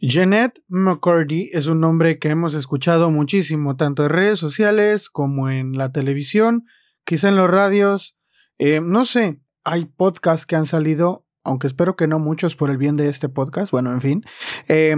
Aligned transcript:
Jeanette 0.00 0.62
McCurdy 0.68 1.50
es 1.52 1.66
un 1.66 1.80
nombre 1.80 2.20
que 2.20 2.28
hemos 2.28 2.54
escuchado 2.54 3.10
muchísimo, 3.10 3.76
tanto 3.76 4.04
en 4.04 4.10
redes 4.10 4.38
sociales 4.38 5.10
como 5.10 5.50
en 5.50 5.76
la 5.76 5.90
televisión, 5.90 6.66
quizá 7.04 7.30
en 7.30 7.36
los 7.36 7.50
radios. 7.50 8.16
Eh, 8.58 8.80
no 8.80 9.04
sé, 9.04 9.40
hay 9.64 9.86
podcasts 9.86 10.46
que 10.46 10.54
han 10.54 10.66
salido, 10.66 11.26
aunque 11.42 11.66
espero 11.66 11.96
que 11.96 12.06
no 12.06 12.20
muchos 12.20 12.54
por 12.54 12.70
el 12.70 12.78
bien 12.78 12.96
de 12.96 13.08
este 13.08 13.28
podcast. 13.28 13.72
Bueno, 13.72 13.90
en 13.90 14.00
fin. 14.00 14.24
Eh, 14.68 14.94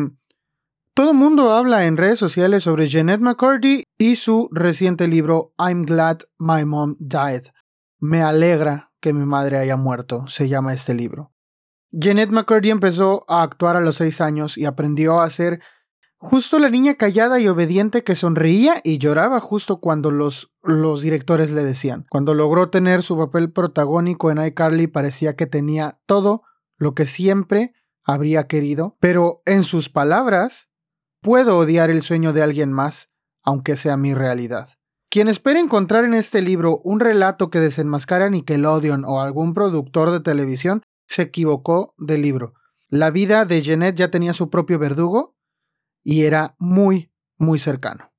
todo 0.93 1.13
el 1.13 1.17
mundo 1.17 1.53
habla 1.53 1.87
en 1.87 1.97
redes 1.97 2.19
sociales 2.19 2.65
sobre 2.65 2.87
Jeanette 2.87 3.23
McCurdy 3.23 3.85
y 3.97 4.17
su 4.17 4.51
reciente 4.53 5.09
libro 5.09 5.55
I'm 5.59 5.85
Glad 5.85 6.19
My 6.39 6.67
Mom 6.67 6.97
Died. 6.99 7.45
Me 8.01 8.21
alegra 8.21 8.93
que 9.01 9.15
mi 9.15 9.25
madre 9.25 9.57
haya 9.57 9.79
muerto, 9.79 10.29
se 10.29 10.51
llama 10.51 10.75
este 10.75 10.93
libro. 10.93 11.33
Jeanette 11.93 12.31
McCurdy 12.31 12.71
empezó 12.71 13.25
a 13.29 13.43
actuar 13.43 13.77
a 13.77 13.81
los 13.81 13.97
seis 13.97 14.21
años 14.21 14.57
y 14.57 14.65
aprendió 14.65 15.21
a 15.21 15.31
ser 15.31 15.61
justo 16.19 16.59
la 16.59 16.71
niña 16.71 16.95
callada 16.95 17.41
y 17.41 17.49
obediente 17.49 18.05
que 18.05 18.15
sonreía 18.15 18.81
y 18.85 18.99
lloraba 18.99 19.41
justo 19.41 19.81
cuando 19.81 20.11
los, 20.11 20.53
los 20.63 21.03
directores 21.03 21.51
le 21.51 21.65
decían. 21.65 22.07
Cuando 22.11 22.35
logró 22.35 22.71
tener 22.71 23.03
su 23.03 23.17
papel 23.17 23.51
protagónico 23.51 24.31
en 24.31 24.45
iCarly 24.45 24.87
parecía 24.87 25.35
que 25.35 25.47
tenía 25.47 25.99
todo 26.07 26.43
lo 26.77 26.95
que 26.95 27.07
siempre 27.07 27.73
habría 28.05 28.47
querido, 28.47 28.97
pero 29.01 29.43
en 29.45 29.65
sus 29.65 29.89
palabras, 29.89 30.69
puedo 31.21 31.59
odiar 31.59 31.91
el 31.91 32.03
sueño 32.03 32.33
de 32.33 32.43
alguien 32.43 32.73
más, 32.73 33.11
aunque 33.43 33.77
sea 33.77 33.97
mi 33.97 34.15
realidad. 34.15 34.69
Quien 35.11 35.29
espera 35.29 35.59
encontrar 35.59 36.05
en 36.05 36.15
este 36.15 36.41
libro 36.41 36.79
un 36.85 37.01
relato 37.01 37.51
que 37.51 37.59
desenmascara 37.59 38.27
a 38.27 38.31
Nickelodeon 38.31 39.05
o 39.05 39.21
algún 39.21 39.55
productor 39.55 40.13
de 40.13 40.21
televisión 40.21 40.83
se 41.11 41.23
equivocó 41.23 41.95
del 41.99 42.23
libro. 42.23 42.55
La 42.89 43.11
vida 43.11 43.45
de 43.45 43.61
Jeanette 43.63 43.99
ya 43.99 44.11
tenía 44.11 44.33
su 44.33 44.49
propio 44.49 44.79
verdugo 44.79 45.37
y 46.05 46.23
era 46.23 46.55
muy, 46.59 47.13
muy 47.37 47.59
cercano. 47.59 48.13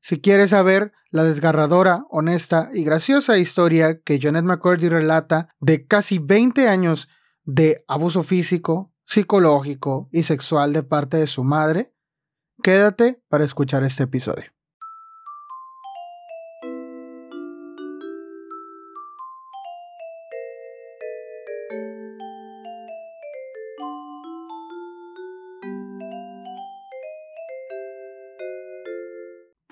Si 0.00 0.20
quieres 0.20 0.50
saber 0.50 0.92
la 1.10 1.24
desgarradora, 1.24 2.06
honesta 2.10 2.70
y 2.72 2.84
graciosa 2.84 3.36
historia 3.36 4.00
que 4.00 4.20
Jeanette 4.20 4.44
McCurdy 4.44 4.88
relata 4.88 5.48
de 5.58 5.86
casi 5.86 6.20
20 6.20 6.68
años 6.68 7.08
de 7.42 7.84
abuso 7.88 8.22
físico, 8.22 8.92
psicológico 9.04 10.08
y 10.12 10.22
sexual 10.22 10.72
de 10.72 10.84
parte 10.84 11.16
de 11.16 11.26
su 11.26 11.42
madre, 11.42 11.94
quédate 12.62 13.22
para 13.28 13.44
escuchar 13.44 13.82
este 13.82 14.04
episodio. 14.04 14.53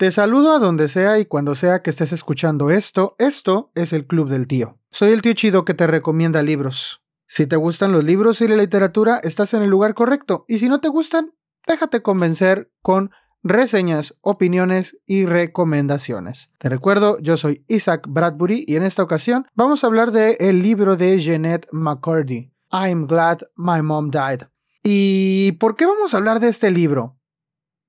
Te 0.03 0.11
saludo 0.11 0.53
a 0.53 0.59
donde 0.59 0.89
sea 0.89 1.21
y 1.21 1.27
cuando 1.27 1.55
sea 1.55 1.81
que 1.81 1.91
estés 1.91 2.13
escuchando 2.13 2.73
esto. 2.73 3.15
Esto 3.21 3.71
es 3.77 3.93
el 3.93 4.05
Club 4.05 4.29
del 4.29 4.49
Tío. 4.49 4.81
Soy 4.91 5.13
el 5.13 5.23
tío 5.23 5.33
chido 5.35 5.65
que 5.65 5.75
te 5.75 5.87
recomienda 5.87 6.43
libros. 6.43 7.05
Si 7.29 7.47
te 7.47 7.55
gustan 7.55 7.93
los 7.93 8.03
libros 8.03 8.41
y 8.41 8.49
la 8.49 8.57
literatura, 8.57 9.21
estás 9.23 9.55
en 9.55 9.63
el 9.63 9.71
lugar 9.71 9.95
correcto. 9.95 10.45
Y 10.49 10.59
si 10.59 10.69
no 10.69 10.81
te 10.81 10.89
gustan, 10.89 11.35
déjate 11.69 12.03
convencer 12.03 12.73
con 12.83 13.13
reseñas, 13.45 14.17
opiniones 14.23 14.99
y 15.07 15.25
recomendaciones. 15.25 16.51
Te 16.59 16.69
recuerdo, 16.69 17.21
yo 17.21 17.37
soy 17.37 17.65
Isaac 17.69 18.07
Bradbury 18.09 18.65
y 18.67 18.75
en 18.75 18.83
esta 18.83 19.05
ocasión 19.05 19.47
vamos 19.55 19.85
a 19.85 19.87
hablar 19.87 20.11
del 20.11 20.35
el 20.41 20.65
libro 20.65 20.97
de 20.97 21.17
Jeanette 21.21 21.69
McCurdy, 21.71 22.53
I'm 22.73 23.07
Glad 23.07 23.43
My 23.55 23.83
Mom 23.83 24.11
Died. 24.11 24.49
¿Y 24.83 25.53
por 25.61 25.77
qué 25.77 25.87
vamos 25.87 26.13
a 26.13 26.17
hablar 26.17 26.41
de 26.41 26.49
este 26.49 26.73
libro? 26.73 27.21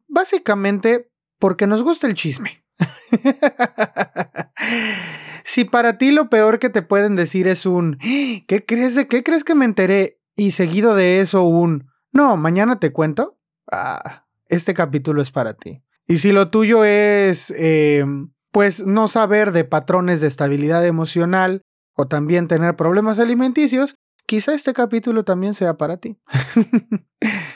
Básicamente 0.07 1.09
porque 1.43 1.67
nos 1.67 1.83
gusta 1.83 2.07
el 2.07 2.13
chisme. 2.13 2.63
si 5.43 5.65
para 5.65 5.97
ti 5.97 6.11
lo 6.11 6.29
peor 6.29 6.57
que 6.57 6.69
te 6.69 6.81
pueden 6.81 7.17
decir 7.17 7.49
es 7.49 7.65
un 7.65 7.97
¿qué 8.47 8.63
crees 8.65 8.95
de 8.95 9.07
qué 9.07 9.23
crees 9.23 9.43
que 9.43 9.53
me 9.53 9.65
enteré? 9.65 10.21
Y 10.37 10.51
seguido 10.51 10.95
de 10.95 11.19
eso 11.19 11.43
un 11.43 11.89
no, 12.13 12.37
mañana 12.37 12.79
te 12.79 12.93
cuento. 12.93 13.37
Ah, 13.69 14.25
este 14.47 14.73
capítulo 14.73 15.21
es 15.21 15.31
para 15.31 15.53
ti. 15.53 15.83
Y 16.07 16.19
si 16.19 16.31
lo 16.31 16.49
tuyo 16.49 16.85
es 16.85 17.53
em, 17.57 18.31
pues 18.53 18.85
no 18.85 19.09
saber 19.09 19.51
de 19.51 19.65
patrones 19.65 20.21
de 20.21 20.27
estabilidad 20.27 20.87
emocional 20.87 21.61
o 21.93 22.07
también 22.07 22.47
tener 22.47 22.77
problemas 22.77 23.19
alimenticios, 23.19 23.97
quizá 24.25 24.53
este 24.53 24.71
capítulo 24.71 25.25
también 25.25 25.55
sea 25.55 25.73
para 25.73 25.97
ti. 25.97 26.17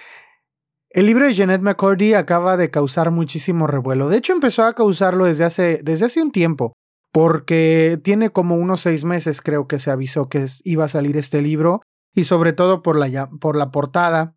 El 0.97 1.05
libro 1.05 1.27
de 1.27 1.35
Jeanette 1.35 1.61
McCurdy 1.61 2.15
acaba 2.15 2.57
de 2.57 2.71
causar 2.71 3.11
muchísimo 3.11 3.67
revuelo. 3.67 4.09
De 4.09 4.17
hecho, 4.17 4.33
empezó 4.33 4.63
a 4.63 4.73
causarlo 4.73 5.25
desde 5.25 5.43
hace, 5.43 5.79
desde 5.83 6.07
hace 6.07 6.23
un 6.23 6.31
tiempo, 6.31 6.73
porque 7.11 8.01
tiene 8.03 8.31
como 8.31 8.55
unos 8.55 8.81
seis 8.81 9.05
meses 9.05 9.43
creo 9.43 9.67
que 9.67 9.77
se 9.77 9.91
avisó 9.91 10.27
que 10.27 10.47
iba 10.63 10.85
a 10.85 10.87
salir 10.87 11.15
este 11.15 11.43
libro, 11.43 11.81
y 12.15 12.23
sobre 12.23 12.51
todo 12.51 12.81
por 12.81 12.97
la, 12.97 13.29
por 13.29 13.55
la 13.55 13.69
portada, 13.69 14.33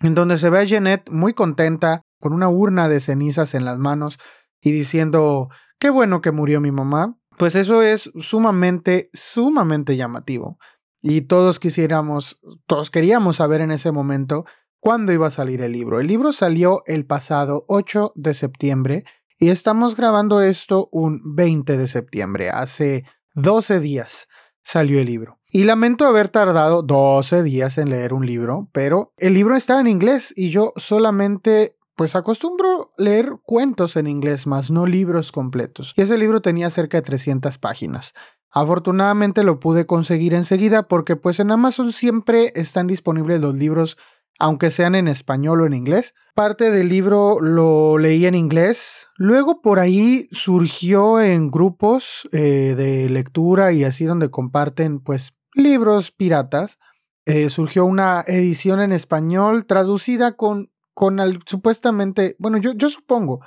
en 0.00 0.14
donde 0.14 0.36
se 0.36 0.50
ve 0.50 0.58
a 0.58 0.64
Jeanette 0.64 1.10
muy 1.10 1.32
contenta, 1.32 2.02
con 2.20 2.34
una 2.34 2.50
urna 2.50 2.90
de 2.90 3.00
cenizas 3.00 3.54
en 3.54 3.64
las 3.64 3.78
manos, 3.78 4.18
y 4.60 4.72
diciendo, 4.72 5.48
qué 5.78 5.88
bueno 5.88 6.20
que 6.20 6.32
murió 6.32 6.60
mi 6.60 6.70
mamá. 6.70 7.16
Pues 7.38 7.54
eso 7.54 7.80
es 7.80 8.10
sumamente, 8.20 9.08
sumamente 9.14 9.96
llamativo. 9.96 10.58
Y 11.00 11.22
todos 11.22 11.58
quisiéramos, 11.58 12.38
todos 12.66 12.90
queríamos 12.90 13.36
saber 13.36 13.62
en 13.62 13.70
ese 13.70 13.90
momento 13.90 14.44
cuándo 14.80 15.12
iba 15.12 15.26
a 15.26 15.30
salir 15.30 15.60
el 15.62 15.72
libro. 15.72 16.00
El 16.00 16.06
libro 16.06 16.32
salió 16.32 16.82
el 16.86 17.06
pasado 17.06 17.64
8 17.68 18.12
de 18.14 18.34
septiembre 18.34 19.04
y 19.38 19.50
estamos 19.50 19.96
grabando 19.96 20.40
esto 20.42 20.88
un 20.90 21.20
20 21.24 21.76
de 21.76 21.86
septiembre. 21.86 22.50
Hace 22.50 23.04
12 23.34 23.80
días 23.80 24.28
salió 24.62 25.00
el 25.00 25.06
libro. 25.06 25.38
Y 25.50 25.64
lamento 25.64 26.04
haber 26.04 26.28
tardado 26.28 26.82
12 26.82 27.42
días 27.42 27.78
en 27.78 27.90
leer 27.90 28.12
un 28.12 28.26
libro, 28.26 28.68
pero 28.72 29.14
el 29.16 29.34
libro 29.34 29.56
está 29.56 29.80
en 29.80 29.86
inglés 29.86 30.34
y 30.36 30.50
yo 30.50 30.72
solamente 30.76 31.76
pues 31.96 32.14
acostumbro 32.14 32.92
leer 32.96 33.38
cuentos 33.42 33.96
en 33.96 34.06
inglés 34.06 34.46
más, 34.46 34.70
no 34.70 34.86
libros 34.86 35.32
completos. 35.32 35.94
Y 35.96 36.02
ese 36.02 36.16
libro 36.16 36.40
tenía 36.42 36.70
cerca 36.70 36.98
de 36.98 37.02
300 37.02 37.58
páginas. 37.58 38.14
Afortunadamente 38.50 39.42
lo 39.42 39.58
pude 39.58 39.86
conseguir 39.86 40.34
enseguida 40.34 40.86
porque 40.86 41.16
pues 41.16 41.40
en 41.40 41.50
Amazon 41.50 41.92
siempre 41.92 42.52
están 42.54 42.86
disponibles 42.86 43.40
los 43.40 43.56
libros 43.56 43.96
aunque 44.38 44.70
sean 44.70 44.94
en 44.94 45.08
español 45.08 45.60
o 45.60 45.66
en 45.66 45.74
inglés. 45.74 46.14
Parte 46.34 46.70
del 46.70 46.88
libro 46.88 47.40
lo 47.40 47.98
leí 47.98 48.26
en 48.26 48.34
inglés. 48.34 49.08
Luego 49.16 49.60
por 49.60 49.80
ahí 49.80 50.28
surgió 50.30 51.20
en 51.20 51.50
grupos 51.50 52.28
eh, 52.32 52.74
de 52.76 53.08
lectura 53.08 53.72
y 53.72 53.84
así 53.84 54.04
donde 54.04 54.30
comparten 54.30 55.00
pues 55.00 55.34
libros 55.54 56.12
piratas. 56.12 56.78
Eh, 57.26 57.50
surgió 57.50 57.84
una 57.84 58.24
edición 58.26 58.80
en 58.80 58.92
español 58.92 59.66
traducida 59.66 60.36
con, 60.36 60.70
con 60.94 61.18
supuestamente, 61.44 62.36
bueno, 62.38 62.56
yo, 62.58 62.72
yo 62.72 62.88
supongo 62.88 63.40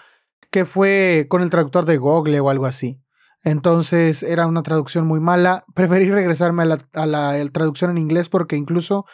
que 0.52 0.66
fue 0.66 1.26
con 1.30 1.42
el 1.42 1.50
traductor 1.50 1.86
de 1.86 1.98
Google 1.98 2.42
o 2.42 2.50
algo 2.50 2.66
así. 2.66 3.02
Entonces 3.44 4.22
era 4.22 4.46
una 4.46 4.62
traducción 4.62 5.08
muy 5.08 5.20
mala. 5.20 5.66
Preferí 5.74 6.12
regresarme 6.12 6.64
a 6.64 6.66
la, 6.66 6.78
a 6.94 7.06
la 7.06 7.46
traducción 7.52 7.92
en 7.92 7.98
inglés 7.98 8.30
porque 8.30 8.58
incluso 8.58 9.06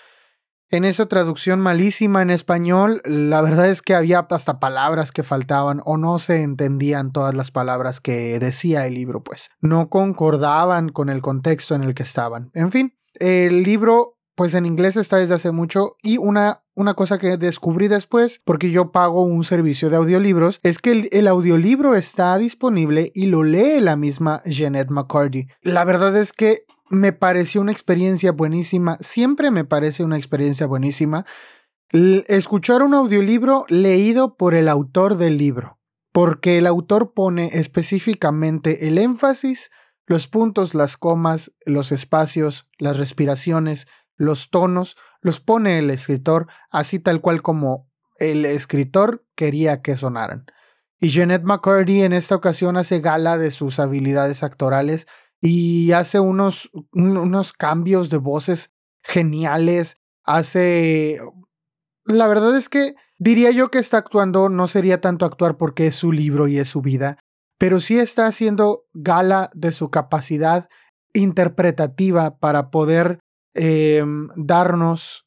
en 0.70 0.86
esa 0.86 1.06
traducción 1.08 1.60
malísima 1.60 2.22
en 2.22 2.30
español, 2.30 3.02
la 3.06 3.42
verdad 3.42 3.70
es 3.70 3.82
que 3.82 3.96
había 3.96 4.28
hasta 4.30 4.60
palabras 4.60 5.12
que 5.12 5.24
faltaban 5.24 5.82
o 5.86 5.98
no 5.98 6.20
se 6.20 6.44
entendían 6.44 7.12
todas 7.12 7.34
las 7.36 7.52
palabras 7.52 8.02
que 8.02 8.38
decía 8.40 8.86
el 8.86 8.96
libro, 8.96 9.24
pues 9.24 9.50
no 9.62 9.90
concordaban 9.90 10.90
con 10.90 11.10
el 11.10 11.22
contexto 11.22 11.76
en 11.76 11.84
el 11.84 11.94
que 11.94 12.04
estaban. 12.04 12.52
En 12.54 12.72
fin, 12.72 12.94
el 13.16 13.64
libro 13.64 14.18
pues 14.38 14.54
en 14.54 14.68
inglés 14.68 14.96
está 14.98 15.18
desde 15.18 15.34
hace 15.34 15.52
mucho 15.52 15.96
y 16.04 16.18
una, 16.18 16.62
una 16.76 16.94
cosa 16.94 17.18
que 17.18 17.38
descubrí 17.38 17.88
después, 17.88 18.40
porque 18.46 18.70
yo 18.70 18.92
pago 18.92 19.24
un 19.24 19.44
servicio 19.44 19.90
de 19.90 19.96
audiolibros, 19.96 20.60
es 20.62 20.78
que 20.78 20.92
el, 20.92 21.10
el, 21.12 21.28
audiolibro 21.28 21.96
está 21.96 22.38
disponible 22.38 23.12
y 23.16 23.26
lo 23.26 23.42
lee 23.42 23.80
la 23.80 23.96
misma 23.96 24.44
Jeanette 24.46 24.92
McCarty. 24.92 25.48
La 25.64 25.86
verdad 25.86 26.16
es 26.16 26.34
que 26.34 26.66
me 26.90 27.14
pareció 27.14 27.62
una 27.62 27.72
experiencia 27.72 28.32
buenísima, 28.32 28.98
siempre 29.02 29.52
me 29.52 29.66
parece 29.66 30.04
una 30.04 30.18
experiencia 30.18 30.68
buenísima 30.68 31.26
escuchar 31.92 32.82
un 32.82 32.94
audiolibro 32.94 33.66
leído 33.70 34.36
por 34.36 34.56
el 34.56 34.68
autor 34.68 35.16
del 35.16 35.38
libro, 35.38 35.80
porque 36.12 36.58
el 36.58 36.68
autor 36.68 37.14
pone 37.14 37.52
específicamente 37.54 38.88
el 38.88 38.98
énfasis, 38.98 39.72
los 40.06 40.28
puntos, 40.28 40.74
las 40.74 40.98
comas, 40.98 41.54
los 41.66 41.92
espacios, 41.92 42.70
las 42.78 42.98
respiraciones, 42.98 43.88
los 44.16 44.50
tonos, 44.50 44.98
los 45.22 45.40
pone 45.40 45.80
el 45.80 45.90
escritor 45.90 46.48
así 46.70 47.00
tal 47.00 47.22
cual 47.22 47.42
como 47.42 47.90
el 48.18 48.46
escritor 48.46 49.26
quería 49.36 49.82
que 49.82 49.96
sonaran. 49.96 50.46
Y 51.00 51.10
Jeanette 51.10 51.44
McCurdy 51.44 52.02
en 52.02 52.14
esta 52.14 52.36
ocasión 52.36 52.76
hace 52.78 53.00
gala 53.00 53.38
de 53.38 53.52
sus 53.52 53.80
habilidades 53.80 54.44
actorales 54.44 55.08
y 55.42 55.92
hace 55.92 56.20
unos, 56.20 56.72
unos 56.92 57.54
cambios 57.54 58.10
de 58.10 58.18
voces 58.18 58.74
geniales, 59.04 59.98
hace 60.24 61.20
la 62.08 62.28
verdad 62.28 62.56
es 62.56 62.70
que 62.70 62.96
diría 63.20 63.52
yo 63.52 63.70
que 63.70 63.80
está 63.80 63.98
actuando, 63.98 64.48
no 64.48 64.68
sería 64.68 65.02
tanto 65.02 65.26
actuar 65.26 65.58
porque 65.58 65.88
es 65.88 65.96
su 65.96 66.14
libro 66.14 66.48
y 66.48 66.58
es 66.58 66.70
su 66.70 66.82
vida, 66.82 67.18
pero 67.60 67.80
sí 67.82 68.00
está 68.00 68.28
haciendo 68.28 68.86
gala 68.94 69.50
de 69.54 69.74
su 69.74 69.90
capacidad 69.90 70.70
interpretativa 71.14 72.38
para 72.38 72.70
poder 72.70 73.20
em, 73.54 74.30
darnos, 74.38 75.26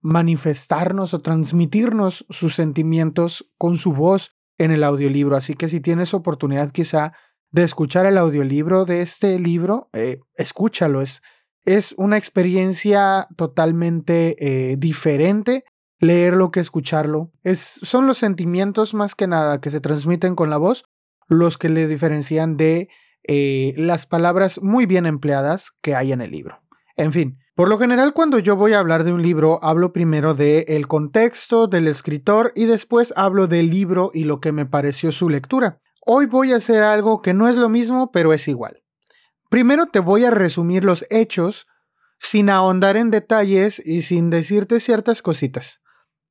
manifestarnos 0.00 1.12
o 1.12 1.18
transmitirnos 1.18 2.24
sus 2.30 2.54
sentimientos 2.54 3.50
con 3.58 3.76
su 3.76 3.92
voz 3.92 4.36
en 4.58 4.70
el 4.70 4.84
audiolibro. 4.84 5.36
Así 5.36 5.54
que 5.54 5.68
si 5.68 5.80
tienes 5.80 6.14
oportunidad 6.14 6.70
quizá 6.70 7.14
de 7.52 7.62
escuchar 7.62 8.06
el 8.06 8.18
audiolibro 8.18 8.84
de 8.84 9.02
este 9.02 9.38
libro, 9.38 9.88
eh, 9.92 10.18
escúchalo. 10.36 11.02
Es, 11.02 11.22
es 11.64 11.94
una 11.96 12.16
experiencia 12.18 13.28
totalmente 13.36 14.36
eh, 14.40 14.76
diferente 14.76 15.64
leerlo 16.02 16.50
que 16.50 16.60
escucharlo. 16.60 17.30
Es, 17.44 17.78
son 17.82 18.06
los 18.06 18.18
sentimientos 18.18 18.92
más 18.92 19.14
que 19.14 19.28
nada 19.28 19.60
que 19.60 19.70
se 19.70 19.80
transmiten 19.80 20.34
con 20.34 20.50
la 20.50 20.58
voz 20.58 20.84
los 21.28 21.56
que 21.56 21.68
le 21.68 21.86
diferencian 21.86 22.56
de 22.56 22.88
eh, 23.26 23.72
las 23.76 24.06
palabras 24.06 24.60
muy 24.62 24.86
bien 24.86 25.06
empleadas 25.06 25.70
que 25.80 25.94
hay 25.94 26.12
en 26.12 26.20
el 26.20 26.32
libro. 26.32 26.60
En 26.96 27.12
fin, 27.12 27.38
por 27.54 27.68
lo 27.68 27.78
general 27.78 28.12
cuando 28.12 28.38
yo 28.40 28.56
voy 28.56 28.72
a 28.72 28.80
hablar 28.80 29.04
de 29.04 29.12
un 29.12 29.22
libro, 29.22 29.62
hablo 29.62 29.92
primero 29.92 30.34
del 30.34 30.64
el 30.66 30.88
contexto 30.88 31.68
del 31.68 31.86
escritor 31.86 32.52
y 32.56 32.66
después 32.66 33.14
hablo 33.16 33.46
del 33.46 33.70
libro 33.70 34.10
y 34.12 34.24
lo 34.24 34.40
que 34.40 34.52
me 34.52 34.66
pareció 34.66 35.12
su 35.12 35.28
lectura. 35.28 35.80
Hoy 36.04 36.26
voy 36.26 36.52
a 36.52 36.56
hacer 36.56 36.82
algo 36.82 37.22
que 37.22 37.32
no 37.32 37.48
es 37.48 37.56
lo 37.56 37.68
mismo, 37.68 38.10
pero 38.10 38.32
es 38.32 38.48
igual. 38.48 38.82
Primero 39.48 39.86
te 39.86 40.00
voy 40.00 40.24
a 40.24 40.32
resumir 40.32 40.84
los 40.84 41.06
hechos 41.10 41.68
sin 42.18 42.50
ahondar 42.50 42.96
en 42.96 43.10
detalles 43.10 43.80
y 43.84 44.02
sin 44.02 44.28
decirte 44.28 44.80
ciertas 44.80 45.22
cositas. 45.22 45.80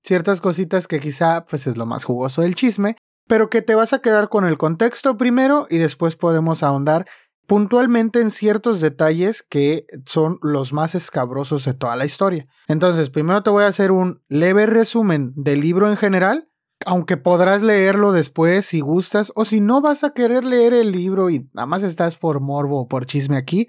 Ciertas 0.04 0.42
cositas 0.42 0.88
que 0.88 1.00
quizá 1.00 1.46
pues 1.46 1.68
es 1.68 1.78
lo 1.78 1.86
más 1.86 2.04
jugoso 2.04 2.42
del 2.42 2.56
chisme, 2.56 2.98
pero 3.28 3.50
que 3.50 3.62
te 3.62 3.76
vas 3.76 3.94
a 3.94 4.00
quedar 4.00 4.28
con 4.28 4.46
el 4.46 4.58
contexto 4.58 5.18
primero 5.18 5.68
y 5.70 5.78
después 5.78 6.18
podemos 6.18 6.64
ahondar 6.64 7.08
puntualmente 7.48 8.20
en 8.20 8.32
ciertos 8.32 8.82
detalles 8.82 9.42
que 9.44 9.86
son 10.06 10.38
los 10.42 10.74
más 10.74 10.96
escabrosos 10.96 11.64
de 11.66 11.74
toda 11.74 11.96
la 11.96 12.06
historia. 12.06 12.48
Entonces, 12.68 13.10
primero 13.10 13.42
te 13.44 13.50
voy 13.50 13.64
a 13.64 13.68
hacer 13.68 13.92
un 13.92 14.22
leve 14.28 14.66
resumen 14.66 15.34
del 15.36 15.62
libro 15.62 15.90
en 15.90 15.98
general, 15.98 16.50
aunque 16.86 17.18
podrás 17.18 17.62
leerlo 17.62 18.12
después 18.12 18.66
si 18.66 18.80
gustas, 18.80 19.32
o 19.36 19.46
si 19.46 19.62
no 19.62 19.82
vas 19.82 20.04
a 20.04 20.12
querer 20.12 20.44
leer 20.44 20.74
el 20.74 20.92
libro 20.92 21.30
y 21.30 21.50
nada 21.54 21.66
más 21.66 21.84
estás 21.84 22.18
por 22.18 22.40
morbo 22.40 22.82
o 22.82 22.88
por 22.88 23.06
chisme 23.06 23.38
aquí, 23.38 23.68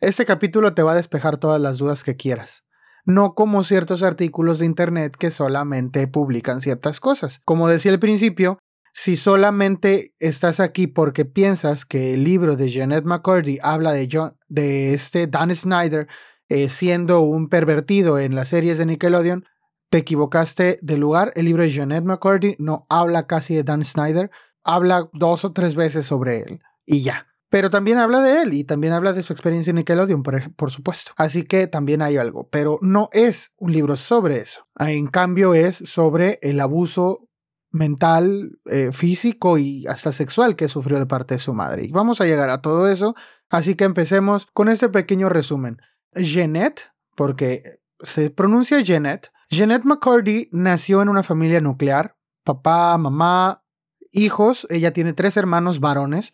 este 0.00 0.24
capítulo 0.24 0.74
te 0.74 0.82
va 0.82 0.92
a 0.92 0.96
despejar 0.96 1.38
todas 1.38 1.60
las 1.60 1.78
dudas 1.78 2.04
que 2.04 2.16
quieras 2.16 2.64
no 3.04 3.34
como 3.34 3.64
ciertos 3.64 4.02
artículos 4.02 4.58
de 4.58 4.66
Internet 4.66 5.16
que 5.18 5.30
solamente 5.30 6.06
publican 6.06 6.60
ciertas 6.60 7.00
cosas. 7.00 7.40
Como 7.44 7.68
decía 7.68 7.92
al 7.92 7.98
principio, 7.98 8.58
si 8.92 9.16
solamente 9.16 10.14
estás 10.18 10.60
aquí 10.60 10.86
porque 10.86 11.24
piensas 11.24 11.84
que 11.84 12.14
el 12.14 12.24
libro 12.24 12.56
de 12.56 12.68
Jeanette 12.68 13.04
McCurdy 13.04 13.58
habla 13.62 13.92
de, 13.92 14.08
John, 14.10 14.36
de 14.48 14.94
este 14.94 15.26
Dan 15.26 15.54
Snyder 15.54 16.08
eh, 16.48 16.68
siendo 16.68 17.20
un 17.20 17.48
pervertido 17.48 18.18
en 18.18 18.34
las 18.34 18.48
series 18.48 18.78
de 18.78 18.86
Nickelodeon, 18.86 19.44
te 19.90 19.98
equivocaste 19.98 20.78
de 20.80 20.96
lugar. 20.96 21.32
El 21.34 21.44
libro 21.44 21.62
de 21.62 21.70
Jeanette 21.70 22.04
McCurdy 22.04 22.56
no 22.58 22.86
habla 22.88 23.26
casi 23.26 23.54
de 23.54 23.64
Dan 23.64 23.84
Snyder, 23.84 24.30
habla 24.64 25.10
dos 25.12 25.44
o 25.44 25.52
tres 25.52 25.74
veces 25.74 26.06
sobre 26.06 26.38
él 26.42 26.60
y 26.86 27.02
ya. 27.02 27.26
Pero 27.50 27.68
también 27.68 27.98
habla 27.98 28.22
de 28.22 28.42
él 28.42 28.54
y 28.54 28.62
también 28.62 28.92
habla 28.92 29.12
de 29.12 29.22
su 29.22 29.32
experiencia 29.32 29.72
en 29.72 29.76
Nickelodeon, 29.76 30.22
por, 30.22 30.54
por, 30.54 30.70
supuesto. 30.70 31.10
Así 31.16 31.42
que 31.42 31.66
también 31.66 32.00
hay 32.00 32.16
algo, 32.16 32.48
pero 32.48 32.78
no 32.80 33.08
es 33.12 33.52
un 33.56 33.72
libro 33.72 33.96
sobre 33.96 34.38
eso. 34.38 34.68
En 34.78 35.08
cambio 35.08 35.54
es 35.54 35.82
sobre 35.84 36.38
el 36.42 36.60
abuso 36.60 37.28
mental, 37.72 38.58
eh, 38.66 38.90
físico 38.92 39.58
y 39.58 39.86
hasta 39.86 40.12
sexual 40.12 40.56
que 40.56 40.68
sufrió 40.68 40.98
de 40.98 41.06
parte 41.06 41.34
de 41.34 41.40
su 41.40 41.54
madre. 41.54 41.84
Y 41.84 41.90
vamos 41.90 42.20
a 42.20 42.24
llegar 42.24 42.50
a 42.50 42.60
todo 42.60 42.88
eso, 42.88 43.14
así 43.48 43.74
que 43.74 43.84
empecemos 43.84 44.46
con 44.52 44.68
este 44.68 44.88
pequeño 44.88 45.28
resumen. 45.28 45.78
Jeanette, 46.14 46.92
porque 47.14 47.80
se 48.00 48.30
pronuncia 48.30 48.80
Jeanette, 48.80 49.30
Jeanette 49.50 49.84
McCurdy 49.84 50.48
nació 50.52 51.02
en 51.02 51.08
una 51.08 51.24
familia 51.24 51.60
nuclear, 51.60 52.16
papá, 52.44 52.96
mamá, 52.98 53.64
hijos, 54.12 54.64
ella 54.70 54.92
tiene 54.92 55.12
tres 55.12 55.36
hermanos 55.36 55.80
varones, 55.80 56.32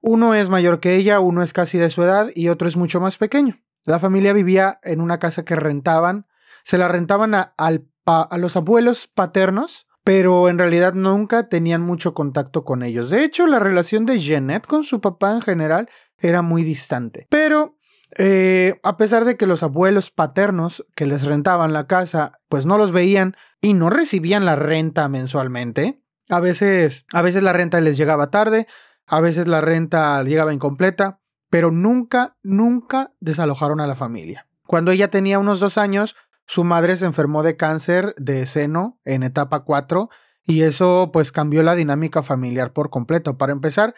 uno 0.00 0.32
es 0.32 0.48
mayor 0.48 0.78
que 0.78 0.94
ella, 0.94 1.18
uno 1.18 1.42
es 1.42 1.52
casi 1.52 1.76
de 1.76 1.90
su 1.90 2.04
edad 2.04 2.28
y 2.36 2.48
otro 2.48 2.68
es 2.68 2.76
mucho 2.76 3.00
más 3.00 3.16
pequeño. 3.16 3.56
La 3.84 3.98
familia 3.98 4.32
vivía 4.32 4.78
en 4.84 5.00
una 5.00 5.18
casa 5.18 5.44
que 5.44 5.56
rentaban, 5.56 6.26
se 6.62 6.78
la 6.78 6.86
rentaban 6.86 7.34
a, 7.34 7.54
a 7.56 8.38
los 8.38 8.56
abuelos 8.56 9.08
paternos 9.08 9.86
pero 10.06 10.48
en 10.48 10.56
realidad 10.56 10.94
nunca 10.94 11.48
tenían 11.48 11.82
mucho 11.82 12.14
contacto 12.14 12.62
con 12.62 12.84
ellos. 12.84 13.10
De 13.10 13.24
hecho, 13.24 13.48
la 13.48 13.58
relación 13.58 14.06
de 14.06 14.20
Jeanette 14.20 14.64
con 14.64 14.84
su 14.84 15.00
papá 15.00 15.32
en 15.32 15.42
general 15.42 15.90
era 16.20 16.42
muy 16.42 16.62
distante. 16.62 17.26
Pero 17.28 17.75
eh, 18.16 18.78
a 18.82 18.96
pesar 18.96 19.24
de 19.24 19.36
que 19.36 19.46
los 19.46 19.62
abuelos 19.62 20.10
paternos 20.10 20.86
que 20.94 21.06
les 21.06 21.24
rentaban 21.24 21.72
la 21.72 21.86
casa, 21.86 22.32
pues 22.48 22.66
no 22.66 22.78
los 22.78 22.92
veían 22.92 23.36
y 23.60 23.74
no 23.74 23.90
recibían 23.90 24.44
la 24.44 24.56
renta 24.56 25.08
mensualmente, 25.08 26.00
a 26.28 26.40
veces, 26.40 27.04
a 27.12 27.22
veces 27.22 27.42
la 27.42 27.52
renta 27.52 27.80
les 27.80 27.96
llegaba 27.96 28.30
tarde, 28.30 28.66
a 29.06 29.20
veces 29.20 29.46
la 29.46 29.60
renta 29.60 30.22
llegaba 30.22 30.52
incompleta, 30.52 31.20
pero 31.50 31.70
nunca, 31.70 32.36
nunca 32.42 33.12
desalojaron 33.20 33.80
a 33.80 33.86
la 33.86 33.94
familia. 33.94 34.48
Cuando 34.66 34.90
ella 34.90 35.10
tenía 35.10 35.38
unos 35.38 35.60
dos 35.60 35.78
años, 35.78 36.16
su 36.46 36.64
madre 36.64 36.96
se 36.96 37.06
enfermó 37.06 37.42
de 37.42 37.56
cáncer 37.56 38.14
de 38.16 38.46
seno 38.46 38.98
en 39.04 39.22
etapa 39.22 39.60
4 39.60 40.08
y 40.44 40.62
eso 40.62 41.10
pues 41.12 41.32
cambió 41.32 41.62
la 41.62 41.74
dinámica 41.74 42.22
familiar 42.22 42.72
por 42.72 42.90
completo. 42.90 43.36
Para 43.36 43.52
empezar, 43.52 43.94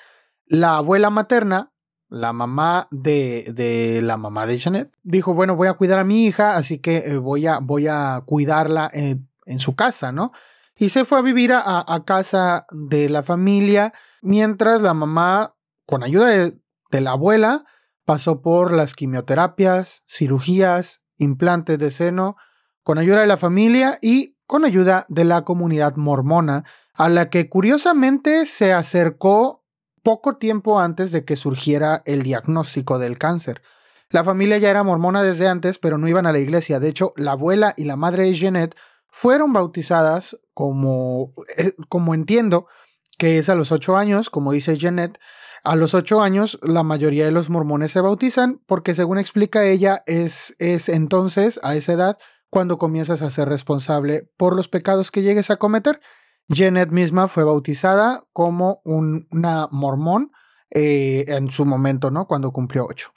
la 0.46 0.76
abuela 0.76 1.10
materna, 1.10 1.72
la 2.08 2.32
mamá 2.32 2.88
de, 2.90 3.50
de 3.54 4.00
la 4.02 4.16
mamá 4.16 4.46
de 4.46 4.58
Janet, 4.58 4.92
dijo, 5.02 5.34
bueno, 5.34 5.56
voy 5.56 5.68
a 5.68 5.74
cuidar 5.74 5.98
a 5.98 6.04
mi 6.04 6.26
hija, 6.26 6.56
así 6.56 6.78
que 6.78 6.98
eh, 6.98 7.16
voy, 7.16 7.46
a, 7.46 7.58
voy 7.58 7.86
a 7.88 8.22
cuidarla 8.24 8.90
en, 8.92 9.28
en, 9.44 9.58
su 9.58 9.76
casa, 9.76 10.12
¿no? 10.12 10.32
Y 10.76 10.88
se 10.90 11.04
fue 11.04 11.18
a 11.18 11.22
vivir 11.22 11.52
a, 11.52 11.84
a, 11.86 12.04
casa 12.04 12.66
de 12.70 13.08
la 13.08 13.22
familia, 13.22 13.92
mientras 14.22 14.80
la 14.80 14.94
mamá, 14.94 15.54
con 15.86 16.02
ayuda 16.02 16.28
de, 16.28 16.58
de 16.90 17.00
la 17.00 17.10
abuela, 17.10 17.64
pasó 18.04 18.40
por 18.40 18.72
las 18.72 18.94
quimioterapias, 18.94 20.02
cirugías, 20.08 21.02
implantes 21.16 21.78
de 21.78 21.90
seno, 21.90 22.36
con 22.82 22.98
ayuda 22.98 23.20
de 23.20 23.26
la 23.26 23.36
familia 23.36 23.98
y 24.00 24.36
con 24.46 24.64
ayuda 24.64 25.04
de 25.08 25.24
la 25.24 25.44
comunidad 25.44 25.96
mormona, 25.96 26.64
a 26.94 27.08
la 27.08 27.28
que 27.28 27.50
curiosamente 27.50 28.46
se 28.46 28.72
acercó 28.72 29.62
poco 30.08 30.38
tiempo 30.38 30.80
antes 30.80 31.12
de 31.12 31.26
que 31.26 31.36
surgiera 31.36 32.00
el 32.06 32.22
diagnóstico 32.22 32.98
del 32.98 33.18
cáncer. 33.18 33.60
La 34.08 34.24
familia 34.24 34.56
ya 34.56 34.70
era 34.70 34.82
mormona 34.82 35.22
desde 35.22 35.48
antes, 35.48 35.78
pero 35.78 35.98
no 35.98 36.08
iban 36.08 36.24
a 36.24 36.32
la 36.32 36.38
iglesia. 36.38 36.80
De 36.80 36.88
hecho, 36.88 37.12
la 37.16 37.32
abuela 37.32 37.74
y 37.76 37.84
la 37.84 37.96
madre 37.96 38.22
de 38.22 38.32
Jeanette 38.32 38.74
fueron 39.10 39.52
bautizadas 39.52 40.40
como, 40.54 41.34
eh, 41.58 41.72
como 41.90 42.14
entiendo 42.14 42.68
que 43.18 43.36
es 43.36 43.50
a 43.50 43.54
los 43.54 43.70
ocho 43.70 43.98
años, 43.98 44.30
como 44.30 44.52
dice 44.52 44.78
Jeanette, 44.78 45.20
a 45.62 45.76
los 45.76 45.92
ocho 45.92 46.22
años, 46.22 46.58
la 46.62 46.82
mayoría 46.82 47.26
de 47.26 47.30
los 47.32 47.50
mormones 47.50 47.90
se 47.90 48.00
bautizan 48.00 48.62
porque, 48.64 48.94
según 48.94 49.18
explica 49.18 49.66
ella, 49.66 50.04
es, 50.06 50.56
es 50.58 50.88
entonces, 50.88 51.60
a 51.62 51.76
esa 51.76 51.92
edad, 51.92 52.18
cuando 52.48 52.78
comienzas 52.78 53.20
a 53.20 53.28
ser 53.28 53.50
responsable 53.50 54.26
por 54.38 54.56
los 54.56 54.68
pecados 54.68 55.10
que 55.10 55.20
llegues 55.20 55.50
a 55.50 55.56
cometer. 55.56 56.00
Janet 56.48 56.90
misma 56.90 57.28
fue 57.28 57.44
bautizada 57.44 58.24
como 58.32 58.80
una 58.84 59.68
mormón 59.70 60.32
eh, 60.70 61.24
en 61.28 61.50
su 61.50 61.64
momento, 61.64 62.10
¿no? 62.10 62.26
Cuando 62.26 62.52
cumplió 62.52 62.86
ocho. 62.86 63.12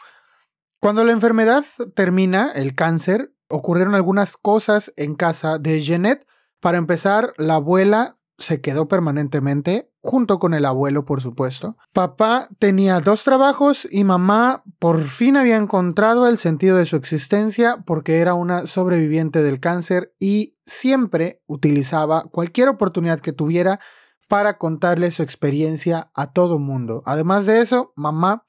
Cuando 0.79 1.03
la 1.03 1.11
enfermedad 1.11 1.63
termina, 1.95 2.51
el 2.53 2.75
cáncer, 2.75 3.33
ocurrieron 3.50 3.95
algunas 3.95 4.38
cosas 4.38 4.93
en 4.97 5.15
casa 5.15 5.59
de 5.59 5.83
Janet. 5.83 6.25
Para 6.59 6.77
empezar, 6.77 7.33
la 7.38 7.55
abuela 7.55 8.17
se 8.38 8.61
quedó 8.61 8.88
permanentemente 8.88 9.90
junto 10.01 10.39
con 10.39 10.53
el 10.53 10.65
abuelo, 10.65 11.05
por 11.05 11.22
supuesto. 11.22 11.77
Papá 11.93 12.50
tenía 12.60 13.00
dos 13.00 13.24
trabajos 13.24 13.88
y 13.89 14.03
mamá 14.03 14.63
por 14.79 15.00
fin 15.01 15.38
había 15.38 15.58
encontrado 15.58 16.27
el 16.27 16.38
sentido 16.38 16.77
de 16.77 16.86
su 16.86 16.96
existencia 16.96 17.84
porque 17.86 18.20
era 18.20 18.34
una 18.34 18.65
sobreviviente 18.65 19.43
del 19.43 19.60
cáncer 19.60 20.13
y 20.20 20.58
siempre 20.65 21.41
utilizaba 21.46 22.24
cualquier 22.24 22.70
oportunidad 22.70 23.20
que 23.20 23.31
tuviera 23.31 23.79
para 24.27 24.58
contarle 24.58 25.12
su 25.12 25.24
experiencia 25.24 26.10
a 26.15 26.31
todo 26.31 26.58
mundo. 26.58 27.03
Además 27.05 27.46
de 27.46 27.62
eso, 27.62 27.93
mamá 27.96 28.46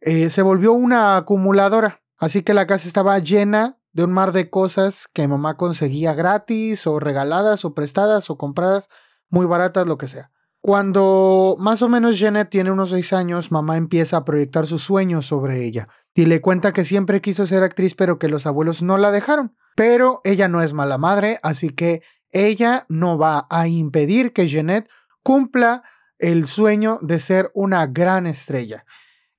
eh, 0.00 0.30
se 0.30 0.42
volvió 0.42 0.72
una 0.72 1.16
acumuladora, 1.16 2.02
así 2.18 2.42
que 2.42 2.54
la 2.54 2.66
casa 2.66 2.86
estaba 2.86 3.18
llena 3.18 3.78
de 3.92 4.04
un 4.04 4.12
mar 4.12 4.32
de 4.32 4.48
cosas 4.48 5.08
que 5.12 5.28
mamá 5.28 5.56
conseguía 5.56 6.14
gratis 6.14 6.86
o 6.86 6.98
regaladas 6.98 7.64
o 7.64 7.74
prestadas 7.74 8.30
o 8.30 8.38
compradas 8.38 8.88
muy 9.28 9.46
baratas, 9.46 9.86
lo 9.86 9.98
que 9.98 10.08
sea. 10.08 10.30
Cuando 10.66 11.56
más 11.58 11.82
o 11.82 11.90
menos 11.90 12.18
Janet 12.18 12.48
tiene 12.48 12.70
unos 12.70 12.88
seis 12.88 13.12
años, 13.12 13.52
mamá 13.52 13.76
empieza 13.76 14.16
a 14.16 14.24
proyectar 14.24 14.66
sus 14.66 14.82
sueños 14.82 15.26
sobre 15.26 15.62
ella 15.62 15.88
y 16.14 16.24
le 16.24 16.40
cuenta 16.40 16.72
que 16.72 16.86
siempre 16.86 17.20
quiso 17.20 17.46
ser 17.46 17.62
actriz 17.62 17.94
pero 17.94 18.18
que 18.18 18.30
los 18.30 18.46
abuelos 18.46 18.82
no 18.82 18.96
la 18.96 19.12
dejaron. 19.12 19.54
Pero 19.76 20.22
ella 20.24 20.48
no 20.48 20.62
es 20.62 20.72
mala 20.72 20.96
madre, 20.96 21.38
así 21.42 21.68
que 21.68 22.00
ella 22.30 22.86
no 22.88 23.18
va 23.18 23.46
a 23.50 23.68
impedir 23.68 24.32
que 24.32 24.48
Jeanette 24.48 24.88
cumpla 25.22 25.82
el 26.18 26.46
sueño 26.46 26.98
de 27.02 27.18
ser 27.18 27.50
una 27.52 27.86
gran 27.86 28.26
estrella. 28.26 28.86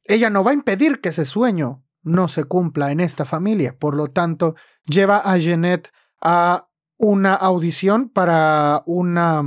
Ella 0.03 0.29
no 0.29 0.44
va 0.44 0.51
a 0.51 0.53
impedir 0.53 1.01
que 1.01 1.10
ese 1.10 1.25
sueño 1.25 1.84
no 2.03 2.27
se 2.27 2.44
cumpla 2.44 2.91
en 2.91 3.00
esta 3.00 3.25
familia. 3.25 3.75
Por 3.79 3.96
lo 3.96 4.10
tanto, 4.10 4.53
lleva 4.86 5.17
a 5.17 5.39
Jeanette 5.39 5.91
a 6.22 6.67
una 6.98 7.34
audición 7.34 8.10
para 8.10 8.84
una, 8.86 9.41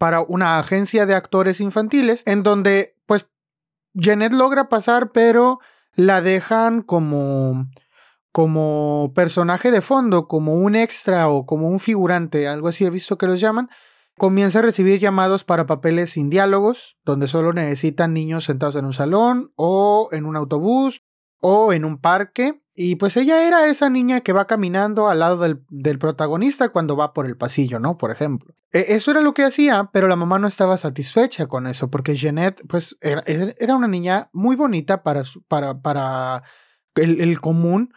para 0.00 0.22
una 0.22 0.58
agencia 0.58 1.04
de 1.04 1.14
actores 1.14 1.60
infantiles 1.60 2.22
en 2.24 2.42
donde, 2.42 2.96
pues, 3.04 3.26
Jeanette 3.92 4.32
logra 4.32 4.70
pasar, 4.70 5.12
pero 5.12 5.58
la 5.94 6.22
dejan 6.22 6.80
como 6.80 7.66
como 8.32 9.12
personaje 9.14 9.70
de 9.70 9.82
fondo, 9.82 10.26
como 10.26 10.54
un 10.54 10.74
extra 10.74 11.28
o 11.28 11.44
como 11.44 11.68
un 11.68 11.80
figurante, 11.80 12.48
algo 12.48 12.68
así 12.68 12.86
he 12.86 12.90
visto 12.90 13.18
que 13.18 13.26
los 13.26 13.40
llaman, 13.40 13.68
comienza 14.16 14.60
a 14.60 14.62
recibir 14.62 15.00
llamados 15.00 15.44
para 15.44 15.66
papeles 15.66 16.12
sin 16.12 16.30
diálogos, 16.30 16.96
donde 17.04 17.28
solo 17.28 17.52
necesitan 17.52 18.14
niños 18.14 18.44
sentados 18.44 18.76
en 18.76 18.86
un 18.86 18.94
salón 18.94 19.52
o 19.56 20.08
en 20.12 20.24
un 20.24 20.36
autobús 20.36 21.02
o 21.40 21.72
en 21.72 21.84
un 21.84 21.98
parque. 21.98 22.62
Y 22.74 22.96
pues 22.96 23.16
ella 23.16 23.46
era 23.46 23.66
esa 23.66 23.90
niña 23.90 24.20
que 24.20 24.32
va 24.32 24.46
caminando 24.46 25.08
al 25.08 25.18
lado 25.18 25.38
del, 25.38 25.98
protagonista 25.98 26.70
cuando 26.70 26.96
va 26.96 27.12
por 27.12 27.26
el 27.26 27.36
pasillo, 27.36 27.78
¿no? 27.78 27.98
Por 27.98 28.10
ejemplo. 28.10 28.54
E, 28.72 28.94
eso 28.94 29.10
era 29.10 29.20
lo 29.20 29.34
que 29.34 29.44
hacía, 29.44 29.90
pero 29.92 30.08
la 30.08 30.16
mamá 30.16 30.38
no 30.38 30.46
estaba 30.46 30.78
satisfecha 30.78 31.46
con 31.46 31.66
eso, 31.66 31.90
porque 31.90 32.14
Jeanette, 32.14 32.62
pues, 32.68 32.96
era, 33.00 33.76
una 33.76 33.88
niña 33.88 34.30
muy 34.32 34.56
bonita 34.56 35.02
para, 35.02 35.24
para, 35.48 35.82
para 35.82 36.42
el, 36.94 37.20
el 37.20 37.40
común, 37.40 37.92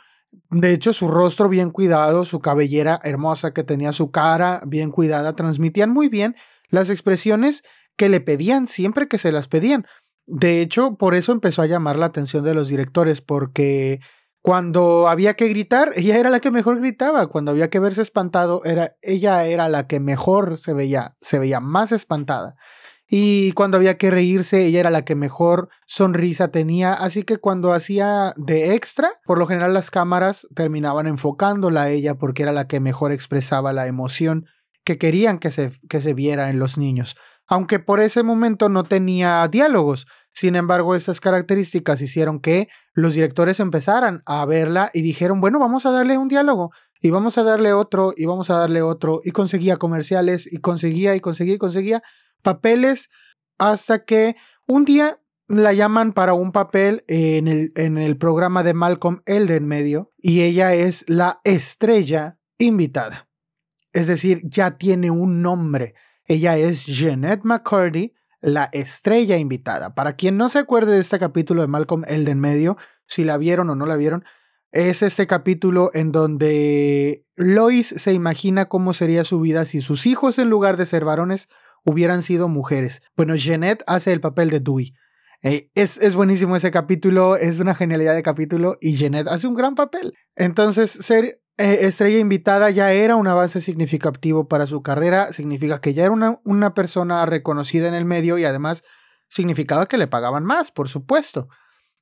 de 0.50 0.73
hecho, 0.73 0.91
su 0.93 1.07
rostro 1.07 1.47
bien 1.47 1.69
cuidado, 1.69 2.25
su 2.25 2.39
cabellera 2.39 3.00
hermosa 3.03 3.53
que 3.53 3.63
tenía 3.63 3.93
su 3.93 4.12
cara 4.12 4.62
bien 4.65 4.91
cuidada, 4.91 5.35
transmitían 5.35 5.91
muy 5.91 6.09
bien 6.09 6.35
las 6.69 6.89
expresiones 6.89 7.63
que 7.95 8.09
le 8.09 8.19
pedían 8.19 8.67
siempre 8.67 9.07
que 9.07 9.17
se 9.17 9.31
las 9.31 9.47
pedían. 9.47 9.85
De 10.25 10.62
hecho, 10.62 10.96
por 10.96 11.15
eso 11.15 11.32
empezó 11.32 11.62
a 11.62 11.68
llamar 11.68 11.98
la 11.98 12.08
atención 12.08 12.44
de 12.44 12.53
los 12.53 12.68
directores, 12.68 13.22
porque 13.22 14.00
cuando 14.42 15.08
había 15.08 15.36
que 15.36 15.48
gritar, 15.48 15.92
ella 15.96 16.18
era 16.18 16.30
la 16.30 16.39
que 16.39 16.51
mejor 16.51 16.80
gritaba. 16.80 17.27
Cuando 17.27 17.51
había 17.51 17.70
que 17.70 17.80
verse 17.80 18.01
espantado, 18.01 18.63
era, 18.65 18.96
ella 19.01 19.46
era 19.46 19.70
la 19.70 19.88
que 19.88 20.00
mejor 20.00 20.58
se 20.58 20.74
veía, 20.74 21.15
se 21.22 21.39
veía 21.39 21.60
más 21.60 21.92
espantada 21.92 22.56
y 23.15 23.51
cuando 23.51 23.77
había 23.77 23.98
que 23.98 24.10
reírse, 24.10 24.65
ella 24.65 24.80
era 24.80 24.89
la 24.89 25.06
que 25.06 25.15
mejor 25.15 25.70
sonrisa 25.86 26.48
tenía, 26.50 26.94
así 26.94 27.22
que 27.22 27.38
cuando 27.38 27.74
hacía 27.74 28.34
de 28.38 28.74
extra, 28.74 29.20
por 29.25 29.38
lo 29.38 29.46
general 29.46 29.74
las 29.74 29.92
cámaras 29.92 30.48
terminaban 30.56 31.06
enfocándola 31.06 31.84
a 31.84 31.89
ella 31.89 32.15
porque 32.15 32.42
era 32.42 32.51
la 32.51 32.68
que 32.68 32.80
mejor 32.80 33.12
expresaba 33.12 33.72
la 33.72 33.88
emoción 33.88 34.46
que 34.84 34.98
querían 34.98 35.38
que 35.38 35.51
se, 35.51 35.72
que 35.89 36.01
se 36.01 36.13
viera 36.13 36.50
en 36.50 36.58
los 36.58 36.77
niños, 36.77 37.15
aunque 37.47 37.79
por 37.79 38.00
ese 38.00 38.23
momento 38.23 38.69
no 38.69 38.83
tenía 38.83 39.47
diálogos. 39.47 40.07
Sin 40.31 40.55
embargo, 40.55 40.95
estas 40.95 41.19
características 41.19 42.01
hicieron 42.01 42.39
que 42.39 42.67
los 42.93 43.13
directores 43.13 43.59
empezaran 43.59 44.23
a 44.25 44.45
verla 44.45 44.89
y 44.93 45.01
dijeron, 45.01 45.41
bueno, 45.41 45.59
vamos 45.59 45.85
a 45.85 45.91
darle 45.91 46.17
un 46.17 46.27
diálogo 46.27 46.71
y 47.01 47.09
vamos 47.12 47.38
a 47.38 47.43
darle 47.43 47.73
otro 47.73 48.13
y 48.15 48.25
vamos 48.25 48.50
a 48.50 48.55
darle 48.55 48.81
otro 48.81 49.21
y 49.23 49.31
conseguía 49.31 49.77
comerciales 49.77 50.51
y 50.51 50.57
conseguía 50.57 51.15
y 51.15 51.19
conseguía 51.19 51.55
y 51.55 51.59
conseguía 51.59 52.03
papeles 52.41 53.09
hasta 53.57 54.05
que 54.05 54.35
un 54.67 54.85
día 54.85 55.19
la 55.47 55.73
llaman 55.73 56.13
para 56.13 56.33
un 56.33 56.51
papel 56.51 57.03
en 57.07 57.47
el, 57.47 58.17
programa 58.17 58.63
de 58.63 58.73
Malcolm 58.73 59.21
el 59.25 59.47
de 59.47 59.57
en 59.57 59.67
medio 59.67 60.12
y 60.17 60.41
ella 60.41 60.73
es 60.73 61.03
la 61.07 61.41
estrella 61.43 62.39
invitada. 62.57 63.27
Es 63.91 64.07
decir, 64.07 64.41
ya 64.45 64.77
tiene 64.77 65.12
un 65.12 65.41
nombre. 65.41 65.93
Ella 66.25 66.58
es 66.58 66.86
Jeanette 66.86 67.44
McCurdy, 67.44 68.13
la 68.42 68.70
estrella 68.72 69.38
invitada. 69.38 69.96
Para 69.96 70.15
quien 70.15 70.38
no 70.38 70.50
se 70.50 70.60
acuerde 70.60 70.94
de 70.94 71.00
este 71.00 71.20
capítulo 71.20 71.62
de 71.62 71.68
Malcolm 71.68 72.03
el 72.08 72.36
medio, 72.36 72.77
si 73.06 73.24
la 73.24 73.38
vieron 73.38 73.70
o 73.70 73.75
no 73.75 73.86
la 73.86 73.96
vieron, 73.96 74.24
es 74.72 75.03
este 75.03 75.27
capítulo 75.27 75.92
en 75.94 76.12
donde 76.12 77.25
Lois 77.36 77.94
se 77.96 78.13
imagina 78.13 78.65
cómo 78.65 78.94
sería 78.94 79.24
su 79.24 79.39
vida 79.39 79.65
si 79.65 79.82
sus 79.82 80.06
hijos 80.06 80.39
en 80.39 80.50
lugar 80.50 80.77
de 80.77 80.86
ser 80.86 81.06
varones 81.06 81.48
hubieran 81.86 82.22
sido 82.22 82.48
mujeres. 82.48 83.01
Bueno, 83.15 83.36
Jeanette 83.36 83.84
hace 83.88 84.12
el 84.12 84.20
papel 84.20 84.50
de 84.50 84.60
Dewey. 84.60 84.94
Eh, 85.44 85.70
es, 85.75 85.98
es, 85.98 86.15
buenísimo 86.15 86.56
ese 86.56 86.72
capítulo, 86.72 87.36
es 87.36 87.60
una 87.60 87.75
genialidad 87.75 88.15
de 88.15 88.24
capítulo 88.24 88.77
y 88.80 88.96
Jeanette 88.96 89.27
hace 89.27 89.46
un 89.46 89.56
gran 89.56 89.75
papel. 89.75 90.13
Entonces, 90.36 90.89
ser 90.89 91.42
eh, 91.57 91.79
estrella 91.81 92.19
invitada 92.19 92.69
ya 92.69 92.91
era 92.91 93.15
un 93.15 93.27
avance 93.27 93.62
significativo 93.62 94.48
para 94.48 94.65
su 94.65 94.81
carrera, 94.81 95.33
significa 95.33 95.81
que 95.81 95.93
ya 95.93 96.03
era 96.05 96.12
una, 96.12 96.39
una 96.43 96.74
persona 96.74 97.25
reconocida 97.25 97.88
en 97.88 97.93
el 97.93 98.05
medio 98.05 98.38
y 98.38 98.45
además 98.45 98.83
significaba 99.29 99.88
que 99.88 99.98
le 99.98 100.07
pagaban 100.07 100.45
más, 100.45 100.72
por 100.72 100.89
supuesto. 100.89 101.48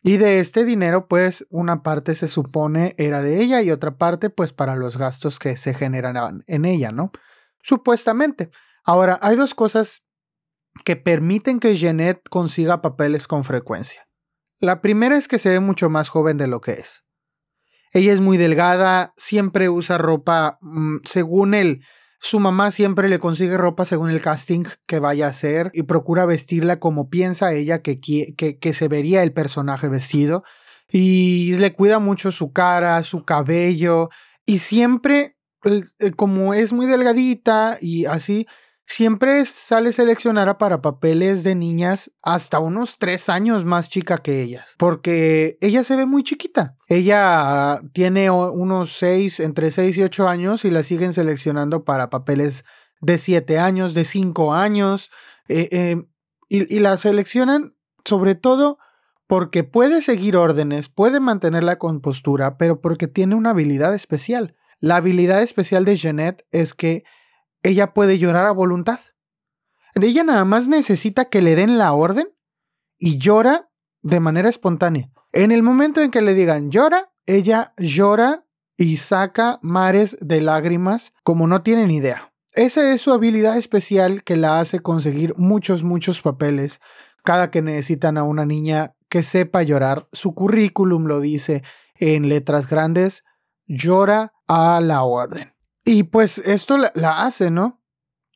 Y 0.03 0.17
de 0.17 0.39
este 0.39 0.65
dinero, 0.65 1.07
pues 1.07 1.45
una 1.49 1.83
parte 1.83 2.15
se 2.15 2.27
supone 2.27 2.95
era 2.97 3.21
de 3.21 3.41
ella 3.41 3.61
y 3.61 3.71
otra 3.71 3.97
parte, 3.97 4.29
pues 4.29 4.51
para 4.51 4.75
los 4.75 4.97
gastos 4.97 5.37
que 5.37 5.57
se 5.57 5.73
generaban 5.73 6.43
en 6.47 6.65
ella, 6.65 6.91
¿no? 6.91 7.11
Supuestamente. 7.61 8.49
Ahora, 8.83 9.19
hay 9.21 9.35
dos 9.35 9.53
cosas 9.53 10.03
que 10.85 10.95
permiten 10.95 11.59
que 11.59 11.75
Jeanette 11.75 12.27
consiga 12.29 12.81
papeles 12.81 13.27
con 13.27 13.43
frecuencia. 13.43 14.07
La 14.59 14.81
primera 14.81 15.17
es 15.17 15.27
que 15.27 15.37
se 15.37 15.49
ve 15.49 15.59
mucho 15.59 15.89
más 15.89 16.09
joven 16.09 16.37
de 16.37 16.47
lo 16.47 16.61
que 16.61 16.73
es. 16.73 17.03
Ella 17.91 18.13
es 18.13 18.21
muy 18.21 18.37
delgada, 18.37 19.13
siempre 19.17 19.69
usa 19.69 19.97
ropa 19.97 20.57
mm, 20.61 20.97
según 21.03 21.53
él. 21.53 21.83
Su 22.19 22.39
mamá 22.39 22.71
siempre 22.71 23.09
le 23.09 23.19
consigue 23.19 23.57
ropa 23.57 23.83
según 23.83 24.11
el 24.11 24.21
casting 24.21 24.63
que 24.85 24.99
vaya 24.99 25.25
a 25.25 25.29
hacer 25.29 25.71
y 25.73 25.83
procura 25.83 26.25
vestirla 26.25 26.79
como 26.79 27.09
piensa 27.09 27.53
ella 27.53 27.81
que, 27.81 27.99
que, 27.99 28.59
que 28.59 28.73
se 28.73 28.87
vería 28.87 29.23
el 29.23 29.33
personaje 29.33 29.89
vestido. 29.89 30.43
Y 30.87 31.55
le 31.57 31.73
cuida 31.73 31.99
mucho 31.99 32.31
su 32.31 32.51
cara, 32.51 33.01
su 33.03 33.23
cabello. 33.23 34.09
Y 34.45 34.59
siempre, 34.59 35.37
eh, 35.63 36.11
como 36.15 36.53
es 36.53 36.73
muy 36.73 36.85
delgadita 36.85 37.77
y 37.81 38.05
así, 38.05 38.45
siempre 38.91 39.45
sale 39.45 39.93
seleccionada 39.93 40.57
para 40.57 40.81
papeles 40.81 41.43
de 41.43 41.55
niñas 41.55 42.11
hasta 42.21 42.59
unos 42.59 42.97
tres 42.97 43.29
años 43.29 43.63
más 43.63 43.89
chica 43.89 44.17
que 44.17 44.41
ellas, 44.41 44.75
porque 44.77 45.57
ella 45.61 45.83
se 45.83 45.95
ve 45.95 46.05
muy 46.05 46.23
chiquita. 46.23 46.75
Ella 46.87 47.81
tiene 47.93 48.29
unos 48.29 48.97
seis, 48.97 49.39
entre 49.39 49.71
seis 49.71 49.97
y 49.97 50.03
ocho 50.03 50.27
años 50.27 50.65
y 50.65 50.71
la 50.71 50.83
siguen 50.83 51.13
seleccionando 51.13 51.85
para 51.85 52.09
papeles 52.09 52.65
de 52.99 53.17
siete 53.17 53.59
años, 53.59 53.93
de 53.93 54.03
cinco 54.03 54.53
años, 54.53 55.09
eh, 55.47 55.69
eh, 55.71 56.03
y, 56.49 56.75
y 56.75 56.79
la 56.79 56.97
seleccionan 56.97 57.75
sobre 58.03 58.35
todo 58.35 58.77
porque 59.25 59.63
puede 59.63 60.01
seguir 60.01 60.35
órdenes, 60.35 60.89
puede 60.89 61.21
mantener 61.21 61.63
la 61.63 61.77
compostura, 61.77 62.57
pero 62.57 62.81
porque 62.81 63.07
tiene 63.07 63.35
una 63.35 63.51
habilidad 63.51 63.93
especial. 63.95 64.55
La 64.81 64.97
habilidad 64.97 65.41
especial 65.41 65.85
de 65.85 65.95
Jeanette 65.95 66.45
es 66.51 66.73
que 66.73 67.05
ella 67.63 67.93
puede 67.93 68.17
llorar 68.17 68.45
a 68.45 68.51
voluntad. 68.51 68.99
Ella 69.95 70.23
nada 70.23 70.45
más 70.45 70.67
necesita 70.67 71.25
que 71.25 71.41
le 71.41 71.55
den 71.55 71.77
la 71.77 71.93
orden 71.93 72.29
y 72.97 73.17
llora 73.17 73.69
de 74.01 74.19
manera 74.19 74.49
espontánea. 74.49 75.11
En 75.31 75.51
el 75.51 75.63
momento 75.63 76.01
en 76.01 76.11
que 76.11 76.21
le 76.21 76.33
digan 76.33 76.71
llora, 76.71 77.13
ella 77.25 77.73
llora 77.77 78.45
y 78.77 78.97
saca 78.97 79.59
mares 79.61 80.17
de 80.21 80.41
lágrimas 80.41 81.13
como 81.23 81.47
no 81.47 81.61
tienen 81.61 81.91
idea. 81.91 82.33
Esa 82.53 82.91
es 82.91 83.01
su 83.01 83.13
habilidad 83.13 83.57
especial 83.57 84.23
que 84.23 84.35
la 84.35 84.59
hace 84.59 84.79
conseguir 84.79 85.33
muchos, 85.37 85.83
muchos 85.83 86.21
papeles 86.21 86.81
cada 87.23 87.51
que 87.51 87.61
necesitan 87.61 88.17
a 88.17 88.23
una 88.23 88.45
niña 88.45 88.95
que 89.09 89.23
sepa 89.23 89.63
llorar. 89.63 90.07
Su 90.11 90.33
currículum 90.33 91.05
lo 91.05 91.19
dice 91.19 91.63
en 91.95 92.29
letras 92.29 92.67
grandes, 92.67 93.23
llora 93.67 94.33
a 94.47 94.81
la 94.81 95.03
orden. 95.03 95.53
Y 95.83 96.03
pues 96.03 96.37
esto 96.39 96.77
la, 96.77 97.23
hace, 97.23 97.51
¿no? 97.51 97.81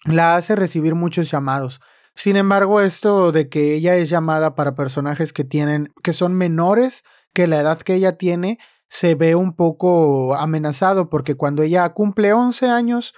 La 0.06 0.36
hace 0.36 0.56
recibir 0.56 0.96
muchos 0.96 1.30
llamados. 1.30 1.80
Sin 2.16 2.38
embargo, 2.38 2.82
esto 2.82 3.32
de 3.32 3.50
que 3.50 3.74
ella 3.76 3.96
es 3.96 4.10
llamada 4.10 4.56
para 4.56 4.76
personajes 4.76 5.34
que 5.34 5.44
tienen, 5.44 5.94
que 6.04 6.14
son 6.14 6.34
menores 6.34 7.04
que 7.34 7.48
la 7.48 7.60
edad 7.60 7.80
que 7.80 7.96
ella 7.96 8.18
tiene, 8.18 8.58
se 8.88 9.16
ve 9.16 9.36
un 9.36 9.56
poco 9.56 10.36
amenazado 10.36 11.10
porque 11.10 11.36
cuando 11.36 11.64
ella 11.64 11.88
cumple 11.90 12.34
11 12.34 12.70
años, 12.70 13.14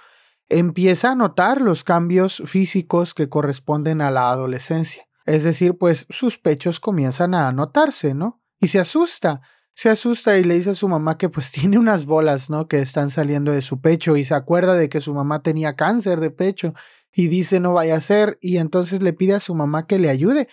empieza 0.48 1.10
a 1.10 1.14
notar 1.14 1.60
los 1.60 1.84
cambios 1.84 2.42
físicos 2.46 3.14
que 3.14 3.28
corresponden 3.28 4.00
a 4.00 4.10
la 4.10 4.30
adolescencia. 4.30 5.06
Es 5.26 5.44
decir, 5.44 5.76
pues 5.76 6.06
sus 6.08 6.38
pechos 6.38 6.80
comienzan 6.80 7.34
a 7.34 7.52
notarse, 7.52 8.14
¿no? 8.14 8.42
Y 8.58 8.68
se 8.68 8.78
asusta 8.78 9.42
se 9.78 9.90
asusta 9.90 10.36
y 10.36 10.42
le 10.42 10.56
dice 10.56 10.70
a 10.70 10.74
su 10.74 10.88
mamá 10.88 11.18
que 11.18 11.28
pues 11.28 11.52
tiene 11.52 11.78
unas 11.78 12.04
bolas, 12.04 12.50
¿no? 12.50 12.66
Que 12.66 12.80
están 12.80 13.10
saliendo 13.12 13.52
de 13.52 13.62
su 13.62 13.80
pecho 13.80 14.16
y 14.16 14.24
se 14.24 14.34
acuerda 14.34 14.74
de 14.74 14.88
que 14.88 15.00
su 15.00 15.14
mamá 15.14 15.40
tenía 15.40 15.76
cáncer 15.76 16.18
de 16.18 16.32
pecho 16.32 16.74
y 17.12 17.28
dice 17.28 17.60
no 17.60 17.74
vaya 17.74 17.94
a 17.94 18.00
ser 18.00 18.38
y 18.40 18.56
entonces 18.56 19.04
le 19.04 19.12
pide 19.12 19.34
a 19.34 19.40
su 19.40 19.54
mamá 19.54 19.86
que 19.86 20.00
le 20.00 20.10
ayude 20.10 20.48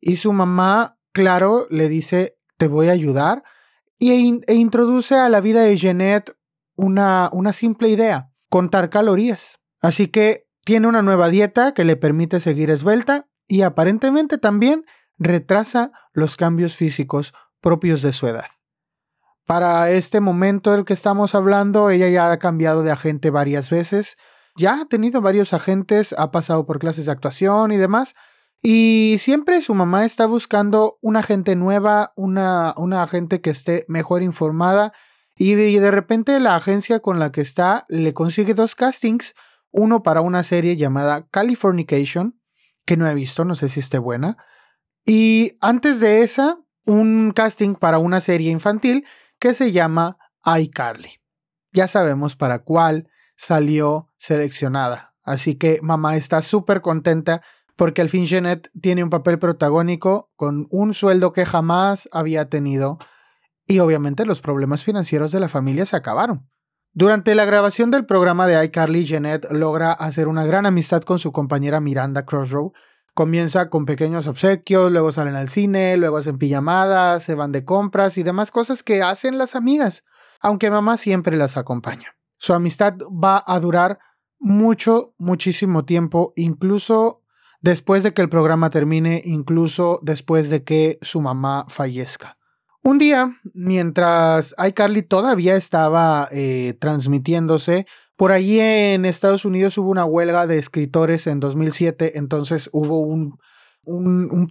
y 0.00 0.16
su 0.16 0.32
mamá, 0.32 0.98
claro, 1.12 1.66
le 1.68 1.88
dice 1.88 2.38
te 2.58 2.68
voy 2.68 2.86
a 2.86 2.92
ayudar 2.92 3.42
y, 3.98 4.40
e 4.46 4.54
introduce 4.54 5.16
a 5.16 5.28
la 5.28 5.40
vida 5.40 5.62
de 5.62 5.76
Jeanette 5.76 6.36
una, 6.76 7.28
una 7.32 7.52
simple 7.52 7.88
idea, 7.88 8.30
contar 8.48 8.88
calorías. 8.88 9.58
Así 9.80 10.06
que 10.06 10.46
tiene 10.64 10.86
una 10.86 11.02
nueva 11.02 11.28
dieta 11.28 11.74
que 11.74 11.84
le 11.84 11.96
permite 11.96 12.38
seguir 12.38 12.70
esbelta 12.70 13.26
y 13.48 13.62
aparentemente 13.62 14.38
también 14.38 14.84
retrasa 15.18 15.90
los 16.12 16.36
cambios 16.36 16.76
físicos 16.76 17.34
propios 17.60 18.00
de 18.02 18.12
su 18.12 18.28
edad. 18.28 18.46
Para 19.50 19.90
este 19.90 20.20
momento 20.20 20.70
del 20.70 20.84
que 20.84 20.92
estamos 20.92 21.34
hablando, 21.34 21.90
ella 21.90 22.08
ya 22.08 22.30
ha 22.30 22.38
cambiado 22.38 22.84
de 22.84 22.92
agente 22.92 23.30
varias 23.30 23.68
veces, 23.68 24.16
ya 24.54 24.80
ha 24.80 24.84
tenido 24.84 25.22
varios 25.22 25.52
agentes, 25.52 26.14
ha 26.16 26.30
pasado 26.30 26.66
por 26.66 26.78
clases 26.78 27.06
de 27.06 27.10
actuación 27.10 27.72
y 27.72 27.76
demás, 27.76 28.14
y 28.62 29.16
siempre 29.18 29.60
su 29.60 29.74
mamá 29.74 30.04
está 30.04 30.26
buscando 30.26 30.98
una 31.00 31.18
agente 31.18 31.56
nueva, 31.56 32.12
una, 32.14 32.74
una 32.76 33.02
agente 33.02 33.40
que 33.40 33.50
esté 33.50 33.84
mejor 33.88 34.22
informada, 34.22 34.92
y 35.34 35.54
de 35.56 35.90
repente 35.90 36.38
la 36.38 36.54
agencia 36.54 37.00
con 37.00 37.18
la 37.18 37.32
que 37.32 37.40
está 37.40 37.86
le 37.88 38.14
consigue 38.14 38.54
dos 38.54 38.76
castings, 38.76 39.34
uno 39.72 40.04
para 40.04 40.20
una 40.20 40.44
serie 40.44 40.76
llamada 40.76 41.26
Californication, 41.28 42.40
que 42.86 42.96
no 42.96 43.08
he 43.08 43.14
visto, 43.16 43.44
no 43.44 43.56
sé 43.56 43.68
si 43.68 43.80
esté 43.80 43.98
buena, 43.98 44.36
y 45.04 45.58
antes 45.60 45.98
de 45.98 46.22
esa, 46.22 46.60
un 46.86 47.32
casting 47.34 47.74
para 47.74 47.98
una 47.98 48.20
serie 48.20 48.52
infantil 48.52 49.04
que 49.40 49.54
se 49.54 49.72
llama 49.72 50.18
iCarly. 50.44 51.20
Ya 51.72 51.88
sabemos 51.88 52.36
para 52.36 52.60
cuál 52.60 53.08
salió 53.36 54.08
seleccionada. 54.16 55.14
Así 55.22 55.56
que 55.56 55.80
mamá 55.82 56.16
está 56.16 56.42
súper 56.42 56.80
contenta 56.80 57.42
porque 57.76 58.02
al 58.02 58.08
fin 58.08 58.26
Jeanette 58.26 58.70
tiene 58.80 59.02
un 59.02 59.10
papel 59.10 59.38
protagónico 59.38 60.30
con 60.36 60.66
un 60.70 60.92
sueldo 60.92 61.32
que 61.32 61.46
jamás 61.46 62.08
había 62.12 62.48
tenido 62.48 62.98
y 63.66 63.78
obviamente 63.78 64.26
los 64.26 64.40
problemas 64.40 64.84
financieros 64.84 65.32
de 65.32 65.40
la 65.40 65.48
familia 65.48 65.86
se 65.86 65.96
acabaron. 65.96 66.50
Durante 66.92 67.34
la 67.36 67.44
grabación 67.44 67.90
del 67.90 68.04
programa 68.04 68.48
de 68.48 68.64
iCarly, 68.64 69.04
Jeanette 69.04 69.50
logra 69.52 69.92
hacer 69.92 70.26
una 70.26 70.44
gran 70.44 70.66
amistad 70.66 71.02
con 71.02 71.20
su 71.20 71.30
compañera 71.30 71.80
Miranda 71.80 72.26
Crossrow, 72.26 72.72
Comienza 73.14 73.68
con 73.70 73.86
pequeños 73.86 74.26
obsequios, 74.26 74.92
luego 74.92 75.12
salen 75.12 75.36
al 75.36 75.48
cine, 75.48 75.96
luego 75.96 76.16
hacen 76.16 76.38
pijamadas, 76.38 77.22
se 77.22 77.34
van 77.34 77.52
de 77.52 77.64
compras 77.64 78.18
y 78.18 78.22
demás 78.22 78.50
cosas 78.50 78.82
que 78.82 79.02
hacen 79.02 79.38
las 79.38 79.54
amigas, 79.54 80.02
aunque 80.40 80.70
mamá 80.70 80.96
siempre 80.96 81.36
las 81.36 81.56
acompaña. 81.56 82.16
Su 82.38 82.54
amistad 82.54 82.94
va 83.10 83.42
a 83.46 83.60
durar 83.60 83.98
mucho, 84.38 85.14
muchísimo 85.18 85.84
tiempo, 85.84 86.32
incluso 86.36 87.22
después 87.60 88.02
de 88.02 88.14
que 88.14 88.22
el 88.22 88.28
programa 88.28 88.70
termine, 88.70 89.22
incluso 89.24 90.00
después 90.02 90.48
de 90.48 90.64
que 90.64 90.98
su 91.02 91.20
mamá 91.20 91.66
fallezca. 91.68 92.38
Un 92.82 92.96
día, 92.96 93.36
mientras 93.52 94.54
iCarly 94.66 95.02
todavía 95.02 95.54
estaba 95.56 96.28
eh, 96.32 96.78
transmitiéndose, 96.80 97.86
por 98.20 98.32
allí 98.32 98.60
en 98.60 99.06
Estados 99.06 99.46
Unidos 99.46 99.78
hubo 99.78 99.88
una 99.88 100.04
huelga 100.04 100.46
de 100.46 100.58
escritores 100.58 101.26
en 101.26 101.40
2007, 101.40 102.18
entonces 102.18 102.68
hubo 102.70 103.00
un, 103.00 103.38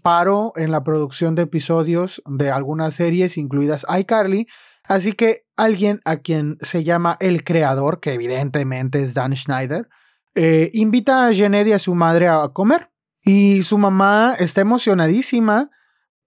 paro 0.01 0.53
en 0.55 0.71
la 0.71 0.83
producción 0.83 1.35
de 1.35 1.43
episodios 1.43 2.23
de 2.25 2.49
algunas 2.49 2.95
series, 2.95 3.37
incluidas 3.37 3.85
iCarly. 3.95 4.47
Así 4.85 5.13
que 5.13 5.45
alguien 5.55 6.01
a 6.03 6.17
quien 6.17 6.57
se 6.61 6.83
llama 6.83 7.15
el 7.19 7.43
creador, 7.43 7.99
que 7.99 8.13
evidentemente 8.13 9.03
es 9.03 9.13
Dan 9.13 9.35
Schneider, 9.35 9.87
eh, 10.33 10.71
invita 10.73 11.27
a 11.27 11.31
y 11.31 11.71
a 11.71 11.77
su 11.77 11.93
madre 11.93 12.27
a 12.27 12.49
comer. 12.51 12.89
Y 13.21 13.61
su 13.61 13.77
mamá 13.77 14.33
está 14.39 14.61
emocionadísima 14.61 15.69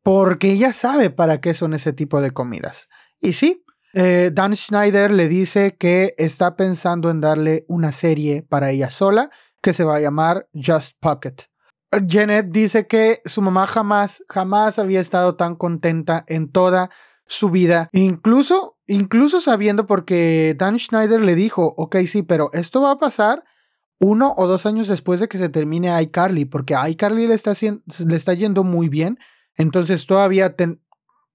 porque 0.04 0.52
ella 0.52 0.72
sabe 0.72 1.10
para 1.10 1.40
qué 1.40 1.54
son 1.54 1.74
ese 1.74 1.92
tipo 1.92 2.20
de 2.20 2.30
comidas. 2.30 2.88
Y 3.18 3.32
sí, 3.32 3.64
eh, 3.94 4.30
Dan 4.32 4.54
Schneider 4.56 5.12
le 5.12 5.28
dice 5.28 5.76
que 5.76 6.14
está 6.18 6.56
pensando 6.56 7.10
en 7.10 7.20
darle 7.20 7.64
una 7.68 7.92
serie 7.92 8.42
para 8.42 8.70
ella 8.70 8.90
sola 8.90 9.30
que 9.60 9.72
se 9.72 9.84
va 9.84 9.96
a 9.96 10.00
llamar 10.00 10.48
Just 10.54 10.96
Pocket. 11.00 11.34
Janet 12.08 12.46
dice 12.50 12.86
que 12.86 13.20
su 13.26 13.42
mamá 13.42 13.66
jamás, 13.66 14.24
jamás 14.28 14.78
había 14.78 15.00
estado 15.00 15.36
tan 15.36 15.56
contenta 15.56 16.24
en 16.26 16.50
toda 16.50 16.90
su 17.26 17.50
vida, 17.50 17.88
incluso, 17.92 18.78
incluso 18.86 19.40
sabiendo 19.40 19.86
porque 19.86 20.54
Dan 20.58 20.78
Schneider 20.78 21.20
le 21.20 21.34
dijo, 21.34 21.74
ok, 21.76 21.96
sí, 22.06 22.22
pero 22.22 22.50
esto 22.52 22.82
va 22.82 22.92
a 22.92 22.98
pasar 22.98 23.44
uno 23.98 24.34
o 24.36 24.46
dos 24.46 24.66
años 24.66 24.88
después 24.88 25.20
de 25.20 25.28
que 25.28 25.38
se 25.38 25.48
termine 25.48 26.02
iCarly, 26.02 26.44
porque 26.44 26.74
iCarly 26.88 27.26
le 27.26 27.34
está, 27.34 27.52
le 27.62 28.16
está 28.16 28.34
yendo 28.34 28.64
muy 28.64 28.88
bien, 28.88 29.18
entonces 29.56 30.06
todavía 30.06 30.54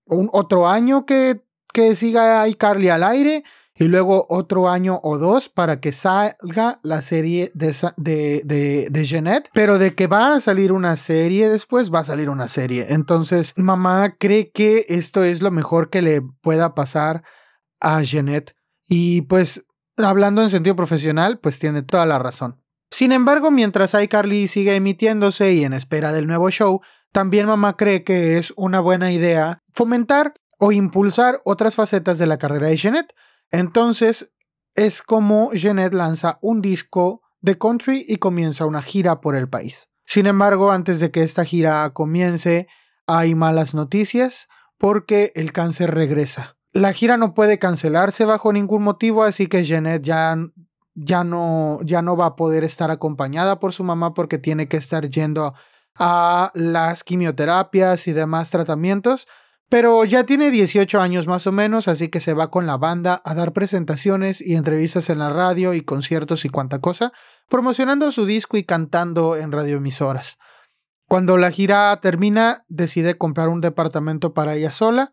un 0.06 0.30
otro 0.34 0.68
año 0.68 1.06
que 1.06 1.47
que 1.78 1.96
siga 1.96 2.48
iCarly 2.48 2.90
al 2.90 3.04
aire 3.04 3.44
y 3.76 3.84
luego 3.84 4.26
otro 4.30 4.68
año 4.68 5.00
o 5.04 5.20
dos 5.20 5.48
para 5.48 5.80
que 5.80 5.92
salga 5.92 6.80
la 6.82 7.04
serie 7.04 7.52
de, 7.54 7.72
de, 7.98 8.88
de, 8.90 9.06
Jeanette, 9.06 9.52
pero 9.54 9.78
de 9.78 9.94
que 9.94 10.08
va 10.08 10.34
a 10.34 10.40
salir 10.40 10.72
una 10.72 10.96
serie 10.96 11.50
después, 11.50 11.94
va 11.94 12.00
a 12.00 12.04
salir 12.04 12.32
una 12.32 12.48
serie. 12.48 12.88
Entonces, 12.90 13.54
mamá 13.58 14.16
cree 14.18 14.50
que 14.50 14.88
esto 14.90 15.24
es 15.24 15.44
lo 15.44 15.52
mejor 15.52 15.92
que 15.92 16.02
le 16.02 16.24
pueda 16.42 16.74
pasar 16.74 17.22
a 17.80 18.02
Jeanette. 18.02 18.56
Y 18.90 19.22
pues, 19.22 19.64
hablando 19.98 20.42
en 20.42 20.50
sentido 20.50 20.76
profesional, 20.76 21.38
pues 21.38 21.60
tiene 21.60 21.84
toda 21.84 22.08
la 22.08 22.18
razón. 22.18 22.60
Sin 22.90 23.12
embargo, 23.12 23.52
mientras 23.52 23.94
iCarly 23.94 24.48
sigue 24.48 24.74
emitiéndose 24.74 25.54
y 25.54 25.64
en 25.64 25.74
espera 25.74 26.12
del 26.12 26.26
nuevo 26.26 26.50
show, 26.50 26.82
también 27.12 27.46
mamá 27.46 27.78
cree 27.78 28.04
que 28.04 28.40
es 28.40 28.52
una 28.56 28.80
buena 28.80 29.12
idea 29.12 29.62
fomentar 29.72 30.34
o 30.58 30.72
impulsar 30.72 31.40
otras 31.46 31.76
facetas 31.76 32.18
de 32.18 32.28
la 32.28 32.38
carrera 32.38 32.68
de 32.68 32.78
Jeanette. 32.78 33.14
Entonces 33.52 34.32
es 34.76 35.02
como 35.02 35.52
Jeanette 35.54 35.94
lanza 35.94 36.38
un 36.42 36.62
disco 36.62 37.22
de 37.42 37.58
country 37.58 38.06
y 38.08 38.18
comienza 38.18 38.66
una 38.66 38.82
gira 38.82 39.22
por 39.22 39.36
el 39.36 39.50
país. 39.50 39.90
Sin 40.06 40.26
embargo, 40.26 40.72
antes 40.72 41.00
de 41.00 41.12
que 41.12 41.24
esta 41.24 41.44
gira 41.44 41.90
comience, 41.94 42.68
hay 43.08 43.36
malas 43.36 43.74
noticias 43.74 44.48
porque 44.78 45.32
el 45.36 45.52
cáncer 45.52 45.94
regresa. 45.94 46.58
La 46.74 46.94
gira 46.94 47.18
no 47.18 47.34
puede 47.34 47.60
cancelarse 47.60 48.26
bajo 48.26 48.54
ningún 48.54 48.84
motivo, 48.84 49.24
así 49.24 49.48
que 49.48 49.64
Jeanette 49.64 50.06
ya, 50.06 50.38
ya, 50.94 51.24
no, 51.24 51.80
ya 51.84 52.02
no 52.02 52.16
va 52.16 52.28
a 52.28 52.36
poder 52.36 52.64
estar 52.64 52.92
acompañada 52.92 53.60
por 53.60 53.74
su 53.74 53.84
mamá 53.84 54.14
porque 54.14 54.38
tiene 54.38 54.68
que 54.68 54.78
estar 54.78 55.10
yendo 55.10 55.54
a 55.96 56.52
las 56.54 57.04
quimioterapias 57.04 58.08
y 58.08 58.14
demás 58.14 58.52
tratamientos. 58.52 59.28
Pero 59.70 60.06
ya 60.06 60.24
tiene 60.24 60.50
18 60.50 61.02
años 61.02 61.28
más 61.28 61.46
o 61.46 61.52
menos, 61.52 61.90
así 61.90 62.08
que 62.08 62.22
se 62.22 62.34
va 62.34 62.50
con 62.50 62.66
la 62.66 62.78
banda 62.78 63.22
a 63.26 63.34
dar 63.34 63.52
presentaciones 63.52 64.42
y 64.42 64.56
entrevistas 64.56 65.10
en 65.10 65.20
la 65.20 65.30
radio 65.30 65.74
y 65.74 65.82
conciertos 65.82 66.46
y 66.46 66.50
cuanta 66.50 66.80
cosa, 66.80 67.12
promocionando 67.50 68.12
su 68.12 68.26
disco 68.26 68.56
y 68.56 68.64
cantando 68.64 69.36
en 69.36 69.52
radioemisoras. 69.52 70.38
Cuando 71.08 71.38
la 71.38 71.52
gira 71.52 72.00
termina, 72.02 72.64
decide 72.70 73.18
comprar 73.18 73.50
un 73.50 73.60
departamento 73.60 74.34
para 74.34 74.56
ella 74.56 74.72
sola, 74.72 75.12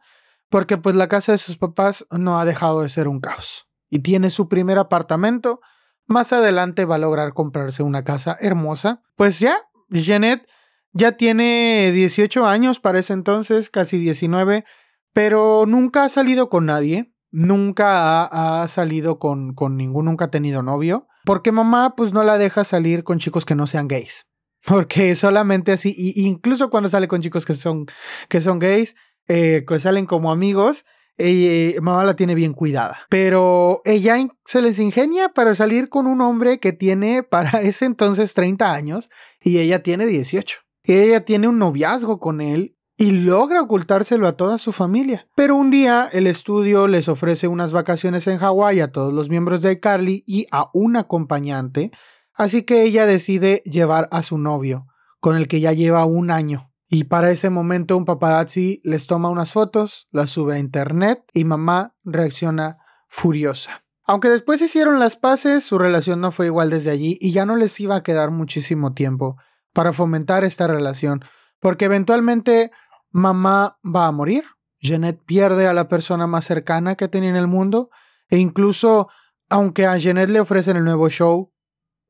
porque 0.51 0.77
pues 0.77 0.95
la 0.95 1.09
casa 1.09 1.33
de 1.33 1.39
sus 1.39 1.57
papás 1.57 2.07
no 2.11 2.39
ha 2.39 2.45
dejado 2.45 2.83
de 2.83 2.89
ser 2.89 3.09
un 3.09 3.21
caos. 3.21 3.67
Y 3.91 4.01
tiene 4.01 4.31
su 4.31 4.49
primer 4.49 4.79
apartamento, 4.79 5.61
más 6.07 6.33
adelante 6.33 6.85
va 6.85 6.97
a 6.97 6.99
lograr 6.99 7.33
comprarse 7.33 7.83
una 7.83 8.05
casa 8.05 8.37
hermosa. 8.41 9.03
Pues 9.17 9.41
ya, 9.41 9.63
Jeanette 9.91 10.47
ya 10.95 11.17
tiene 11.17 11.91
18 11.93 12.47
años 12.47 12.81
para 12.81 13.01
ese 13.01 13.13
entonces, 13.13 13.69
casi 13.69 13.99
19, 13.99 14.65
pero 15.13 15.65
nunca 15.67 16.05
ha 16.05 16.09
salido 16.09 16.49
con 16.49 16.67
nadie. 16.67 17.11
Nunca 17.37 18.23
ha, 18.27 18.67
salido 18.69 19.19
con, 19.19 19.55
con 19.55 19.77
ningún, 19.77 20.05
nunca 20.05 20.27
ha 20.27 20.31
tenido 20.31 20.63
novio. 20.63 21.09
Porque 21.25 21.51
mamá 21.51 21.95
pues 21.97 22.13
no 22.13 22.23
la 22.23 22.39
deja 22.39 22.63
salir 22.63 23.03
con 23.03 23.19
chicos 23.19 23.45
que 23.45 23.57
no 23.57 23.67
sean 23.67 23.89
gays. 23.89 24.27
Porque 24.67 25.15
solamente 25.17 25.73
así, 25.73 25.93
y 25.97 26.27
incluso 26.27 26.71
cuando 26.71 26.89
sale 26.89 27.09
con 27.09 27.21
chicos 27.21 27.45
que 27.45 27.55
son, 27.55 27.87
que 28.29 28.41
son 28.41 28.61
gays, 28.61 28.95
eh, 29.27 29.65
que 29.67 29.81
salen 29.81 30.07
como 30.07 30.31
amigos, 30.31 30.85
eh, 31.19 31.77
mamá 31.81 32.05
la 32.05 32.15
tiene 32.15 32.37
bien 32.37 32.53
cuidada. 32.53 33.01
Pero 33.09 33.83
ella 33.85 34.17
se 34.47 34.63
les 34.63 34.79
ingenia 34.79 35.31
para 35.31 35.57
salir 35.57 35.89
con 35.89 36.07
un 36.07 36.21
hombre 36.21 36.61
que 36.61 36.73
tiene 36.73 37.25
para 37.25 37.51
ese 37.63 37.85
entonces 37.85 38.35
30 38.35 38.73
años 38.73 39.11
y 39.41 39.59
ella 39.59 39.83
tiene 39.83 40.07
18. 40.07 40.64
Ella 40.85 41.25
tiene 41.25 41.49
un 41.49 41.59
noviazgo 41.59 42.21
con 42.21 42.43
él 42.43 42.77
y 42.97 43.13
logra 43.13 43.63
ocultárselo 43.63 44.29
a 44.29 44.37
toda 44.37 44.59
su 44.59 44.71
familia. 44.71 45.27
Pero 45.35 45.57
un 45.57 45.71
día 45.71 46.09
el 46.13 46.27
estudio 46.27 46.87
les 46.87 47.09
ofrece 47.09 47.49
unas 47.49 47.73
vacaciones 47.73 48.27
en 48.27 48.39
Hawái 48.39 48.81
a 48.81 48.93
todos 48.93 49.13
los 49.13 49.31
miembros 49.31 49.63
de 49.63 49.81
Carly 49.81 50.23
y 50.27 50.47
a 50.51 50.69
un 50.75 50.97
acompañante, 50.97 51.91
así 52.35 52.63
que 52.63 52.83
ella 52.83 53.07
decide 53.07 53.63
llevar 53.65 54.09
a 54.13 54.23
su 54.23 54.37
novio, 54.37 54.87
con 55.21 55.37
el 55.37 55.49
que 55.49 55.61
ya 55.61 55.73
lleva 55.73 56.05
un 56.05 56.31
año. 56.31 56.71
Y 56.87 57.05
para 57.05 57.31
ese 57.31 57.49
momento 57.49 57.97
un 57.97 58.05
paparazzi 58.05 58.83
les 58.85 59.07
toma 59.07 59.31
unas 59.31 59.53
fotos, 59.53 60.07
las 60.13 60.31
sube 60.31 60.55
a 60.55 60.59
internet 60.59 61.25
y 61.33 61.45
mamá 61.45 61.97
reacciona 62.05 62.77
furiosa. 63.09 63.85
Aunque 64.07 64.29
después 64.29 64.61
hicieron 64.61 64.99
las 64.99 65.17
paces, 65.17 65.65
su 65.65 65.79
relación 65.79 66.21
no 66.21 66.31
fue 66.31 66.47
igual 66.47 66.69
desde 66.69 66.91
allí 66.91 67.17
y 67.23 67.33
ya 67.33 67.47
no 67.47 67.57
les 67.57 67.81
iba 67.81 67.97
a 67.97 68.03
quedar 68.03 68.31
muchísimo 68.31 68.93
tiempo 68.93 69.39
para 69.75 69.93
fomentar 69.93 70.45
esta 70.45 70.67
relación, 70.67 71.23
porque 71.61 71.85
eventualmente 71.85 72.71
mamá 73.11 73.79
va 73.85 74.07
a 74.07 74.13
morir, 74.13 74.45
Jeanette 74.81 75.23
pierde 75.27 75.67
a 75.67 75.75
la 75.75 75.89
persona 75.89 76.27
más 76.27 76.47
cercana 76.47 76.95
que 76.95 77.09
tenía 77.09 77.31
en 77.31 77.37
el 77.37 77.47
mundo, 77.47 77.91
e 78.31 78.39
incluso 78.39 79.09
aunque 79.51 79.87
a 79.87 79.99
Jeanette 79.99 80.31
le 80.31 80.41
ofrecen 80.41 80.77
el 80.77 80.85
nuevo 80.85 81.09
show, 81.09 81.53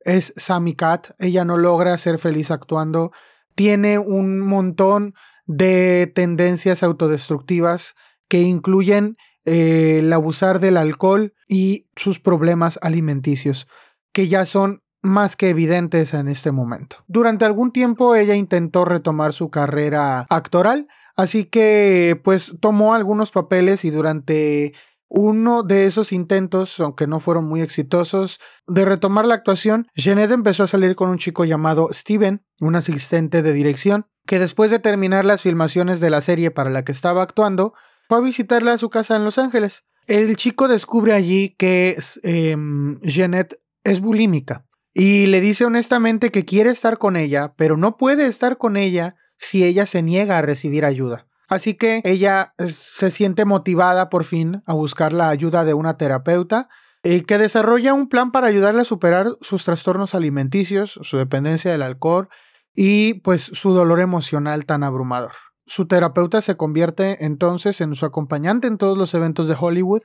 es 0.00 0.32
Sammy 0.36 0.74
Cat. 0.74 1.08
Ella 1.18 1.44
no 1.44 1.56
logra 1.56 1.96
ser 1.98 2.18
feliz 2.18 2.50
actuando. 2.50 3.10
Tiene 3.54 3.98
un 3.98 4.40
montón 4.40 5.14
de 5.46 6.10
tendencias 6.14 6.82
autodestructivas 6.82 7.94
que 8.28 8.42
incluyen 8.42 9.16
eh, 9.44 9.98
el 10.00 10.12
abusar 10.12 10.60
del 10.60 10.76
alcohol 10.76 11.34
y 11.48 11.88
sus 11.96 12.20
problemas 12.20 12.78
alimenticios, 12.82 13.66
que 14.12 14.28
ya 14.28 14.44
son 14.46 14.82
más 15.04 15.36
que 15.36 15.50
evidentes 15.50 16.14
en 16.14 16.28
este 16.28 16.50
momento. 16.50 16.96
Durante 17.06 17.44
algún 17.44 17.70
tiempo 17.70 18.14
ella 18.14 18.34
intentó 18.34 18.84
retomar 18.84 19.32
su 19.32 19.50
carrera 19.50 20.26
actoral, 20.30 20.88
así 21.14 21.44
que 21.44 22.20
pues 22.24 22.54
tomó 22.60 22.94
algunos 22.94 23.30
papeles 23.30 23.84
y 23.84 23.90
durante 23.90 24.72
uno 25.08 25.62
de 25.62 25.86
esos 25.86 26.10
intentos, 26.12 26.80
aunque 26.80 27.06
no 27.06 27.20
fueron 27.20 27.44
muy 27.44 27.60
exitosos, 27.60 28.40
de 28.66 28.84
retomar 28.84 29.26
la 29.26 29.34
actuación, 29.34 29.86
Jeanette 29.94 30.32
empezó 30.32 30.64
a 30.64 30.68
salir 30.68 30.96
con 30.96 31.10
un 31.10 31.18
chico 31.18 31.44
llamado 31.44 31.90
Steven, 31.92 32.42
un 32.60 32.74
asistente 32.74 33.42
de 33.42 33.52
dirección, 33.52 34.06
que 34.26 34.38
después 34.38 34.70
de 34.70 34.78
terminar 34.78 35.26
las 35.26 35.42
filmaciones 35.42 36.00
de 36.00 36.10
la 36.10 36.22
serie 36.22 36.50
para 36.50 36.70
la 36.70 36.82
que 36.82 36.92
estaba 36.92 37.22
actuando, 37.22 37.74
fue 38.08 38.18
a 38.18 38.22
visitarla 38.22 38.72
a 38.72 38.78
su 38.78 38.88
casa 38.88 39.16
en 39.16 39.24
Los 39.24 39.38
Ángeles. 39.38 39.84
El 40.06 40.34
chico 40.36 40.66
descubre 40.66 41.12
allí 41.12 41.54
que 41.58 41.96
eh, 42.22 42.56
Jeanette 43.02 43.58
es 43.84 44.00
bulímica 44.00 44.64
y 44.94 45.26
le 45.26 45.40
dice 45.40 45.64
honestamente 45.64 46.30
que 46.30 46.44
quiere 46.44 46.70
estar 46.70 46.98
con 46.98 47.16
ella, 47.16 47.54
pero 47.56 47.76
no 47.76 47.96
puede 47.96 48.26
estar 48.26 48.56
con 48.56 48.76
ella 48.76 49.16
si 49.36 49.64
ella 49.64 49.84
se 49.86 50.02
niega 50.02 50.38
a 50.38 50.42
recibir 50.42 50.84
ayuda. 50.84 51.26
Así 51.48 51.74
que 51.74 52.00
ella 52.04 52.54
eh, 52.58 52.66
se 52.68 53.10
siente 53.10 53.44
motivada 53.44 54.08
por 54.08 54.24
fin 54.24 54.62
a 54.66 54.72
buscar 54.72 55.12
la 55.12 55.28
ayuda 55.28 55.64
de 55.64 55.74
una 55.74 55.96
terapeuta 55.96 56.68
y 57.02 57.22
que 57.22 57.36
desarrolla 57.36 57.92
un 57.92 58.08
plan 58.08 58.30
para 58.32 58.46
ayudarle 58.46 58.82
a 58.82 58.84
superar 58.84 59.26
sus 59.40 59.64
trastornos 59.64 60.14
alimenticios, 60.14 60.98
su 61.02 61.18
dependencia 61.18 61.70
del 61.70 61.82
alcohol 61.82 62.28
y 62.74 63.14
pues 63.14 63.42
su 63.42 63.74
dolor 63.74 64.00
emocional 64.00 64.64
tan 64.64 64.84
abrumador. 64.84 65.32
Su 65.66 65.86
terapeuta 65.86 66.40
se 66.40 66.56
convierte 66.56 67.24
entonces 67.24 67.80
en 67.80 67.94
su 67.94 68.06
acompañante 68.06 68.68
en 68.68 68.78
todos 68.78 68.96
los 68.96 69.12
eventos 69.14 69.48
de 69.48 69.56
Hollywood, 69.58 70.02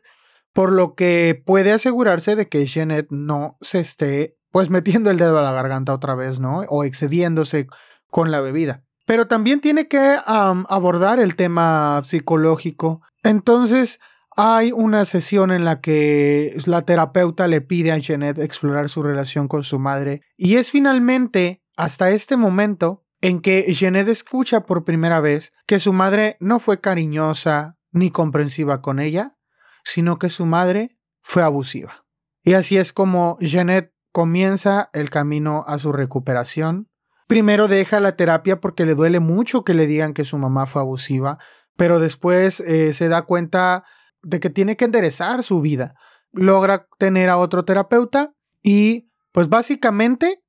por 0.52 0.72
lo 0.72 0.96
que 0.96 1.42
puede 1.46 1.72
asegurarse 1.72 2.36
de 2.36 2.50
que 2.50 2.66
Jeanette 2.66 3.12
no 3.12 3.58
se 3.62 3.80
esté 3.80 4.39
pues 4.52 4.70
metiendo 4.70 5.12
el 5.12 5.18
dedo 5.18 5.40
a 5.40 5.44
la 5.44 5.52
garganta 5.52 5.94
otra 5.94 6.16
vez, 6.16 6.40
¿no? 6.40 6.62
O 6.70 6.84
excediéndose 6.84 7.68
con 8.10 8.32
la 8.32 8.42
bebida. 8.42 8.84
Pero 9.06 9.28
también 9.28 9.60
tiene 9.60 9.88
que 9.88 10.18
abordar 10.26 11.20
el 11.20 11.36
tema 11.36 12.02
psicológico. 12.04 13.02
Entonces, 13.24 14.00
hay 14.36 14.72
una 14.72 15.04
sesión 15.06 15.52
en 15.52 15.66
la 15.66 15.82
que 15.82 16.56
la 16.66 16.84
terapeuta 16.84 17.48
le 17.48 17.62
pide 17.62 17.92
a 17.92 17.98
Jeanette 17.98 18.40
explorar 18.40 18.88
su 18.88 19.02
relación 19.04 19.48
con 19.48 19.64
su 19.64 19.80
madre. 19.80 20.22
Y 20.38 20.58
es 20.58 20.72
finalmente, 20.72 21.64
hasta 21.76 22.12
este 22.12 22.38
momento, 22.38 23.04
en 23.22 23.42
que 23.42 23.64
Jeanette 23.74 24.10
escucha 24.10 24.66
por 24.66 24.86
primera 24.86 25.20
vez 25.20 25.54
que 25.66 25.80
su 25.80 25.92
madre 25.92 26.38
no 26.40 26.60
fue 26.60 26.80
cariñosa 26.80 27.78
ni 27.92 28.12
comprensiva 28.12 28.82
con 28.82 29.00
ella, 29.00 29.36
sino 29.84 30.20
que 30.20 30.30
su 30.30 30.46
madre 30.46 30.98
fue 31.22 31.44
abusiva. 31.44 32.06
Y 32.44 32.54
así 32.54 32.78
es 32.78 32.94
como 32.94 33.38
Jeanette 33.40 33.94
comienza 34.12 34.90
el 34.94 35.10
camino 35.10 35.64
a 35.68 35.78
su 35.78 35.92
recuperación. 35.92 36.90
Primero 37.28 37.68
deja 37.68 38.00
la 38.00 38.14
terapia 38.14 38.60
porque 38.60 38.86
le 38.86 38.96
duele 38.96 39.20
mucho 39.20 39.64
que 39.64 39.74
le 39.74 39.88
digan 39.88 40.14
que 40.14 40.24
su 40.24 40.38
mamá 40.38 40.66
fue 40.66 40.82
abusiva, 40.82 41.38
pero 41.76 42.00
después 42.00 42.60
eh, 42.62 42.94
se 42.94 43.08
da 43.08 43.24
cuenta 43.24 43.86
de 44.22 44.40
que 44.40 44.50
tiene 44.50 44.76
que 44.76 44.86
enderezar 44.86 45.44
su 45.44 45.62
vida. 45.62 45.96
Logra 46.32 46.88
tener 46.98 47.30
a 47.30 47.38
otro 47.38 47.66
terapeuta 47.66 48.34
y 48.62 49.10
pues 49.32 49.50
básicamente 49.50 50.44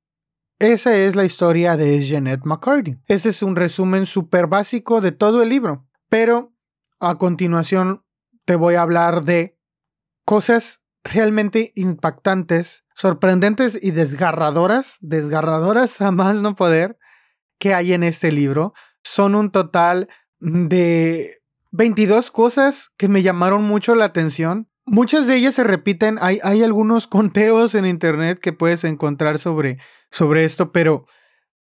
esa 0.59 0.95
es 0.95 1.15
la 1.15 1.25
historia 1.25 1.77
de 1.77 2.03
Jeanette 2.03 2.45
McCarthy. 2.45 2.99
Este 3.07 3.29
es 3.29 3.41
un 3.41 3.55
resumen 3.55 4.05
súper 4.05 4.47
básico 4.47 5.01
de 5.01 5.11
todo 5.11 5.41
el 5.41 5.49
libro, 5.49 5.87
pero 6.09 6.53
a 6.99 7.17
continuación 7.17 8.03
te 8.45 8.55
voy 8.55 8.75
a 8.75 8.81
hablar 8.83 9.23
de 9.23 9.57
cosas 10.25 10.80
realmente 11.03 11.71
impactantes 11.75 12.85
sorprendentes 12.95 13.79
y 13.81 13.91
desgarradoras, 13.91 14.97
desgarradoras 15.01 16.01
a 16.01 16.11
más 16.11 16.35
no 16.35 16.55
poder, 16.55 16.99
que 17.57 17.73
hay 17.73 17.93
en 17.93 18.03
este 18.03 18.31
libro. 18.31 18.73
Son 19.03 19.33
un 19.33 19.51
total 19.51 20.07
de 20.39 21.41
22 21.71 22.29
cosas 22.29 22.91
que 22.97 23.07
me 23.07 23.23
llamaron 23.23 23.63
mucho 23.63 23.95
la 23.95 24.05
atención. 24.05 24.69
Muchas 24.85 25.25
de 25.25 25.35
ellas 25.35 25.55
se 25.55 25.63
repiten, 25.63 26.17
hay, 26.21 26.39
hay 26.43 26.63
algunos 26.63 27.07
conteos 27.07 27.75
en 27.75 27.85
internet 27.85 28.39
que 28.39 28.53
puedes 28.53 28.83
encontrar 28.83 29.39
sobre, 29.39 29.79
sobre 30.11 30.43
esto, 30.43 30.71
pero 30.71 31.05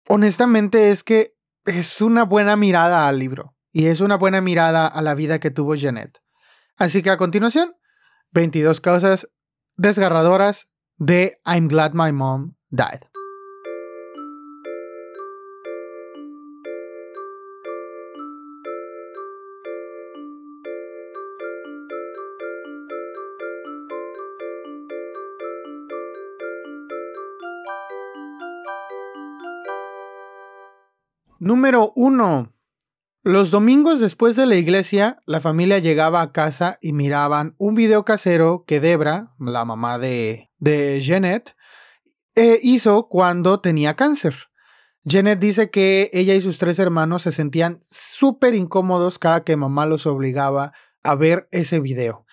honestamente 0.07 0.89
es 0.89 1.03
que 1.03 1.35
es 1.65 2.01
una 2.01 2.23
buena 2.23 2.55
mirada 2.55 3.07
al 3.07 3.19
libro 3.19 3.55
y 3.71 3.87
es 3.87 4.01
una 4.01 4.17
buena 4.17 4.41
mirada 4.41 4.87
a 4.87 5.01
la 5.01 5.15
vida 5.15 5.39
que 5.39 5.51
tuvo 5.51 5.75
Janet. 5.77 6.19
Así 6.75 7.01
que 7.01 7.11
a 7.11 7.17
continuación, 7.17 7.75
22 8.31 8.81
cosas 8.81 9.29
desgarradoras 9.75 10.69
de 10.97 11.39
I'm 11.45 11.67
Glad 11.67 11.93
My 11.93 12.11
Mom 12.11 12.53
Died. 12.69 13.01
Número 31.39 31.93
1. 31.95 32.58
Los 33.23 33.51
domingos 33.51 33.99
después 33.99 34.37
de 34.37 34.45
la 34.45 34.55
iglesia, 34.55 35.19
la 35.25 35.41
familia 35.41 35.79
llegaba 35.79 36.21
a 36.21 36.31
casa 36.31 36.77
y 36.81 36.93
miraban 36.93 37.53
un 37.57 37.75
video 37.75 38.05
casero 38.05 38.63
que 38.65 38.79
Debra, 38.79 39.33
la 39.39 39.65
mamá 39.65 39.99
de, 39.99 40.49
de 40.57 41.01
Jeanette, 41.01 41.53
eh, 42.35 42.59
hizo 42.63 43.09
cuando 43.09 43.59
tenía 43.59 43.97
cáncer. 43.97 44.35
Jeanette 45.03 45.41
dice 45.41 45.69
que 45.69 46.09
ella 46.13 46.33
y 46.33 46.39
sus 46.39 46.59
tres 46.59 46.79
hermanos 46.79 47.23
se 47.23 47.33
sentían 47.33 47.79
súper 47.81 48.55
incómodos 48.55 49.19
cada 49.19 49.43
que 49.43 49.57
mamá 49.57 49.85
los 49.85 50.05
obligaba 50.05 50.71
a 51.03 51.15
ver 51.15 51.49
ese 51.51 51.81
video. 51.81 52.25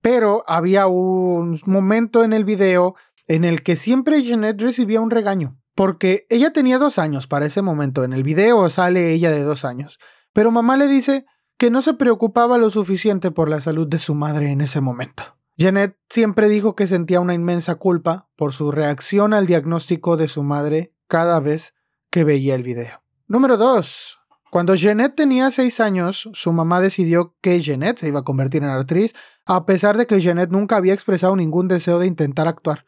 Pero 0.00 0.42
había 0.48 0.88
un 0.88 1.60
momento 1.66 2.24
en 2.24 2.32
el 2.32 2.44
video 2.44 2.96
en 3.28 3.44
el 3.44 3.62
que 3.62 3.76
siempre 3.76 4.24
Jeanette 4.24 4.60
recibía 4.60 5.00
un 5.00 5.12
regaño, 5.12 5.56
porque 5.76 6.26
ella 6.30 6.52
tenía 6.52 6.78
dos 6.78 6.98
años 6.98 7.28
para 7.28 7.46
ese 7.46 7.62
momento. 7.62 8.02
En 8.02 8.12
el 8.12 8.24
video 8.24 8.68
sale 8.70 9.12
ella 9.12 9.30
de 9.30 9.42
dos 9.44 9.64
años. 9.64 10.00
Pero 10.32 10.50
mamá 10.50 10.76
le 10.76 10.88
dice 10.88 11.26
que 11.56 11.70
no 11.70 11.82
se 11.82 11.94
preocupaba 11.94 12.58
lo 12.58 12.70
suficiente 12.70 13.30
por 13.30 13.48
la 13.48 13.60
salud 13.60 13.86
de 13.86 13.98
su 13.98 14.14
madre 14.14 14.50
en 14.50 14.60
ese 14.60 14.80
momento. 14.80 15.22
Janet 15.58 15.96
siempre 16.08 16.48
dijo 16.48 16.74
que 16.74 16.86
sentía 16.86 17.20
una 17.20 17.34
inmensa 17.34 17.76
culpa 17.76 18.28
por 18.36 18.52
su 18.52 18.72
reacción 18.72 19.34
al 19.34 19.46
diagnóstico 19.46 20.16
de 20.16 20.28
su 20.28 20.42
madre 20.42 20.92
cada 21.06 21.38
vez 21.40 21.74
que 22.10 22.24
veía 22.24 22.54
el 22.54 22.62
video. 22.62 23.02
Número 23.28 23.56
2. 23.56 24.18
Cuando 24.50 24.74
Jeanette 24.74 25.14
tenía 25.14 25.50
6 25.50 25.80
años, 25.80 26.28
su 26.32 26.52
mamá 26.52 26.80
decidió 26.80 27.34
que 27.40 27.60
Jeanette 27.60 28.00
se 28.00 28.08
iba 28.08 28.20
a 28.20 28.24
convertir 28.24 28.62
en 28.62 28.70
actriz, 28.70 29.14
a 29.46 29.64
pesar 29.64 29.96
de 29.96 30.06
que 30.06 30.20
Jeanette 30.20 30.50
nunca 30.50 30.76
había 30.76 30.92
expresado 30.92 31.36
ningún 31.36 31.68
deseo 31.68 31.98
de 31.98 32.06
intentar 32.06 32.48
actuar. 32.48 32.84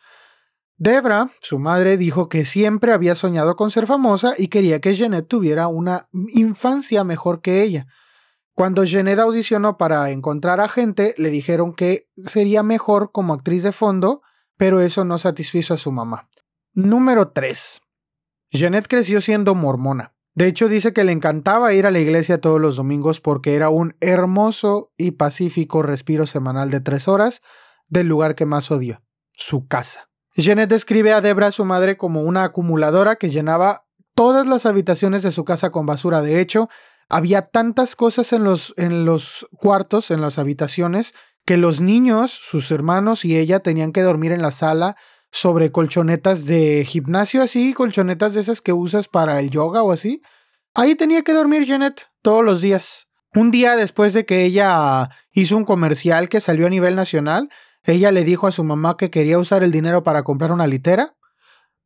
Debra, 0.76 1.30
su 1.40 1.58
madre, 1.58 1.96
dijo 1.96 2.28
que 2.28 2.44
siempre 2.44 2.92
había 2.92 3.14
soñado 3.14 3.54
con 3.54 3.70
ser 3.70 3.86
famosa 3.86 4.34
y 4.36 4.48
quería 4.48 4.80
que 4.80 4.94
Jeanette 4.94 5.28
tuviera 5.28 5.68
una 5.68 6.08
infancia 6.30 7.04
mejor 7.04 7.40
que 7.40 7.62
ella. 7.62 7.86
Cuando 8.54 8.84
Jeanette 8.84 9.20
audicionó 9.20 9.78
para 9.78 10.10
encontrar 10.10 10.60
a 10.60 10.68
gente, 10.68 11.14
le 11.16 11.30
dijeron 11.30 11.74
que 11.74 12.08
sería 12.16 12.62
mejor 12.62 13.12
como 13.12 13.34
actriz 13.34 13.62
de 13.62 13.72
fondo, 13.72 14.22
pero 14.56 14.80
eso 14.80 15.04
no 15.04 15.18
satisfizo 15.18 15.74
a 15.74 15.78
su 15.78 15.92
mamá. 15.92 16.28
Número 16.72 17.28
3. 17.28 17.80
Jeanette 18.50 18.88
creció 18.88 19.20
siendo 19.20 19.54
mormona. 19.54 20.14
De 20.34 20.48
hecho, 20.48 20.68
dice 20.68 20.92
que 20.92 21.04
le 21.04 21.12
encantaba 21.12 21.72
ir 21.74 21.86
a 21.86 21.92
la 21.92 22.00
iglesia 22.00 22.40
todos 22.40 22.60
los 22.60 22.74
domingos 22.74 23.20
porque 23.20 23.54
era 23.54 23.68
un 23.68 23.96
hermoso 24.00 24.92
y 24.96 25.12
pacífico 25.12 25.82
respiro 25.82 26.26
semanal 26.26 26.70
de 26.70 26.80
tres 26.80 27.06
horas 27.06 27.42
del 27.88 28.08
lugar 28.08 28.34
que 28.34 28.44
más 28.44 28.72
odió, 28.72 29.02
su 29.32 29.68
casa. 29.68 30.10
Jeanette 30.42 30.70
describe 30.70 31.12
a 31.12 31.20
Debra, 31.20 31.52
su 31.52 31.64
madre, 31.64 31.96
como 31.96 32.22
una 32.22 32.44
acumuladora 32.44 33.16
que 33.16 33.30
llenaba 33.30 33.86
todas 34.14 34.46
las 34.46 34.66
habitaciones 34.66 35.22
de 35.22 35.32
su 35.32 35.44
casa 35.44 35.70
con 35.70 35.86
basura. 35.86 36.22
De 36.22 36.40
hecho, 36.40 36.68
había 37.08 37.42
tantas 37.42 37.96
cosas 37.96 38.32
en 38.32 38.44
los, 38.44 38.74
en 38.76 39.04
los 39.04 39.46
cuartos, 39.56 40.10
en 40.10 40.20
las 40.20 40.38
habitaciones, 40.38 41.14
que 41.44 41.56
los 41.56 41.80
niños, 41.80 42.32
sus 42.32 42.70
hermanos 42.70 43.24
y 43.24 43.36
ella 43.36 43.60
tenían 43.60 43.92
que 43.92 44.02
dormir 44.02 44.32
en 44.32 44.42
la 44.42 44.50
sala 44.50 44.96
sobre 45.30 45.70
colchonetas 45.72 46.46
de 46.46 46.84
gimnasio, 46.86 47.42
así, 47.42 47.72
colchonetas 47.72 48.34
de 48.34 48.40
esas 48.40 48.60
que 48.60 48.72
usas 48.72 49.08
para 49.08 49.40
el 49.40 49.50
yoga 49.50 49.82
o 49.82 49.92
así. 49.92 50.22
Ahí 50.74 50.94
tenía 50.94 51.22
que 51.22 51.32
dormir 51.32 51.66
Janet 51.66 52.08
todos 52.22 52.44
los 52.44 52.60
días. 52.60 53.08
Un 53.34 53.50
día 53.50 53.76
después 53.76 54.14
de 54.14 54.24
que 54.26 54.44
ella 54.44 55.10
hizo 55.32 55.56
un 55.56 55.64
comercial 55.64 56.28
que 56.28 56.40
salió 56.40 56.66
a 56.66 56.70
nivel 56.70 56.94
nacional, 56.94 57.50
ella 57.84 58.10
le 58.10 58.24
dijo 58.24 58.46
a 58.46 58.52
su 58.52 58.64
mamá 58.64 58.96
que 58.96 59.10
quería 59.10 59.38
usar 59.38 59.62
el 59.62 59.70
dinero 59.70 60.02
para 60.02 60.22
comprar 60.22 60.52
una 60.52 60.66
litera, 60.66 61.16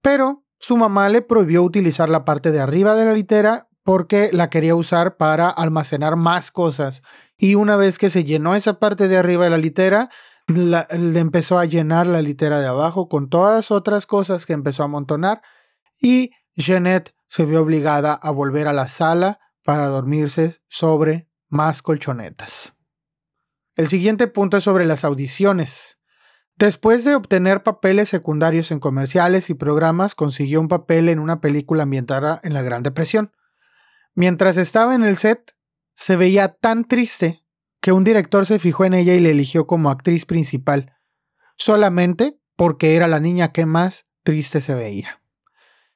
pero 0.01 0.45
su 0.59 0.77
mamá 0.77 1.09
le 1.09 1.23
prohibió 1.23 1.63
utilizar 1.63 2.09
la 2.09 2.25
parte 2.25 2.51
de 2.51 2.61
arriba 2.61 2.95
de 2.95 3.05
la 3.05 3.13
litera 3.13 3.69
porque 3.83 4.31
la 4.33 4.51
quería 4.51 4.75
usar 4.75 5.17
para 5.17 5.49
almacenar 5.49 6.17
más 6.17 6.51
cosas. 6.51 7.03
Y 7.37 7.55
una 7.55 7.77
vez 7.77 7.99
que 7.99 8.11
se 8.11 8.25
llenó 8.25 8.55
esa 8.55 8.79
parte 8.79 9.09
de 9.09 9.17
arriba 9.17 9.45
de 9.45 9.51
la 9.51 9.59
litera, 9.59 10.11
le 10.47 11.19
empezó 11.19 11.59
a 11.59 11.65
llenar 11.65 12.07
la 12.07 12.23
litera 12.23 12.61
de 12.61 12.67
abajo 12.67 13.09
con 13.09 13.29
todas 13.29 13.71
otras 13.71 14.07
cosas 14.07 14.47
que 14.47 14.53
empezó 14.53 14.83
a 14.83 14.87
amontonar 14.87 15.43
y 16.01 16.31
Jeanette 16.55 17.15
se 17.27 17.45
vio 17.45 17.63
obligada 17.63 18.15
a 18.15 18.31
volver 18.31 18.67
a 18.69 18.73
la 18.73 18.89
sala 18.89 19.41
para 19.65 19.89
dormirse 19.89 20.59
sobre 20.69 21.29
más 21.49 21.83
colchonetas. 21.83 22.78
El 23.79 23.87
siguiente 23.87 24.27
punto 24.27 24.57
es 24.57 24.65
sobre 24.65 24.87
las 24.87 25.05
audiciones. 25.05 26.01
Después 26.57 27.05
de 27.05 27.15
obtener 27.15 27.63
papeles 27.63 28.09
secundarios 28.09 28.73
en 28.73 28.81
comerciales 28.81 29.51
y 29.51 29.55
programas, 29.55 30.17
consiguió 30.17 30.61
un 30.61 30.67
papel 30.67 31.09
en 31.09 31.21
una 31.21 31.41
película 31.41 31.85
ambientada 31.85 32.41
en 32.43 32.55
la 32.55 32.63
Gran 32.63 32.83
Depresión. 32.83 33.31
Mientras 34.17 34.57
estaba 34.57 34.97
en 34.97 35.05
el 35.05 35.17
set, 35.17 35.55
se 35.95 36.17
veía 36.17 36.49
tan 36.49 36.87
triste 36.87 37.45
que 37.81 37.93
un 37.93 38.03
director 38.03 38.47
se 38.47 38.59
fijó 38.59 38.85
en 38.85 38.95
ella 38.95 39.15
y 39.15 39.21
le 39.21 39.31
eligió 39.31 39.69
como 39.69 39.91
actriz 39.91 40.27
principal, 40.27 40.97
solamente 41.55 42.37
porque 42.57 42.97
era 42.97 43.07
la 43.07 43.21
niña 43.21 43.53
que 43.53 43.65
más 43.65 44.07
triste 44.25 44.61
se 44.61 44.75
veía. 44.75 45.23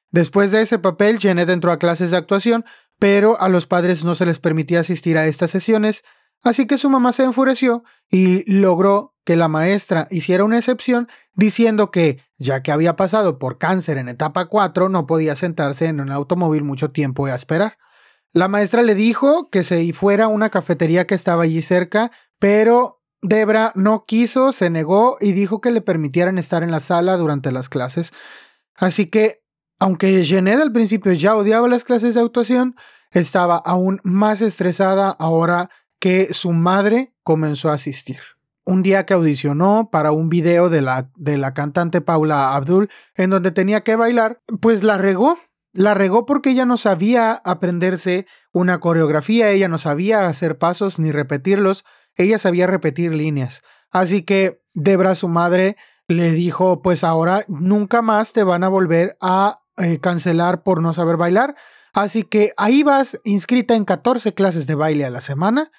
Después 0.09 0.51
de 0.51 0.61
ese 0.61 0.79
papel, 0.79 1.19
Janet 1.19 1.49
entró 1.49 1.73
a 1.73 1.79
clases 1.79 2.11
de 2.11 2.17
actuación, 2.17 2.63
pero 2.97 3.37
a 3.41 3.49
los 3.49 3.67
padres 3.67 4.05
no 4.05 4.15
se 4.15 4.25
les 4.25 4.39
permitía 4.39 4.79
asistir 4.79 5.17
a 5.17 5.27
estas 5.27 5.51
sesiones, 5.51 6.05
así 6.43 6.67
que 6.67 6.77
su 6.77 6.89
mamá 6.89 7.11
se 7.11 7.23
enfureció 7.23 7.83
y 8.09 8.49
logró 8.51 9.15
que 9.25 9.35
la 9.35 9.47
maestra 9.47 10.07
hiciera 10.11 10.43
una 10.43 10.57
excepción 10.57 11.07
diciendo 11.33 11.91
que, 11.91 12.19
ya 12.37 12.61
que 12.61 12.71
había 12.71 12.95
pasado 12.95 13.39
por 13.39 13.57
cáncer 13.57 13.97
en 13.97 14.09
etapa 14.09 14.45
4, 14.45 14.89
no 14.89 15.07
podía 15.07 15.35
sentarse 15.35 15.87
en 15.87 16.01
un 16.01 16.11
automóvil 16.11 16.63
mucho 16.63 16.91
tiempo 16.91 17.25
a 17.25 17.35
esperar. 17.35 17.77
La 18.33 18.47
maestra 18.47 18.81
le 18.81 18.95
dijo 18.95 19.49
que 19.49 19.63
se 19.63 19.93
fuera 19.93 20.25
a 20.25 20.29
una 20.29 20.49
cafetería 20.49 21.07
que 21.07 21.15
estaba 21.15 21.43
allí 21.43 21.61
cerca, 21.61 22.11
pero 22.39 23.01
Debra 23.21 23.71
no 23.75 24.05
quiso, 24.05 24.51
se 24.51 24.69
negó 24.69 25.17
y 25.21 25.31
dijo 25.31 25.61
que 25.61 25.71
le 25.71 25.81
permitieran 25.81 26.37
estar 26.37 26.61
en 26.61 26.71
la 26.71 26.81
sala 26.81 27.15
durante 27.15 27.51
las 27.51 27.69
clases. 27.69 28.11
Así 28.75 29.05
que, 29.05 29.43
aunque 29.79 30.23
Jeanette 30.23 30.61
al 30.61 30.73
principio 30.73 31.13
ya 31.13 31.35
odiaba 31.35 31.69
las 31.69 31.85
clases 31.85 32.15
de 32.15 32.21
actuación, 32.21 32.75
estaba 33.11 33.57
aún 33.57 34.01
más 34.03 34.41
estresada 34.41 35.09
ahora 35.11 35.69
que 36.03 36.33
su 36.33 36.51
madre 36.51 37.13
comenzó 37.23 37.69
a 37.69 37.75
asistir. 37.75 38.19
Un 38.65 38.83
día 38.83 39.05
que 39.05 39.13
audicionó 39.13 39.87
para 39.89 40.11
un 40.11 40.27
video 40.27 40.69
de 40.69 40.81
la, 40.81 41.09
de 41.15 41.37
la 41.37 41.53
cantante 41.53 42.01
Paula 42.01 42.57
Abdul 42.57 42.89
en 43.15 43.29
donde 43.29 43.51
tenía 43.51 43.85
que 43.85 43.95
bailar, 43.95 44.41
pues 44.59 44.83
la 44.83 44.97
regó 44.97 45.37
la 45.71 45.93
regó 45.93 46.25
porque 46.25 46.49
ella 46.49 46.65
no 46.65 46.75
sabía 46.75 47.31
aprenderse 47.45 48.27
una 48.51 48.81
coreografía, 48.81 49.49
ella 49.51 49.69
no 49.69 49.77
sabía 49.77 50.27
hacer 50.27 50.57
pasos 50.57 50.99
ni 50.99 51.13
repetirlos, 51.13 51.85
ella 52.17 52.37
sabía 52.37 52.67
repetir 52.67 53.15
líneas. 53.15 53.63
Así 53.89 54.23
que 54.23 54.61
Debra, 54.73 55.15
su 55.15 55.29
madre, 55.29 55.77
le 56.09 56.33
dijo, 56.33 56.81
pues 56.81 57.05
ahora 57.05 57.45
nunca 57.47 58.01
más 58.01 58.33
te 58.33 58.43
van 58.43 58.65
a 58.65 58.67
volver 58.67 59.15
a 59.21 59.61
eh, 59.77 59.99
cancelar 60.01 60.63
por 60.63 60.81
no 60.81 60.91
saber 60.91 61.15
bailar. 61.15 61.55
Así 61.93 62.23
que 62.23 62.51
ahí 62.57 62.83
vas 62.83 63.21
inscrita 63.23 63.73
en 63.75 63.85
14 63.85 64.33
clases 64.33 64.67
de 64.67 64.75
baile 64.75 65.05
a 65.05 65.09
la 65.09 65.21
semana 65.21 65.71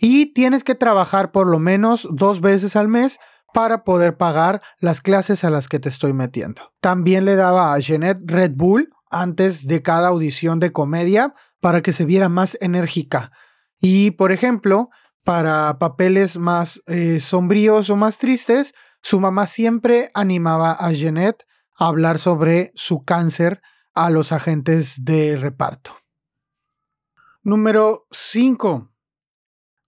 y 0.00 0.32
tienes 0.32 0.64
que 0.64 0.74
trabajar 0.74 1.30
por 1.30 1.46
lo 1.46 1.58
menos 1.58 2.08
dos 2.10 2.40
veces 2.40 2.74
al 2.74 2.88
mes 2.88 3.20
para 3.52 3.84
poder 3.84 4.16
pagar 4.16 4.62
las 4.78 5.02
clases 5.02 5.44
a 5.44 5.50
las 5.50 5.68
que 5.68 5.78
te 5.78 5.88
estoy 5.88 6.12
metiendo. 6.12 6.72
También 6.80 7.24
le 7.24 7.36
daba 7.36 7.74
a 7.74 7.78
Jeanette 7.78 8.22
Red 8.24 8.52
Bull, 8.54 8.90
antes 9.10 9.66
de 9.66 9.82
cada 9.82 10.08
audición 10.08 10.60
de 10.60 10.72
comedia 10.72 11.34
para 11.60 11.82
que 11.82 11.92
se 11.92 12.06
viera 12.06 12.28
más 12.28 12.56
enérgica. 12.60 13.32
Y, 13.78 14.12
por 14.12 14.32
ejemplo, 14.32 14.88
para 15.24 15.78
papeles 15.78 16.38
más 16.38 16.80
eh, 16.86 17.20
sombríos 17.20 17.90
o 17.90 17.96
más 17.96 18.18
tristes, 18.18 18.72
su 19.02 19.20
mamá 19.20 19.46
siempre 19.46 20.10
animaba 20.14 20.72
a 20.72 20.92
Jeanette 20.92 21.44
a 21.76 21.88
hablar 21.88 22.18
sobre 22.18 22.72
su 22.74 23.04
cáncer 23.04 23.60
a 23.94 24.10
los 24.10 24.32
agentes 24.32 25.04
de 25.04 25.36
reparto. 25.36 25.96
Número 27.42 28.06
5. 28.10 28.89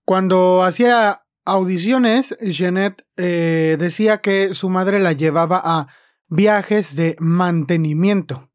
Cuando 0.05 0.63
hacía 0.63 1.23
audiciones, 1.45 2.35
Jeanette 2.41 3.05
eh, 3.17 3.77
decía 3.79 4.19
que 4.19 4.53
su 4.53 4.69
madre 4.69 4.99
la 4.99 5.13
llevaba 5.13 5.61
a 5.63 5.87
viajes 6.27 6.95
de 6.95 7.15
mantenimiento 7.19 8.49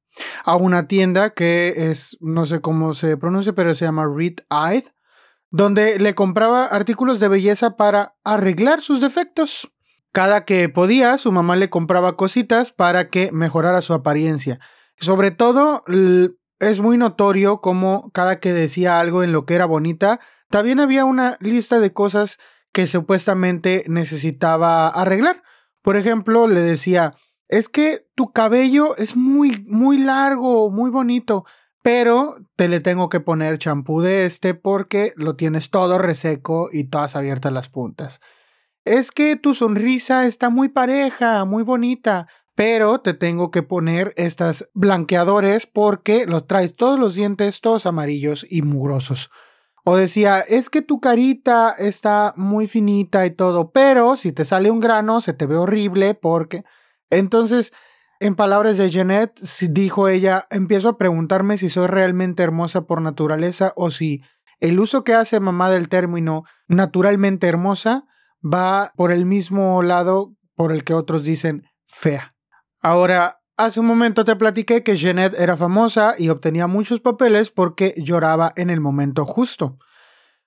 a 0.44 0.56
una 0.56 0.88
tienda 0.88 1.30
que 1.30 1.90
es, 1.90 2.16
no 2.20 2.46
sé 2.46 2.61
cómo 2.61 2.94
se 2.94 3.16
pronuncia, 3.16 3.52
pero 3.52 3.74
se 3.74 3.84
llama 3.84 4.06
Read 4.06 4.37
Eyed, 4.50 4.84
donde 5.50 5.98
le 5.98 6.14
compraba 6.14 6.64
artículos 6.64 7.20
de 7.20 7.28
belleza 7.28 7.76
para 7.76 8.16
arreglar 8.24 8.80
sus 8.80 9.00
defectos. 9.00 9.70
Cada 10.12 10.44
que 10.44 10.68
podía, 10.68 11.18
su 11.18 11.32
mamá 11.32 11.56
le 11.56 11.70
compraba 11.70 12.16
cositas 12.16 12.72
para 12.72 13.08
que 13.08 13.30
mejorara 13.32 13.82
su 13.82 13.94
apariencia. 13.94 14.58
Sobre 14.96 15.30
todo, 15.30 15.82
es 16.58 16.80
muy 16.80 16.98
notorio 16.98 17.61
como 17.61 18.11
cada 18.12 18.40
que 18.40 18.52
decía 18.52 19.00
algo 19.00 19.22
en 19.22 19.32
lo 19.32 19.46
que 19.46 19.54
era 19.54 19.66
bonita, 19.66 20.18
también 20.50 20.80
había 20.80 21.04
una 21.04 21.37
lista 21.40 21.80
de 21.80 21.92
cosas 21.92 22.38
que 22.72 22.87
supuestamente 22.87 23.84
necesitaba 23.87 24.88
arreglar. 24.88 25.42
Por 25.82 25.96
ejemplo, 25.96 26.46
le 26.46 26.61
decía, 26.61 27.12
es 27.48 27.68
que 27.68 28.06
tu 28.14 28.32
cabello 28.32 28.96
es 28.96 29.16
muy, 29.16 29.64
muy 29.66 29.98
largo, 29.98 30.70
muy 30.70 30.90
bonito, 30.90 31.44
pero 31.82 32.37
te 32.56 32.68
le 32.68 32.80
tengo 32.80 33.08
que 33.08 33.20
poner 33.20 33.58
champú 33.58 34.00
de 34.00 34.26
este 34.26 34.54
porque 34.54 35.12
lo 35.16 35.37
tienes 35.37 35.70
todo 35.70 35.98
reseco 35.98 36.68
y 36.72 36.84
todas 36.84 37.16
abiertas 37.16 37.52
las 37.52 37.68
puntas. 37.70 38.20
Es 38.84 39.11
que 39.11 39.37
tu 39.37 39.54
sonrisa 39.54 40.26
está 40.26 40.50
muy 40.50 40.68
pareja, 40.68 41.44
muy 41.44 41.62
bonita, 41.62 42.26
pero 42.54 43.00
te 43.00 43.14
tengo 43.14 43.50
que 43.50 43.62
poner 43.62 44.12
estas 44.16 44.68
blanqueadores 44.74 45.66
porque 45.66 46.26
los 46.26 46.46
traes 46.46 46.74
todos 46.74 46.98
los 46.98 47.14
dientes 47.14 47.61
todos 47.61 47.87
amarillos 47.87 48.46
y 48.48 48.62
mugrosos. 48.62 49.30
O 49.90 49.96
decía, 49.96 50.40
es 50.40 50.68
que 50.68 50.83
tu 50.83 51.01
carita 51.01 51.74
está 51.79 52.35
muy 52.37 52.66
finita 52.66 53.24
y 53.24 53.31
todo, 53.31 53.70
pero 53.70 54.16
si 54.16 54.33
te 54.33 54.44
sale 54.44 54.70
un 54.70 54.81
grano 54.81 55.22
se 55.22 55.33
te 55.33 55.46
ve 55.46 55.57
horrible 55.57 56.12
porque 56.12 56.62
entonces, 57.09 57.72
en 58.20 58.35
palabras 58.35 58.77
de 58.77 58.90
Jeanette, 58.90 59.40
dijo 59.70 60.09
ella, 60.09 60.46
empiezo 60.51 60.90
a 60.90 60.98
preguntarme 60.98 61.57
si 61.57 61.70
soy 61.70 61.87
realmente 61.87 62.42
hermosa 62.42 62.83
por 62.83 63.01
naturaleza 63.01 63.72
o 63.77 63.90
si 63.90 64.20
el 64.61 64.79
uso 64.79 65.05
que 65.05 65.14
hace 65.14 65.40
mamá 65.40 65.70
del 65.70 65.88
término 65.88 66.44
naturalmente 66.66 67.48
hermosa 67.48 68.05
va 68.44 68.92
por 68.94 69.11
el 69.11 69.24
mismo 69.24 69.83
lado 69.83 70.35
por 70.55 70.70
el 70.70 70.85
que 70.85 70.92
otros 70.92 71.24
dicen 71.24 71.64
fea. 71.87 72.35
Ahora, 72.83 73.38
hace 73.59 73.81
un 73.81 73.87
momento 73.87 74.25
te 74.25 74.37
platiqué 74.37 74.83
que 74.83 74.97
Jeanette 74.97 75.38
era 75.38 75.57
famosa 75.57 76.14
y 76.16 76.31
obtenía 76.31 76.66
muchos 76.66 77.01
papeles 77.01 77.51
porque 77.51 77.92
lloraba 77.99 78.53
en 78.57 78.71
el 78.71 78.81
momento 78.81 79.27
justo. 79.27 79.79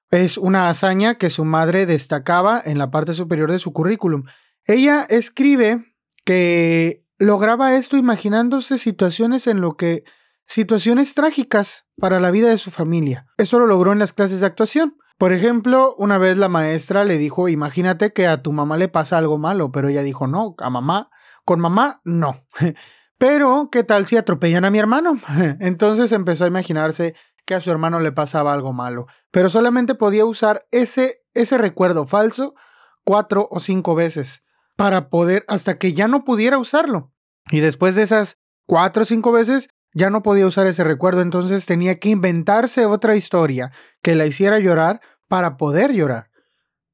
Es 0.10 0.38
una 0.38 0.70
hazaña 0.70 1.16
que 1.16 1.30
su 1.30 1.46
madre 1.46 1.86
destacaba 1.86 2.62
en 2.64 2.78
la 2.78 2.90
parte 2.90 3.14
superior 3.14 3.52
de 3.52 3.60
su 3.60 3.74
currículum. 3.74 4.24
Ella 4.66 5.06
escribe 5.10 5.94
que 6.26 7.06
lograba 7.20 7.76
esto 7.76 7.98
imaginándose 7.98 8.78
situaciones 8.78 9.46
en 9.46 9.62
lo 9.62 9.76
que 9.76 10.04
situaciones 10.46 11.14
trágicas 11.14 11.88
para 11.98 12.20
la 12.20 12.32
vida 12.32 12.50
de 12.50 12.58
su 12.58 12.72
familia. 12.72 13.28
Esto 13.38 13.60
lo 13.60 13.68
logró 13.68 13.92
en 13.92 14.00
las 14.00 14.14
clases 14.14 14.40
de 14.40 14.46
actuación. 14.46 14.98
Por 15.18 15.34
ejemplo, 15.34 15.96
una 15.98 16.18
vez 16.18 16.38
la 16.38 16.50
maestra 16.50 17.06
le 17.06 17.18
dijo, 17.18 17.48
imagínate 17.48 18.12
que 18.12 18.26
a 18.26 18.42
tu 18.42 18.54
mamá 18.54 18.78
le 18.78 18.88
pasa 18.88 19.18
algo 19.18 19.38
malo, 19.38 19.72
pero 19.72 19.90
ella 19.90 20.02
dijo, 20.02 20.28
no, 20.28 20.56
a 20.58 20.70
mamá, 20.70 21.10
con 21.46 21.60
mamá, 21.60 22.02
no. 22.04 22.44
Pero, 23.22 23.70
¿qué 23.72 23.84
tal 23.84 24.08
si 24.08 24.18
atropellan 24.18 24.66
a 24.66 24.72
mi 24.72 24.80
hermano? 24.80 25.20
Entonces 25.60 26.12
empezó 26.12 26.46
a 26.46 26.48
imaginarse 26.48 27.14
que 27.46 27.54
a 27.54 27.62
su 27.62 27.70
hermano 27.70 28.00
le 28.00 28.12
pasaba 28.12 28.52
algo 28.52 28.74
malo, 28.74 29.06
pero 29.30 29.48
solamente 29.48 29.94
podía 29.94 30.26
usar 30.26 30.66
ese, 30.72 31.22
ese 31.36 31.60
recuerdo 31.60 32.08
falso 32.08 32.56
cuatro 33.04 33.48
o 33.52 33.60
cinco 33.60 33.94
veces 33.94 34.42
para 34.76 35.10
poder, 35.10 35.46
hasta 35.48 35.78
que 35.78 35.94
ya 35.94 36.08
no 36.08 36.24
pudiera 36.24 36.58
usarlo. 36.58 37.14
Y 37.52 37.60
después 37.60 37.94
de 37.94 38.02
esas 38.02 38.40
cuatro 38.66 39.04
o 39.04 39.06
cinco 39.06 39.32
veces, 39.32 39.70
ya 39.94 40.10
no 40.10 40.24
podía 40.24 40.48
usar 40.48 40.66
ese 40.66 40.84
recuerdo, 40.84 41.22
entonces 41.22 41.68
tenía 41.68 42.00
que 42.00 42.10
inventarse 42.10 42.88
otra 42.88 43.16
historia 43.16 43.72
que 44.02 44.16
la 44.16 44.26
hiciera 44.26 44.58
llorar 44.58 45.00
para 45.28 45.58
poder 45.58 45.94
llorar. 45.94 46.32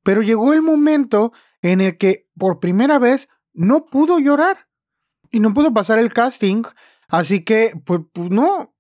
Pero 0.04 0.22
llegó 0.22 0.52
el 0.52 0.62
momento 0.62 1.32
en 1.62 1.80
el 1.80 1.98
que 1.98 2.28
por 2.38 2.60
primera 2.60 3.00
vez 3.00 3.30
no 3.54 3.86
pudo 3.86 4.20
llorar 4.20 4.67
y 5.32 5.40
no 5.40 5.54
pudo 5.54 5.74
pasar 5.74 6.00
el 6.00 6.14
casting, 6.14 6.64
así 7.08 7.44
que 7.44 7.74
pues, 7.86 8.02
pues 8.14 8.30
no. 8.30 8.74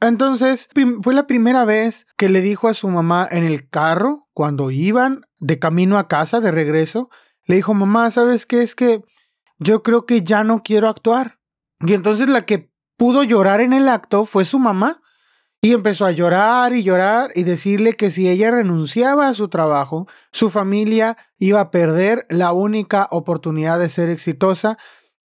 Entonces 0.00 0.68
fue 1.02 1.14
la 1.14 1.26
primera 1.26 1.64
vez 1.64 2.06
que 2.16 2.28
le 2.28 2.40
dijo 2.40 2.68
a 2.68 2.74
su 2.74 2.88
mamá 2.88 3.26
en 3.30 3.44
el 3.44 3.68
carro, 3.68 4.28
cuando 4.34 4.70
iban 4.70 5.26
de 5.40 5.58
camino 5.58 5.98
a 5.98 6.08
casa, 6.08 6.40
de 6.40 6.50
regreso, 6.50 7.08
le 7.46 7.56
dijo, 7.56 7.74
mamá, 7.74 8.10
¿sabes 8.10 8.46
qué? 8.46 8.62
Es 8.62 8.74
que 8.74 9.02
yo 9.58 9.82
creo 9.82 10.06
que 10.06 10.22
ya 10.22 10.44
no 10.44 10.62
quiero 10.62 10.88
actuar. 10.88 11.38
Y 11.80 11.94
entonces 11.94 12.28
la 12.28 12.44
que 12.44 12.70
pudo 12.96 13.22
llorar 13.22 13.60
en 13.60 13.72
el 13.72 13.88
acto 13.88 14.24
fue 14.24 14.44
su 14.44 14.58
mamá. 14.58 15.00
Y 15.60 15.72
empezó 15.72 16.04
a 16.04 16.10
llorar 16.10 16.74
y 16.74 16.82
llorar 16.82 17.30
y 17.34 17.44
decirle 17.44 17.94
que 17.94 18.10
si 18.10 18.28
ella 18.28 18.50
renunciaba 18.50 19.28
a 19.28 19.34
su 19.34 19.48
trabajo, 19.48 20.06
su 20.30 20.50
familia 20.50 21.16
iba 21.38 21.58
a 21.60 21.70
perder 21.70 22.26
la 22.28 22.52
única 22.52 23.08
oportunidad 23.10 23.78
de 23.78 23.88
ser 23.88 24.10
exitosa 24.10 24.76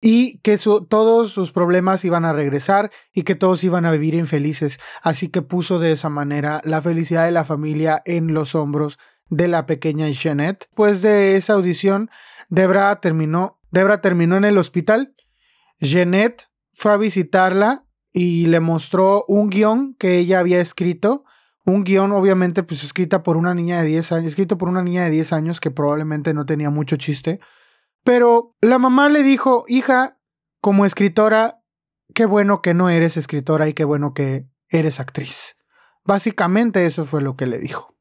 y 0.01 0.39
que 0.39 0.57
todos 0.57 1.31
sus 1.31 1.51
problemas 1.51 2.05
iban 2.05 2.25
a 2.25 2.33
regresar 2.33 2.89
y 3.13 3.23
que 3.23 3.35
todos 3.35 3.63
iban 3.63 3.85
a 3.85 3.91
vivir 3.91 4.13
infelices. 4.13 4.79
Así 5.01 5.27
que 5.27 5.41
puso 5.41 5.79
de 5.79 5.91
esa 5.91 6.09
manera 6.09 6.61
la 6.63 6.81
felicidad 6.81 7.25
de 7.25 7.31
la 7.31 7.43
familia 7.43 8.01
en 8.05 8.33
los 8.33 8.55
hombros 8.55 8.97
de 9.29 9.47
la 9.47 9.65
pequeña 9.65 10.07
Jeanette. 10.09 10.69
Pues 10.73 11.01
de 11.01 11.35
esa 11.35 11.53
audición, 11.53 12.09
Debra 12.49 12.95
terminó, 13.01 13.59
Debra 13.71 14.01
terminó 14.01 14.37
en 14.37 14.45
el 14.45 14.57
hospital. 14.57 15.13
Jeanette 15.79 16.49
fue 16.71 16.93
a 16.93 16.97
visitarla 16.97 17.85
y 18.11 18.47
le 18.47 18.59
mostró 18.59 19.25
un 19.27 19.49
guion 19.49 19.95
que 19.95 20.17
ella 20.17 20.39
había 20.39 20.61
escrito. 20.61 21.25
Un 21.65 21.83
guion, 21.83 22.13
obviamente, 22.13 22.63
pues 22.63 22.83
escrita 22.83 23.21
por 23.21 23.37
una 23.37 23.53
niña 23.53 23.81
de 23.81 23.87
10 23.87 24.13
años, 24.13 24.29
escrito 24.29 24.57
por 24.57 24.69
una 24.69 24.81
niña 24.81 25.03
de 25.03 25.11
10 25.11 25.33
años 25.33 25.59
que 25.59 25.71
probablemente 25.71 26.33
no 26.33 26.45
tenía 26.45 26.69
mucho 26.69 26.95
chiste. 26.95 27.39
Pero 28.09 28.55
la 28.59 28.79
mamá 28.79 29.07
le 29.07 29.21
dijo, 29.21 29.65
hija, 29.67 30.17
como 30.61 30.83
escritora, 30.83 31.61
qué 32.15 32.25
bueno 32.25 32.63
que 32.63 32.73
no 32.73 32.89
eres 32.89 33.17
escritora 33.17 33.69
y 33.69 33.73
qué 33.75 33.83
bueno 33.83 34.15
que 34.15 34.49
eres 34.67 34.99
actriz. 34.99 35.57
Básicamente 36.03 36.87
eso 36.87 37.05
fue 37.05 37.21
lo 37.21 37.35
que 37.35 37.45
le 37.45 37.59
dijo. 37.59 37.95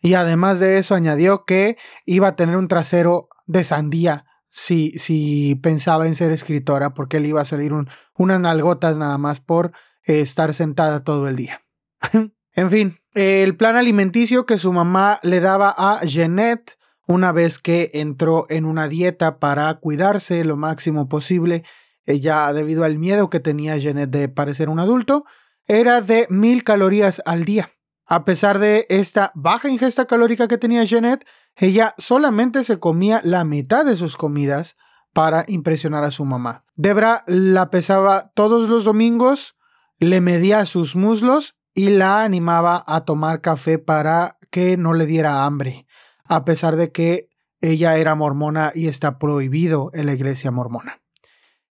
Y 0.00 0.14
además 0.14 0.60
de 0.60 0.78
eso 0.78 0.94
añadió 0.94 1.44
que 1.44 1.76
iba 2.06 2.28
a 2.28 2.36
tener 2.36 2.56
un 2.56 2.68
trasero 2.68 3.28
de 3.44 3.64
sandía 3.64 4.24
si, 4.48 4.92
si 4.92 5.56
pensaba 5.56 6.06
en 6.06 6.14
ser 6.14 6.32
escritora, 6.32 6.94
porque 6.94 7.18
él 7.18 7.26
iba 7.26 7.42
a 7.42 7.44
salir 7.44 7.74
unas 8.14 8.40
nalgotas 8.40 8.96
nada 8.96 9.18
más 9.18 9.42
por 9.42 9.72
eh, 10.06 10.22
estar 10.22 10.54
sentada 10.54 11.04
todo 11.04 11.28
el 11.28 11.36
día. 11.36 11.60
en 12.54 12.70
fin, 12.70 12.98
el 13.12 13.58
plan 13.58 13.76
alimenticio 13.76 14.46
que 14.46 14.56
su 14.56 14.72
mamá 14.72 15.20
le 15.22 15.40
daba 15.40 15.74
a 15.76 16.00
Jeanette 16.06 16.78
una 17.06 17.32
vez 17.32 17.58
que 17.58 17.90
entró 17.94 18.46
en 18.48 18.64
una 18.64 18.88
dieta 18.88 19.38
para 19.38 19.72
cuidarse 19.74 20.44
lo 20.44 20.56
máximo 20.56 21.08
posible, 21.08 21.64
ella 22.04 22.52
debido 22.52 22.84
al 22.84 22.98
miedo 22.98 23.30
que 23.30 23.40
tenía 23.40 23.76
Jeanette 23.76 24.10
de 24.10 24.28
parecer 24.28 24.68
un 24.68 24.80
adulto, 24.80 25.24
era 25.66 26.00
de 26.00 26.26
mil 26.30 26.64
calorías 26.64 27.22
al 27.24 27.44
día. 27.44 27.70
A 28.06 28.24
pesar 28.24 28.58
de 28.58 28.86
esta 28.90 29.32
baja 29.34 29.68
ingesta 29.68 30.06
calórica 30.06 30.46
que 30.46 30.58
tenía 30.58 30.84
Jeanette, 30.84 31.26
ella 31.56 31.94
solamente 31.96 32.64
se 32.64 32.78
comía 32.78 33.20
la 33.24 33.44
mitad 33.44 33.84
de 33.84 33.96
sus 33.96 34.16
comidas 34.16 34.76
para 35.14 35.44
impresionar 35.48 36.04
a 36.04 36.10
su 36.10 36.24
mamá. 36.24 36.64
Debra 36.74 37.24
la 37.26 37.70
pesaba 37.70 38.32
todos 38.34 38.68
los 38.68 38.84
domingos, 38.84 39.56
le 39.98 40.20
medía 40.20 40.66
sus 40.66 40.96
muslos 40.96 41.54
y 41.72 41.90
la 41.90 42.24
animaba 42.24 42.84
a 42.86 43.04
tomar 43.04 43.40
café 43.40 43.78
para 43.78 44.38
que 44.50 44.76
no 44.76 44.92
le 44.92 45.06
diera 45.06 45.44
hambre, 45.44 45.83
a 46.24 46.44
pesar 46.44 46.76
de 46.76 46.92
que 46.92 47.28
ella 47.60 47.96
era 47.96 48.14
mormona 48.14 48.72
y 48.74 48.88
está 48.88 49.18
prohibido 49.18 49.90
en 49.94 50.06
la 50.06 50.14
iglesia 50.14 50.50
mormona. 50.50 51.00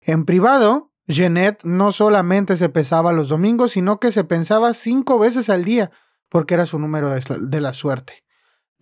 En 0.01 0.25
privado, 0.25 0.93
Jeanette 1.07 1.65
no 1.65 1.93
solamente 1.93 2.57
se 2.57 2.69
pesaba 2.69 3.13
los 3.13 3.29
domingos, 3.29 3.73
sino 3.73 4.01
que 4.01 4.13
se 4.13 4.25
pensaba 4.25 4.75
cinco 4.75 5.19
veces 5.19 5.51
al 5.51 5.65
día, 5.65 5.91
porque 6.29 6.55
era 6.55 6.67
su 6.67 6.79
número 6.79 7.11
de 7.11 7.61
la 7.61 7.73
suerte. 7.73 8.25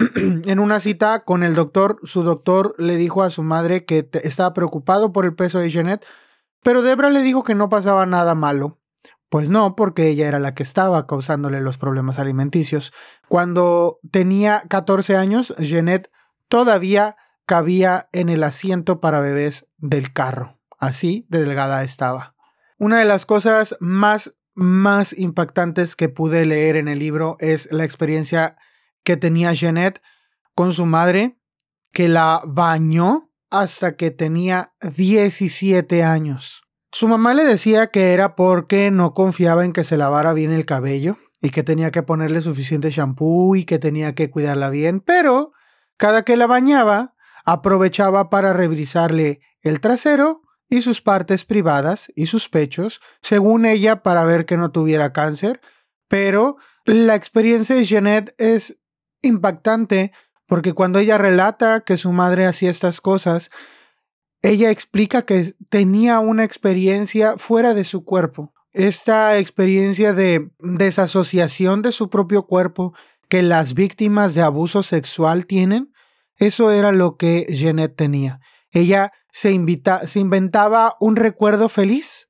en 0.16 0.58
una 0.58 0.80
cita 0.80 1.24
con 1.24 1.42
el 1.42 1.54
doctor, 1.54 2.00
su 2.04 2.22
doctor 2.22 2.74
le 2.78 2.96
dijo 2.96 3.22
a 3.22 3.30
su 3.30 3.42
madre 3.42 3.84
que 3.84 4.08
estaba 4.22 4.54
preocupado 4.54 5.12
por 5.12 5.24
el 5.24 5.34
peso 5.34 5.58
de 5.58 5.70
Jeanette, 5.70 6.06
pero 6.62 6.82
Debra 6.82 7.10
le 7.10 7.22
dijo 7.22 7.42
que 7.44 7.54
no 7.54 7.68
pasaba 7.68 8.06
nada 8.06 8.34
malo. 8.34 8.79
Pues 9.30 9.48
no, 9.48 9.76
porque 9.76 10.08
ella 10.08 10.26
era 10.26 10.40
la 10.40 10.54
que 10.54 10.64
estaba 10.64 11.06
causándole 11.06 11.60
los 11.60 11.78
problemas 11.78 12.18
alimenticios. 12.18 12.92
Cuando 13.28 14.00
tenía 14.10 14.64
14 14.68 15.16
años, 15.16 15.54
Jeanette 15.56 16.10
todavía 16.48 17.16
cabía 17.46 18.08
en 18.12 18.28
el 18.28 18.42
asiento 18.42 19.00
para 19.00 19.20
bebés 19.20 19.68
del 19.78 20.12
carro. 20.12 20.58
Así 20.78 21.26
de 21.28 21.42
delgada 21.42 21.84
estaba. 21.84 22.34
Una 22.76 22.98
de 22.98 23.04
las 23.04 23.24
cosas 23.24 23.76
más, 23.78 24.34
más 24.54 25.16
impactantes 25.16 25.94
que 25.94 26.08
pude 26.08 26.44
leer 26.44 26.74
en 26.74 26.88
el 26.88 26.98
libro 26.98 27.36
es 27.38 27.70
la 27.70 27.84
experiencia 27.84 28.56
que 29.04 29.16
tenía 29.16 29.52
Jeanette 29.52 30.02
con 30.56 30.72
su 30.72 30.86
madre, 30.86 31.38
que 31.92 32.08
la 32.08 32.42
bañó 32.44 33.30
hasta 33.48 33.96
que 33.96 34.10
tenía 34.10 34.72
17 34.80 36.02
años. 36.02 36.64
Su 36.92 37.06
mamá 37.06 37.34
le 37.34 37.44
decía 37.44 37.88
que 37.88 38.12
era 38.12 38.34
porque 38.34 38.90
no 38.90 39.14
confiaba 39.14 39.64
en 39.64 39.72
que 39.72 39.84
se 39.84 39.96
lavara 39.96 40.32
bien 40.32 40.52
el 40.52 40.66
cabello 40.66 41.18
y 41.40 41.50
que 41.50 41.62
tenía 41.62 41.90
que 41.90 42.02
ponerle 42.02 42.40
suficiente 42.40 42.90
shampoo 42.90 43.54
y 43.54 43.64
que 43.64 43.78
tenía 43.78 44.14
que 44.14 44.30
cuidarla 44.30 44.70
bien, 44.70 45.00
pero 45.00 45.52
cada 45.96 46.24
que 46.24 46.36
la 46.36 46.46
bañaba 46.46 47.14
aprovechaba 47.44 48.28
para 48.28 48.52
revisarle 48.52 49.40
el 49.62 49.80
trasero 49.80 50.42
y 50.68 50.82
sus 50.82 51.00
partes 51.00 51.44
privadas 51.44 52.12
y 52.14 52.26
sus 52.26 52.48
pechos, 52.48 53.00
según 53.22 53.66
ella, 53.66 54.02
para 54.02 54.24
ver 54.24 54.44
que 54.44 54.56
no 54.56 54.70
tuviera 54.70 55.12
cáncer. 55.12 55.60
Pero 56.08 56.56
la 56.84 57.14
experiencia 57.14 57.76
de 57.76 57.84
Jeanette 57.84 58.34
es 58.38 58.78
impactante 59.22 60.12
porque 60.46 60.72
cuando 60.72 60.98
ella 60.98 61.18
relata 61.18 61.80
que 61.80 61.96
su 61.96 62.12
madre 62.12 62.46
hacía 62.46 62.70
estas 62.70 63.00
cosas, 63.00 63.50
ella 64.42 64.70
explica 64.70 65.22
que 65.22 65.54
tenía 65.68 66.20
una 66.20 66.44
experiencia 66.44 67.36
fuera 67.36 67.74
de 67.74 67.84
su 67.84 68.04
cuerpo, 68.04 68.52
esta 68.72 69.36
experiencia 69.38 70.12
de 70.12 70.50
desasociación 70.60 71.82
de 71.82 71.92
su 71.92 72.08
propio 72.08 72.46
cuerpo 72.46 72.94
que 73.28 73.42
las 73.42 73.74
víctimas 73.74 74.34
de 74.34 74.42
abuso 74.42 74.82
sexual 74.82 75.46
tienen, 75.46 75.92
eso 76.36 76.70
era 76.70 76.92
lo 76.92 77.16
que 77.16 77.46
Jeanette 77.48 77.96
tenía. 77.96 78.40
Ella 78.70 79.12
se, 79.30 79.58
se 80.06 80.20
inventaba 80.20 80.96
un 81.00 81.16
recuerdo 81.16 81.68
feliz 81.68 82.28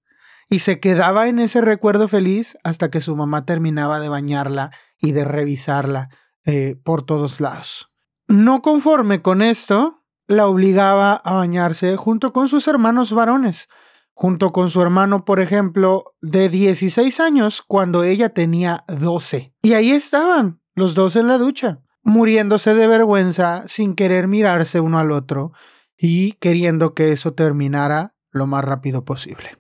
y 0.49 0.61
se 0.61 0.81
quedaba 0.81 1.29
en 1.29 1.39
ese 1.39 1.61
recuerdo 1.61 2.09
feliz 2.09 2.59
hasta 2.65 2.91
que 2.91 3.01
su 3.01 3.15
mamá 3.17 3.45
terminaba 3.45 4.01
de 4.01 4.09
bañarla 4.09 4.73
y 4.99 5.13
de 5.13 5.25
revisarla 5.25 6.09
eh, 6.45 6.77
por 6.83 7.03
todos 7.05 7.41
lados. 7.41 7.91
No 8.27 8.61
conforme 8.63 9.23
con 9.23 9.43
esto, 9.43 10.00
la 10.31 10.47
obligaba 10.47 11.15
a 11.15 11.33
bañarse 11.33 11.97
junto 11.97 12.33
con 12.33 12.49
sus 12.49 12.69
hermanos 12.69 13.13
varones, 13.13 13.69
junto 14.15 14.51
con 14.51 14.71
su 14.71 14.81
hermano, 14.81 15.25
por 15.25 15.41
ejemplo, 15.41 16.15
de 16.21 16.49
16 16.49 17.19
años 17.19 17.63
cuando 17.67 18.05
ella 18.05 18.29
tenía 18.29 18.85
12. 18.87 19.53
Y 19.61 19.73
ahí 19.73 19.91
estaban, 19.91 20.61
los 20.77 20.95
dos 20.95 21.17
en 21.17 21.27
la 21.27 21.37
ducha, 21.37 21.81
muriéndose 22.05 22.75
de 22.75 22.87
vergüenza, 22.87 23.65
sin 23.67 23.95
querer 23.95 24.29
mirarse 24.29 24.79
uno 24.79 25.01
al 25.01 25.11
otro 25.11 25.51
y 25.99 26.35
queriendo 26.35 26.95
que 26.95 27.11
eso 27.11 27.35
terminara 27.35 28.15
lo 28.31 28.47
más 28.47 28.65
rápido 28.65 29.05
posible. 29.05 29.59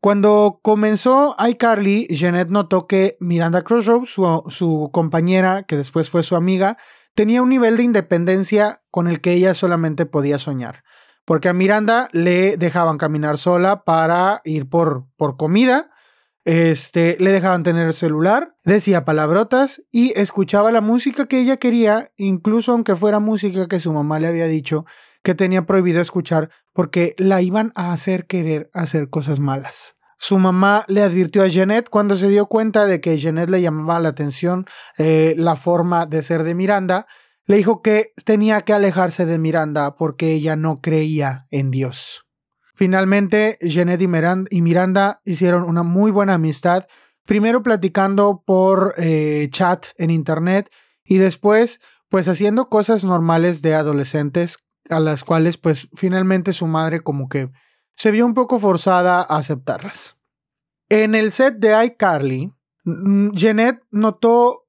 Cuando 0.00 0.60
comenzó 0.62 1.34
iCarly, 1.44 2.06
Jeanette 2.06 2.50
notó 2.50 2.86
que 2.86 3.16
Miranda 3.18 3.62
Crossroads, 3.62 4.08
su, 4.08 4.44
su, 4.48 4.90
compañera, 4.92 5.64
que 5.64 5.76
después 5.76 6.08
fue 6.08 6.22
su 6.22 6.36
amiga, 6.36 6.78
tenía 7.18 7.42
un 7.42 7.48
nivel 7.48 7.76
de 7.76 7.82
independencia 7.82 8.80
con 8.92 9.08
el 9.08 9.20
que 9.20 9.32
ella 9.32 9.52
solamente 9.52 10.06
podía 10.06 10.38
soñar. 10.38 10.84
Porque 11.24 11.48
a 11.48 11.52
Miranda 11.52 12.08
le 12.12 12.56
dejaban 12.56 12.96
caminar 12.96 13.38
sola 13.38 13.82
para 13.82 14.40
ir 14.44 14.68
por, 14.68 15.06
por 15.16 15.36
comida, 15.36 15.90
este, 16.44 17.16
le 17.18 17.32
dejaban 17.32 17.64
tener 17.64 17.92
celular, 17.92 18.54
decía 18.62 19.04
palabrotas 19.04 19.82
y 19.90 20.16
escuchaba 20.16 20.70
la 20.70 20.80
música 20.80 21.26
que 21.26 21.40
ella 21.40 21.56
quería, 21.56 22.12
incluso 22.16 22.70
aunque 22.70 22.94
fuera 22.94 23.18
música 23.18 23.66
que 23.66 23.80
su 23.80 23.92
mamá 23.92 24.20
le 24.20 24.28
había 24.28 24.46
dicho 24.46 24.86
que 25.24 25.34
tenía 25.34 25.66
prohibido 25.66 26.00
escuchar 26.00 26.50
porque 26.72 27.16
la 27.18 27.42
iban 27.42 27.72
a 27.74 27.92
hacer 27.92 28.28
querer 28.28 28.70
hacer 28.72 29.10
cosas 29.10 29.40
malas. 29.40 29.97
Su 30.18 30.38
mamá 30.38 30.84
le 30.88 31.02
advirtió 31.02 31.42
a 31.44 31.48
Jeanette 31.48 31.88
cuando 31.88 32.16
se 32.16 32.28
dio 32.28 32.46
cuenta 32.46 32.86
de 32.86 33.00
que 33.00 33.18
Jeanette 33.18 33.50
le 33.50 33.62
llamaba 33.62 34.00
la 34.00 34.08
atención 34.08 34.66
eh, 34.98 35.34
la 35.38 35.54
forma 35.54 36.06
de 36.06 36.22
ser 36.22 36.42
de 36.42 36.56
Miranda. 36.56 37.06
Le 37.46 37.56
dijo 37.56 37.82
que 37.82 38.12
tenía 38.24 38.62
que 38.62 38.72
alejarse 38.72 39.26
de 39.26 39.38
Miranda 39.38 39.94
porque 39.94 40.32
ella 40.32 40.56
no 40.56 40.80
creía 40.80 41.46
en 41.50 41.70
Dios. 41.70 42.26
Finalmente, 42.74 43.58
Jeanette 43.60 44.02
y 44.50 44.60
Miranda, 44.60 45.20
hicieron 45.24 45.62
una 45.64 45.82
muy 45.82 46.10
buena 46.10 46.34
amistad, 46.34 46.86
primero 47.24 47.62
platicando 47.62 48.42
por 48.44 48.94
eh, 48.98 49.48
chat 49.50 49.86
en 49.96 50.10
internet 50.10 50.70
y 51.04 51.18
después 51.18 51.80
pues 52.08 52.28
haciendo 52.28 52.68
cosas 52.68 53.04
normales 53.04 53.62
de 53.62 53.74
adolescentes 53.74 54.58
a 54.88 55.00
las 55.00 55.24
cuales 55.24 55.58
pues 55.58 55.88
finalmente 55.94 56.52
su 56.52 56.66
madre 56.66 57.00
como 57.00 57.28
que 57.28 57.50
se 57.98 58.12
vio 58.12 58.24
un 58.24 58.34
poco 58.34 58.60
forzada 58.60 59.20
a 59.20 59.38
aceptarlas. 59.38 60.16
En 60.88 61.14
el 61.14 61.32
set 61.32 61.56
de 61.58 61.84
iCarly, 61.84 62.52
Jeanette 63.32 63.82
notó 63.90 64.66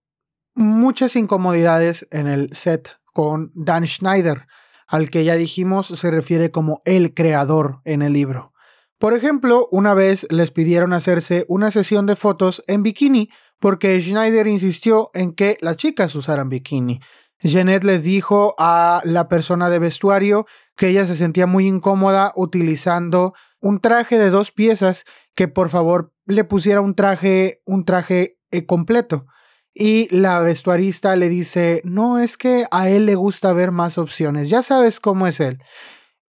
muchas 0.56 1.16
incomodidades 1.16 2.08
en 2.12 2.28
el 2.28 2.52
set 2.54 2.98
con 3.14 3.52
Dan 3.54 3.86
Schneider, 3.86 4.48
al 4.88 5.10
que 5.10 5.24
ya 5.24 5.36
dijimos 5.36 5.88
se 5.88 6.12
refiere 6.12 6.50
como 6.50 6.82
el 6.86 7.14
creador 7.14 7.82
en 7.86 8.02
el 8.02 8.14
libro, 8.14 8.52
Por 8.98 9.14
ejemplo, 9.14 9.70
una 9.72 9.94
vez 9.94 10.28
les 10.30 10.52
pidieron 10.52 10.92
hacerse 10.92 11.46
una 11.48 11.72
sesión 11.72 12.06
de 12.06 12.18
fotos 12.18 12.64
en 12.68 12.84
bikini 12.84 13.30
porque 13.60 14.02
Schneider 14.02 14.48
insistió 14.48 15.12
en 15.14 15.34
que 15.34 15.58
las 15.62 15.78
chicas 15.78 16.16
usaran 16.16 16.50
bikini. 16.50 17.00
Jeanette 17.42 17.86
le 17.86 18.00
dijo 18.00 18.56
a 18.58 19.02
la 19.06 19.30
persona 19.30 19.70
de 19.70 19.80
vestuario 19.80 20.46
que 20.80 20.88
ella 20.88 21.06
se 21.06 21.18
sentía 21.18 21.46
muy 21.46 21.68
incómoda 21.68 22.32
utilizando 22.38 23.34
un 23.60 23.82
traje 23.82 24.18
de 24.18 24.30
dos 24.30 24.54
piezas, 24.54 25.04
que 25.36 25.50
por 25.50 25.68
favor 25.68 26.14
le 26.26 26.46
pusiera 26.46 26.80
un 26.80 26.96
traje, 26.96 27.62
un 27.66 27.84
traje 27.84 28.40
eh, 28.52 28.66
completo. 28.66 29.26
Y 29.74 30.08
la 30.16 30.40
vestuarista 30.40 31.18
le 31.18 31.28
dice, 31.28 31.82
no, 31.84 32.18
es 32.18 32.38
que 32.38 32.66
a 32.72 32.88
él 32.88 33.08
le 33.08 33.16
gusta 33.16 33.52
ver 33.52 33.72
más 33.72 33.98
opciones, 33.98 34.50
ya 34.50 34.62
sabes 34.62 35.02
cómo 35.02 35.28
es 35.28 35.42
él. 35.42 35.62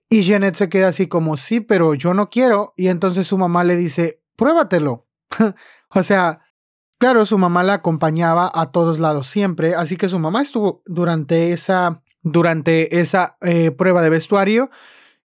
Y 0.10 0.24
Jeanette 0.24 0.56
se 0.56 0.68
queda 0.68 0.88
así 0.88 1.06
como, 1.06 1.38
sí, 1.38 1.60
pero 1.60 1.94
yo 1.94 2.16
no 2.16 2.32
quiero. 2.32 2.74
Y 2.76 2.88
entonces 2.88 3.28
su 3.28 3.38
mamá 3.38 3.64
le 3.64 3.76
dice, 3.76 4.24
pruébatelo. 4.36 5.08
o 5.90 6.02
sea, 6.02 6.42
claro, 6.98 7.28
su 7.28 7.38
mamá 7.38 7.62
la 7.62 7.76
acompañaba 7.76 8.52
a 8.52 8.72
todos 8.72 8.98
lados 9.00 9.28
siempre, 9.28 9.76
así 9.76 9.96
que 9.96 10.10
su 10.10 10.18
mamá 10.18 10.42
estuvo 10.42 10.82
durante 10.88 11.52
esa, 11.52 12.02
durante 12.22 13.00
esa 13.00 13.38
eh, 13.42 13.72
prueba 13.72 14.02
de 14.02 14.10
vestuario. 14.10 14.70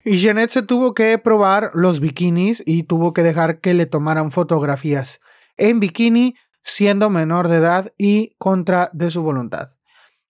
Y 0.04 0.18
Jeanette 0.18 0.50
se 0.50 0.62
tuvo 0.62 0.92
que 0.92 1.16
probar 1.18 1.70
los 1.74 2.00
bikinis 2.00 2.62
y 2.66 2.82
tuvo 2.82 3.12
que 3.12 3.22
dejar 3.22 3.60
que 3.60 3.74
le 3.74 3.86
tomaran 3.86 4.30
fotografías 4.30 5.20
en 5.56 5.80
bikini, 5.80 6.36
siendo 6.62 7.10
menor 7.10 7.48
de 7.48 7.56
edad 7.56 7.92
y 7.96 8.34
contra 8.38 8.90
de 8.92 9.10
su 9.10 9.22
voluntad. 9.22 9.70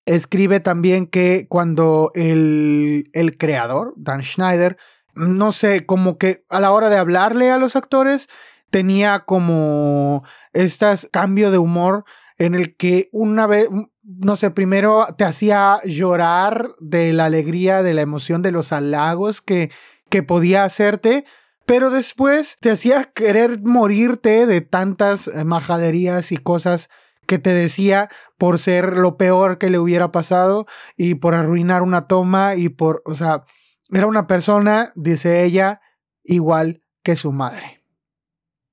Escribe 0.06 0.60
también 0.60 1.06
que 1.06 1.46
cuando 1.48 2.12
el, 2.14 3.10
el 3.12 3.38
creador, 3.38 3.94
Dan 3.96 4.22
Schneider, 4.22 4.76
no 5.14 5.52
sé, 5.52 5.86
como 5.86 6.18
que 6.18 6.44
a 6.48 6.60
la 6.60 6.72
hora 6.72 6.90
de 6.90 6.98
hablarle 6.98 7.50
a 7.50 7.58
los 7.58 7.76
actores, 7.76 8.28
tenía 8.70 9.20
como 9.20 10.24
este 10.52 10.86
cambio 11.10 11.50
de 11.50 11.58
humor 11.58 12.04
en 12.38 12.54
el 12.54 12.76
que 12.76 13.08
una 13.12 13.46
vez, 13.46 13.68
no 14.04 14.36
sé, 14.36 14.50
primero 14.50 15.06
te 15.16 15.24
hacía 15.24 15.80
llorar 15.84 16.68
de 16.80 17.12
la 17.12 17.26
alegría, 17.26 17.82
de 17.82 17.94
la 17.94 18.02
emoción, 18.02 18.42
de 18.42 18.52
los 18.52 18.72
halagos 18.72 19.40
que, 19.40 19.70
que 20.10 20.22
podía 20.22 20.64
hacerte, 20.64 21.24
pero 21.66 21.90
después 21.90 22.58
te 22.60 22.70
hacía 22.70 23.04
querer 23.04 23.62
morirte 23.62 24.46
de 24.46 24.60
tantas 24.60 25.30
majaderías 25.44 26.32
y 26.32 26.36
cosas 26.36 26.90
que 27.26 27.38
te 27.38 27.54
decía 27.54 28.10
por 28.36 28.58
ser 28.58 28.98
lo 28.98 29.16
peor 29.16 29.56
que 29.58 29.70
le 29.70 29.78
hubiera 29.78 30.12
pasado 30.12 30.66
y 30.96 31.14
por 31.14 31.34
arruinar 31.34 31.82
una 31.82 32.06
toma 32.06 32.54
y 32.54 32.68
por, 32.68 33.02
o 33.06 33.14
sea, 33.14 33.44
era 33.90 34.06
una 34.06 34.26
persona, 34.26 34.92
dice 34.94 35.44
ella, 35.44 35.80
igual 36.22 36.82
que 37.02 37.16
su 37.16 37.32
madre. 37.32 37.82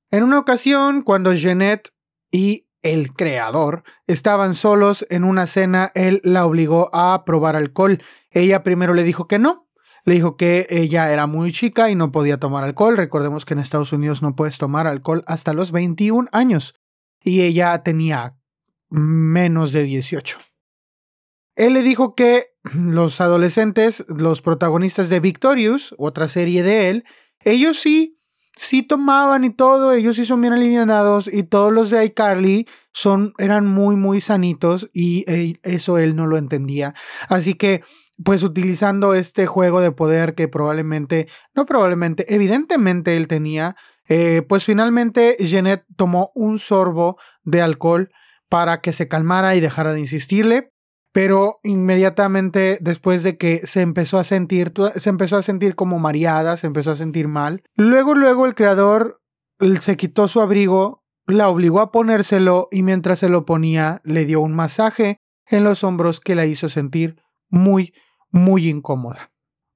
En 0.09 0.23
una 0.23 0.39
ocasión, 0.39 1.03
cuando 1.03 1.33
Jeanette 1.33 1.93
y 2.31 2.67
el 2.83 3.13
creador 3.13 3.83
estaban 4.07 4.53
solos 4.53 5.05
en 5.09 5.23
una 5.23 5.47
cena, 5.47 5.91
él 5.95 6.21
la 6.23 6.45
obligó 6.45 6.89
a 6.93 7.23
probar 7.25 7.55
alcohol. 7.55 8.01
Ella 8.29 8.63
primero 8.63 8.93
le 8.93 9.03
dijo 9.03 9.27
que 9.27 9.39
no, 9.39 9.67
le 10.03 10.15
dijo 10.15 10.35
que 10.35 10.67
ella 10.69 11.11
era 11.11 11.27
muy 11.27 11.51
chica 11.51 11.89
y 11.89 11.95
no 11.95 12.11
podía 12.11 12.39
tomar 12.39 12.63
alcohol. 12.63 12.97
Recordemos 12.97 13.45
que 13.45 13.53
en 13.53 13.59
Estados 13.59 13.93
Unidos 13.93 14.21
no 14.21 14.35
puedes 14.35 14.57
tomar 14.57 14.87
alcohol 14.87 15.23
hasta 15.27 15.53
los 15.53 15.71
21 15.71 16.27
años. 16.31 16.75
Y 17.23 17.41
ella 17.41 17.83
tenía 17.83 18.37
menos 18.89 19.71
de 19.71 19.83
18. 19.83 20.39
Él 21.55 21.73
le 21.73 21.83
dijo 21.83 22.15
que 22.15 22.47
los 22.73 23.21
adolescentes, 23.21 24.05
los 24.07 24.41
protagonistas 24.41 25.09
de 25.09 25.19
Victorious, 25.19 25.93
otra 25.97 26.27
serie 26.27 26.63
de 26.63 26.89
él, 26.89 27.05
ellos 27.41 27.79
sí, 27.79 28.19
sí 28.55 28.83
tomaban 28.83 29.43
y 29.43 29.49
todo, 29.49 29.93
ellos 29.93 30.15
sí 30.15 30.25
son 30.25 30.41
bien 30.41 30.53
alineados 30.53 31.29
y 31.31 31.43
todos 31.43 31.71
los 31.71 31.89
de 31.89 32.05
iCarly 32.05 32.67
son, 32.91 33.33
eran 33.37 33.67
muy, 33.67 33.95
muy 33.95 34.21
sanitos 34.21 34.89
y 34.93 35.25
eso 35.63 35.97
él 35.97 36.15
no 36.15 36.27
lo 36.27 36.37
entendía. 36.37 36.93
Así 37.27 37.53
que, 37.53 37.81
pues 38.23 38.43
utilizando 38.43 39.13
este 39.13 39.47
juego 39.47 39.81
de 39.81 39.91
poder 39.91 40.35
que 40.35 40.47
probablemente, 40.47 41.27
no 41.55 41.65
probablemente, 41.65 42.33
evidentemente 42.33 43.17
él 43.17 43.27
tenía, 43.27 43.75
eh, 44.07 44.43
pues 44.47 44.65
finalmente 44.65 45.37
Jeanette 45.39 45.85
tomó 45.95 46.31
un 46.35 46.59
sorbo 46.59 47.17
de 47.43 47.61
alcohol 47.61 48.11
para 48.49 48.81
que 48.81 48.93
se 48.93 49.07
calmara 49.07 49.55
y 49.55 49.61
dejara 49.61 49.93
de 49.93 50.01
insistirle, 50.01 50.71
pero 51.11 51.59
inmediatamente 51.63 52.77
después 52.81 53.23
de 53.23 53.37
que 53.37 53.61
se 53.65 53.81
empezó 53.81 54.17
a 54.17 54.23
sentir, 54.23 54.73
se 54.95 55.09
empezó 55.09 55.37
a 55.37 55.41
sentir 55.41 55.75
como 55.75 55.99
mareada, 55.99 56.57
se 56.57 56.67
empezó 56.67 56.91
a 56.91 56.95
sentir 56.95 57.27
mal. 57.27 57.63
Luego, 57.75 58.15
luego 58.15 58.45
el 58.45 58.55
creador 58.55 59.21
se 59.79 59.97
quitó 59.97 60.27
su 60.27 60.41
abrigo, 60.41 61.03
la 61.27 61.49
obligó 61.49 61.81
a 61.81 61.91
ponérselo 61.91 62.67
y 62.71 62.83
mientras 62.83 63.19
se 63.19 63.29
lo 63.29 63.45
ponía 63.45 64.01
le 64.03 64.25
dio 64.25 64.41
un 64.41 64.53
masaje 64.53 65.19
en 65.47 65.63
los 65.63 65.83
hombros 65.83 66.19
que 66.19 66.35
la 66.35 66.45
hizo 66.45 66.69
sentir 66.69 67.21
muy, 67.49 67.93
muy 68.31 68.69
incómoda. 68.69 69.31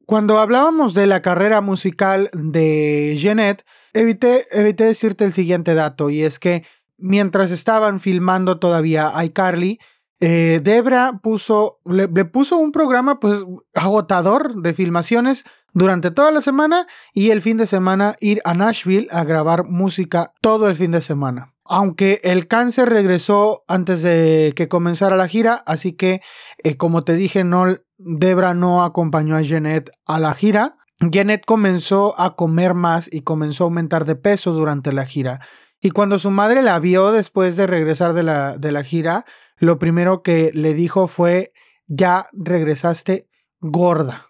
Cuando 0.05 0.39
hablábamos 0.39 0.93
de 0.93 1.07
la 1.07 1.21
carrera 1.21 1.61
musical 1.61 2.29
de 2.33 3.15
Jeanette, 3.17 3.65
evité, 3.93 4.45
evité 4.51 4.85
decirte 4.85 5.25
el 5.25 5.33
siguiente 5.33 5.73
dato 5.73 6.09
y 6.09 6.21
es 6.21 6.39
que 6.39 6.63
mientras 6.97 7.51
estaban 7.51 7.99
filmando 7.99 8.59
todavía 8.59 9.11
iCarly, 9.23 9.79
eh, 10.19 10.61
Debra 10.63 11.19
puso, 11.21 11.79
le, 11.85 12.07
puso 12.25 12.57
un 12.57 12.71
programa 12.71 13.19
pues 13.19 13.43
agotador 13.73 14.61
de 14.61 14.73
filmaciones 14.73 15.43
durante 15.73 16.09
toda 16.09 16.31
la 16.31 16.41
semana 16.41 16.87
y 17.13 17.31
el 17.31 17.41
fin 17.41 17.57
de 17.57 17.67
semana 17.67 18.15
ir 18.21 18.41
a 18.45 18.53
Nashville 18.53 19.07
a 19.11 19.25
grabar 19.25 19.65
música 19.65 20.31
todo 20.41 20.67
el 20.69 20.75
fin 20.75 20.91
de 20.91 21.01
semana. 21.01 21.53
Aunque 21.65 22.21
el 22.23 22.47
cáncer 22.47 22.89
regresó 22.89 23.65
antes 23.67 24.03
de 24.03 24.53
que 24.55 24.69
comenzara 24.69 25.17
la 25.17 25.27
gira, 25.27 25.63
así 25.65 25.93
que 25.93 26.21
eh, 26.63 26.77
como 26.77 27.01
te 27.03 27.15
dije, 27.15 27.43
no, 27.43 27.65
Debra 27.97 28.53
no 28.53 28.83
acompañó 28.83 29.35
a 29.35 29.41
Jeanette 29.41 29.91
a 30.05 30.19
la 30.19 30.33
gira. 30.33 30.77
Jeanette 30.99 31.45
comenzó 31.45 32.17
a 32.19 32.35
comer 32.35 32.73
más 32.73 33.09
y 33.11 33.21
comenzó 33.21 33.63
a 33.63 33.65
aumentar 33.65 34.05
de 34.05 34.15
peso 34.15 34.53
durante 34.53 34.93
la 34.93 35.05
gira. 35.05 35.41
Y 35.81 35.91
cuando 35.91 36.19
su 36.19 36.31
madre 36.31 36.61
la 36.61 36.79
vio 36.79 37.11
después 37.11 37.57
de 37.57 37.67
regresar 37.67 38.13
de 38.13 38.23
la, 38.23 38.57
de 38.57 38.71
la 38.71 38.83
gira, 38.83 39.25
lo 39.57 39.79
primero 39.79 40.21
que 40.21 40.51
le 40.53 40.73
dijo 40.73 41.07
fue, 41.07 41.51
ya 41.87 42.27
regresaste 42.33 43.27
gorda. 43.59 44.27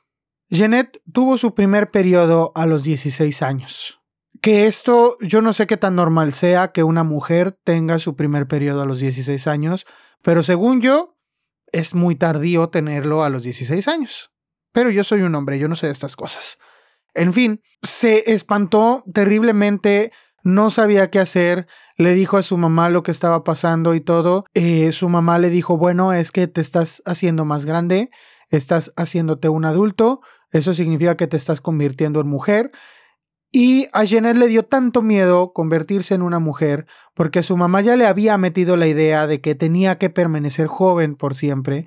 Jeanette 0.49 1.01
tuvo 1.11 1.37
su 1.37 1.53
primer 1.55 1.91
periodo 1.91 2.51
a 2.55 2.65
los 2.65 2.83
16 2.83 3.41
años. 3.41 4.01
Que 4.41 4.67
esto 4.67 5.17
yo 5.21 5.41
no 5.41 5.53
sé 5.53 5.65
qué 5.65 5.77
tan 5.77 5.95
normal 5.95 6.33
sea 6.33 6.71
que 6.71 6.83
una 6.83 7.03
mujer 7.03 7.51
tenga 7.51 7.97
su 7.99 8.15
primer 8.15 8.47
periodo 8.47 8.81
a 8.81 8.85
los 8.85 8.99
16 8.99 9.47
años, 9.47 9.85
pero 10.21 10.43
según 10.43 10.81
yo, 10.81 11.17
es 11.71 11.95
muy 11.95 12.15
tardío 12.15 12.69
tenerlo 12.69 13.23
a 13.23 13.29
los 13.29 13.43
16 13.43 13.87
años. 13.87 14.31
Pero 14.71 14.89
yo 14.89 15.03
soy 15.03 15.21
un 15.21 15.33
hombre, 15.35 15.57
yo 15.57 15.67
no 15.67 15.75
sé 15.75 15.89
estas 15.89 16.15
cosas. 16.15 16.57
En 17.13 17.33
fin, 17.33 17.61
se 17.81 18.33
espantó 18.33 19.03
terriblemente 19.13 20.11
no 20.45 20.69
sabía 20.69 21.09
qué 21.09 21.17
hacer, 21.17 21.65
le 21.97 22.13
dijo 22.13 22.37
a 22.37 22.43
su 22.43 22.55
mamá 22.55 22.89
lo 22.89 23.01
que 23.01 23.09
estaba 23.09 23.43
pasando 23.43 23.95
y 23.95 23.99
todo. 23.99 24.45
Eh, 24.53 24.91
su 24.91 25.09
mamá 25.09 25.39
le 25.39 25.49
dijo, 25.49 25.75
bueno, 25.75 26.13
es 26.13 26.31
que 26.31 26.47
te 26.47 26.61
estás 26.61 27.01
haciendo 27.05 27.45
más 27.45 27.65
grande, 27.65 28.11
estás 28.51 28.93
haciéndote 28.95 29.49
un 29.49 29.65
adulto, 29.65 30.21
eso 30.51 30.75
significa 30.75 31.17
que 31.17 31.25
te 31.25 31.35
estás 31.35 31.61
convirtiendo 31.61 32.19
en 32.19 32.27
mujer. 32.27 32.71
Y 33.51 33.87
a 33.91 34.03
Jeanette 34.03 34.37
le 34.37 34.47
dio 34.47 34.63
tanto 34.63 35.01
miedo 35.01 35.51
convertirse 35.51 36.13
en 36.13 36.21
una 36.21 36.37
mujer, 36.37 36.85
porque 37.15 37.41
su 37.41 37.57
mamá 37.57 37.81
ya 37.81 37.95
le 37.95 38.05
había 38.05 38.37
metido 38.37 38.77
la 38.77 38.85
idea 38.85 39.25
de 39.25 39.41
que 39.41 39.55
tenía 39.55 39.97
que 39.97 40.11
permanecer 40.11 40.67
joven 40.67 41.15
por 41.15 41.33
siempre, 41.33 41.85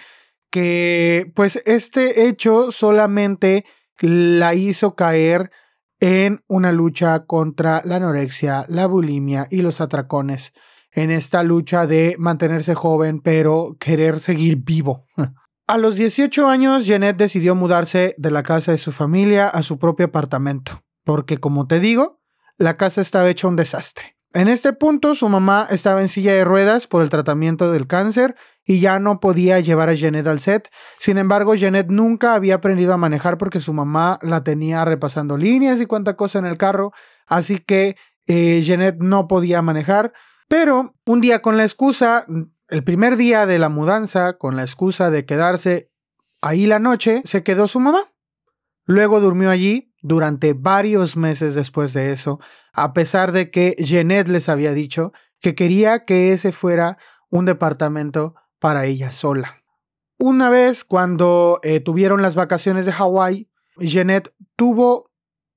que 0.50 1.30
pues 1.36 1.62
este 1.64 2.26
hecho 2.26 2.72
solamente 2.72 3.64
la 4.00 4.54
hizo 4.54 4.96
caer 4.96 5.52
en 6.00 6.42
una 6.46 6.72
lucha 6.72 7.24
contra 7.26 7.82
la 7.84 7.96
anorexia, 7.96 8.64
la 8.68 8.86
bulimia 8.86 9.46
y 9.50 9.62
los 9.62 9.80
atracones, 9.80 10.52
en 10.92 11.10
esta 11.10 11.42
lucha 11.42 11.86
de 11.86 12.16
mantenerse 12.18 12.74
joven 12.74 13.18
pero 13.18 13.76
querer 13.78 14.20
seguir 14.20 14.56
vivo. 14.56 15.04
A 15.66 15.76
los 15.76 15.96
18 15.96 16.48
años, 16.48 16.86
Jeanette 16.86 17.18
decidió 17.18 17.54
mudarse 17.54 18.14
de 18.16 18.30
la 18.30 18.42
casa 18.42 18.72
de 18.72 18.78
su 18.78 18.90
familia 18.90 19.48
a 19.48 19.62
su 19.62 19.78
propio 19.78 20.06
apartamento, 20.06 20.82
porque 21.04 21.36
como 21.36 21.66
te 21.66 21.78
digo, 21.78 22.22
la 22.56 22.78
casa 22.78 23.02
estaba 23.02 23.28
hecha 23.28 23.48
un 23.48 23.56
desastre. 23.56 24.17
En 24.34 24.48
este 24.48 24.74
punto, 24.74 25.14
su 25.14 25.28
mamá 25.28 25.66
estaba 25.70 26.02
en 26.02 26.08
silla 26.08 26.34
de 26.34 26.44
ruedas 26.44 26.86
por 26.86 27.02
el 27.02 27.08
tratamiento 27.08 27.72
del 27.72 27.86
cáncer 27.86 28.36
y 28.62 28.78
ya 28.78 28.98
no 28.98 29.20
podía 29.20 29.58
llevar 29.60 29.88
a 29.88 29.96
Janet 29.96 30.26
al 30.26 30.40
set. 30.40 30.68
Sin 30.98 31.16
embargo, 31.16 31.54
Janet 31.58 31.86
nunca 31.88 32.34
había 32.34 32.56
aprendido 32.56 32.92
a 32.92 32.98
manejar 32.98 33.38
porque 33.38 33.60
su 33.60 33.72
mamá 33.72 34.18
la 34.20 34.44
tenía 34.44 34.84
repasando 34.84 35.38
líneas 35.38 35.80
y 35.80 35.86
cuánta 35.86 36.14
cosa 36.14 36.38
en 36.38 36.44
el 36.44 36.58
carro, 36.58 36.92
así 37.26 37.58
que 37.58 37.96
eh, 38.26 38.62
Janet 38.66 38.96
no 38.98 39.28
podía 39.28 39.62
manejar. 39.62 40.12
Pero 40.46 40.94
un 41.06 41.20
día 41.22 41.40
con 41.40 41.56
la 41.56 41.62
excusa, 41.64 42.26
el 42.68 42.84
primer 42.84 43.16
día 43.16 43.46
de 43.46 43.58
la 43.58 43.70
mudanza, 43.70 44.34
con 44.34 44.56
la 44.56 44.62
excusa 44.62 45.10
de 45.10 45.24
quedarse 45.24 45.90
ahí 46.42 46.66
la 46.66 46.78
noche, 46.78 47.22
se 47.24 47.42
quedó 47.42 47.66
su 47.66 47.80
mamá. 47.80 48.02
Luego 48.84 49.20
durmió 49.20 49.48
allí 49.48 49.87
durante 50.02 50.54
varios 50.54 51.16
meses 51.16 51.54
después 51.54 51.92
de 51.92 52.12
eso, 52.12 52.40
a 52.72 52.92
pesar 52.92 53.32
de 53.32 53.50
que 53.50 53.76
Jeanette 53.78 54.28
les 54.28 54.48
había 54.48 54.72
dicho 54.72 55.12
que 55.40 55.54
quería 55.54 56.04
que 56.04 56.32
ese 56.32 56.52
fuera 56.52 56.98
un 57.30 57.44
departamento 57.44 58.34
para 58.58 58.86
ella 58.86 59.12
sola. 59.12 59.62
Una 60.18 60.50
vez 60.50 60.84
cuando 60.84 61.60
eh, 61.62 61.80
tuvieron 61.80 62.22
las 62.22 62.34
vacaciones 62.34 62.86
de 62.86 62.92
Hawái, 62.92 63.50
Jeanette 63.78 64.34
tuvo, 64.56 65.10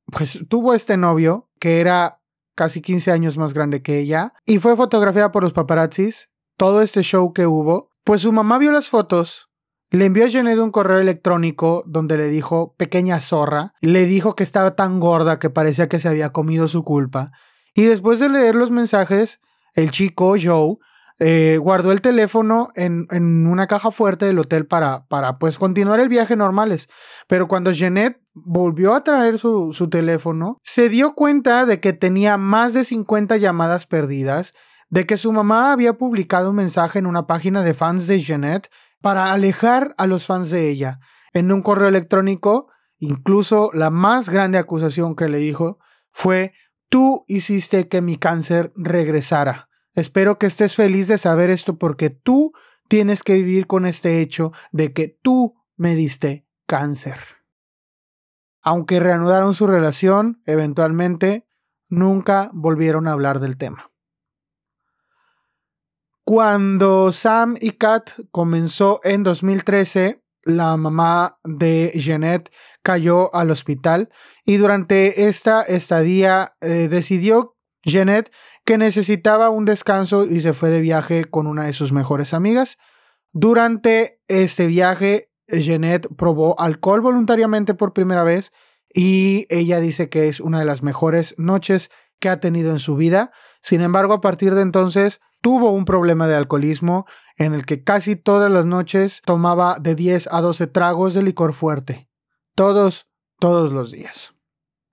pues, 0.06 0.46
tuvo 0.50 0.74
este 0.74 0.98
novio 0.98 1.50
que 1.60 1.80
era 1.80 2.22
casi 2.56 2.82
15 2.82 3.12
años 3.12 3.38
más 3.38 3.54
grande 3.54 3.82
que 3.82 4.00
ella 4.00 4.34
y 4.46 4.60
fue 4.60 4.76
fotografiada 4.76 5.32
por 5.32 5.44
los 5.44 5.54
paparazzis. 5.54 6.30
Todo 6.58 6.84
este 6.84 7.02
show 7.02 7.34
que 7.34 7.48
hubo, 7.48 7.90
pues 8.04 8.22
su 8.22 8.32
mamá 8.32 8.60
vio 8.60 8.72
las 8.72 8.88
fotos 8.88 9.51
le 9.92 10.06
envió 10.06 10.26
a 10.26 10.32
Janet 10.32 10.58
un 10.58 10.72
correo 10.72 11.00
electrónico 11.00 11.84
donde 11.86 12.16
le 12.16 12.30
dijo, 12.30 12.74
pequeña 12.78 13.20
zorra, 13.20 13.74
le 13.82 14.06
dijo 14.06 14.36
que 14.36 14.44
estaba 14.44 14.76
tan 14.76 15.02
gorda 15.02 15.38
que 15.38 15.50
parecía 15.50 15.90
que 15.90 16.00
se 16.00 16.08
había 16.08 16.32
comido 16.32 16.70
su 16.70 16.84
culpa. 16.84 17.32
Y 17.76 17.84
después 17.84 18.20
de 18.20 18.30
leer 18.30 18.56
los 18.56 18.72
mensajes, 18.72 19.42
el 19.74 19.92
chico, 19.92 20.36
Joe, 20.42 20.78
eh, 21.20 21.58
guardó 21.62 21.92
el 21.92 22.00
teléfono 22.00 22.70
en, 22.76 23.06
en, 23.12 23.46
una 23.46 23.68
caja 23.68 23.92
fuerte 23.92 24.26
del 24.26 24.40
hotel 24.40 24.66
para, 24.66 25.06
para 25.08 25.38
pues 25.38 25.60
continuar 25.60 26.00
el 26.00 26.08
viaje 26.08 26.38
normales. 26.38 26.88
Pero 27.28 27.50
cuando 27.50 27.72
Jeanette 27.72 28.22
volvió 28.34 28.94
a 28.94 29.04
traer 29.04 29.38
su, 29.38 29.74
su 29.74 29.90
teléfono, 29.90 30.58
se 30.64 30.88
dio 30.88 31.16
cuenta 31.16 31.66
de 31.66 31.82
que 31.82 31.92
tenía 31.92 32.38
más 32.38 32.74
de 32.74 32.86
50 32.86 33.36
llamadas 33.38 33.86
perdidas, 33.88 34.54
de 34.90 35.06
que 35.06 35.18
su 35.18 35.34
mamá 35.34 35.74
había 35.74 35.94
publicado 35.94 36.50
un 36.50 36.56
mensaje 36.56 37.00
en 37.00 37.06
una 37.06 37.28
página 37.28 37.62
de 37.62 37.74
fans 37.74 38.08
de 38.08 38.22
Jeanette 38.22 38.70
para 39.02 39.34
alejar 39.34 39.94
a 39.98 40.08
los 40.08 40.26
fans 40.26 40.50
de 40.50 40.70
ella. 40.70 41.00
En 41.34 41.52
un 41.52 41.62
correo 41.62 41.88
electrónico, 41.88 42.68
incluso 42.98 43.72
la 43.74 43.90
más 43.90 44.30
grande 44.30 44.58
acusación 44.58 45.16
que 45.16 45.28
le 45.28 45.40
dijo 45.40 45.80
fue, 46.12 46.54
tú 46.90 47.24
hiciste 47.28 47.88
que 47.88 48.02
mi 48.02 48.18
cáncer 48.18 48.72
regresara. 48.76 49.70
Espero 49.94 50.38
que 50.38 50.46
estés 50.46 50.76
feliz 50.76 51.08
de 51.08 51.18
saber 51.18 51.50
esto 51.50 51.78
porque 51.78 52.10
tú 52.10 52.54
tienes 52.88 53.24
que 53.24 53.34
vivir 53.34 53.68
con 53.68 53.86
este 53.86 54.22
hecho 54.22 54.52
de 54.72 54.94
que 54.94 55.08
tú 55.22 55.56
me 55.76 55.96
diste 55.96 56.48
cáncer. 56.66 57.18
Aunque 58.62 59.00
reanudaron 59.00 59.54
su 59.54 59.68
relación, 59.68 60.42
eventualmente 60.46 61.48
nunca 61.90 62.52
volvieron 62.54 63.08
a 63.08 63.12
hablar 63.12 63.40
del 63.40 63.58
tema. 63.58 63.91
Cuando 66.34 67.12
Sam 67.12 67.58
y 67.60 67.72
Kat 67.72 68.12
comenzó 68.32 69.02
en 69.04 69.22
2013, 69.22 70.24
la 70.44 70.78
mamá 70.78 71.38
de 71.44 71.92
Jeanette 71.94 72.54
cayó 72.82 73.36
al 73.36 73.52
hospital 73.52 74.08
y 74.46 74.56
durante 74.56 75.28
esta 75.28 75.62
estadía 75.62 76.56
eh, 76.62 76.88
decidió 76.90 77.58
Jeanette 77.84 78.32
que 78.64 78.78
necesitaba 78.78 79.50
un 79.50 79.66
descanso 79.66 80.24
y 80.24 80.40
se 80.40 80.54
fue 80.54 80.70
de 80.70 80.80
viaje 80.80 81.26
con 81.26 81.48
una 81.48 81.66
de 81.66 81.74
sus 81.74 81.92
mejores 81.92 82.34
amigas. 82.34 82.78
Durante 83.34 84.22
este 84.30 84.68
viaje, 84.68 85.34
Jeanette 85.50 86.08
probó 86.16 86.58
alcohol 86.62 87.02
voluntariamente 87.02 87.74
por 87.74 87.92
primera 87.92 88.24
vez 88.24 88.54
y 88.94 89.48
ella 89.50 89.82
dice 89.82 90.08
que 90.08 90.30
es 90.30 90.40
una 90.40 90.60
de 90.60 90.66
las 90.66 90.82
mejores 90.82 91.36
noches 91.38 91.92
que 92.22 92.30
ha 92.30 92.40
tenido 92.40 92.72
en 92.72 92.80
su 92.80 92.96
vida. 92.96 93.34
Sin 93.62 93.82
embargo, 93.82 94.14
a 94.14 94.22
partir 94.22 94.56
de 94.56 94.62
entonces 94.62 95.20
tuvo 95.42 95.72
un 95.72 95.86
problema 95.86 96.28
de 96.28 96.36
alcoholismo 96.36 97.06
en 97.36 97.54
el 97.54 97.66
que 97.66 97.84
casi 97.84 98.16
todas 98.16 98.52
las 98.52 98.66
noches 98.66 99.22
tomaba 99.26 99.78
de 99.80 99.96
10 99.96 100.30
a 100.32 100.42
12 100.42 100.68
tragos 100.68 101.14
de 101.14 101.24
licor 101.24 101.54
fuerte. 101.54 102.08
Todos, 102.56 103.08
todos 103.40 103.72
los 103.72 103.92
días. 103.92 104.34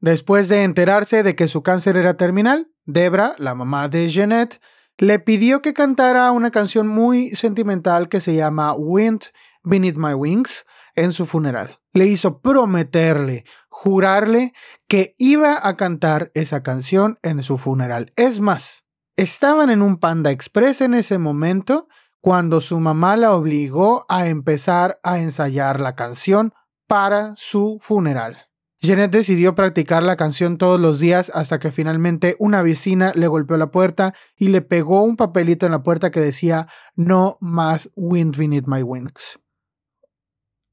Después 0.00 0.48
de 0.48 0.62
enterarse 0.62 1.22
de 1.22 1.34
que 1.34 1.48
su 1.48 1.62
cáncer 1.62 1.96
era 1.96 2.16
terminal, 2.16 2.70
Debra, 2.84 3.34
la 3.38 3.54
mamá 3.54 3.88
de 3.88 4.08
Jeanette, 4.08 4.60
le 4.96 5.18
pidió 5.18 5.60
que 5.60 5.74
cantara 5.74 6.30
una 6.32 6.50
canción 6.50 6.88
muy 6.88 7.30
sentimental 7.30 8.08
que 8.08 8.20
se 8.20 8.34
llama 8.34 8.74
Wind 8.74 9.26
Beneath 9.62 9.96
My 9.96 10.14
Wings 10.14 10.64
en 10.94 11.12
su 11.12 11.26
funeral. 11.26 11.78
Le 11.92 12.06
hizo 12.06 12.40
prometerle, 12.40 13.44
jurarle 13.68 14.52
que 14.88 15.14
iba 15.18 15.58
a 15.62 15.76
cantar 15.76 16.30
esa 16.34 16.62
canción 16.62 17.18
en 17.22 17.42
su 17.42 17.58
funeral. 17.58 18.12
Es 18.16 18.40
más, 18.40 18.84
Estaban 19.18 19.68
en 19.70 19.82
un 19.82 19.98
Panda 19.98 20.30
Express 20.30 20.80
en 20.80 20.94
ese 20.94 21.18
momento 21.18 21.88
cuando 22.20 22.60
su 22.60 22.78
mamá 22.78 23.16
la 23.16 23.34
obligó 23.34 24.06
a 24.08 24.28
empezar 24.28 25.00
a 25.02 25.18
ensayar 25.18 25.80
la 25.80 25.96
canción 25.96 26.54
para 26.86 27.34
su 27.34 27.78
funeral. 27.80 28.38
Jeanette 28.80 29.10
decidió 29.10 29.56
practicar 29.56 30.04
la 30.04 30.14
canción 30.14 30.56
todos 30.56 30.80
los 30.80 31.00
días 31.00 31.32
hasta 31.34 31.58
que 31.58 31.72
finalmente 31.72 32.36
una 32.38 32.62
vecina 32.62 33.12
le 33.16 33.26
golpeó 33.26 33.56
la 33.56 33.72
puerta 33.72 34.14
y 34.36 34.50
le 34.50 34.62
pegó 34.62 35.02
un 35.02 35.16
papelito 35.16 35.66
en 35.66 35.72
la 35.72 35.82
puerta 35.82 36.12
que 36.12 36.20
decía 36.20 36.68
No 36.94 37.38
más 37.40 37.90
Wind 37.96 38.36
Beneath 38.36 38.68
My 38.68 38.84
Wings. 38.84 39.40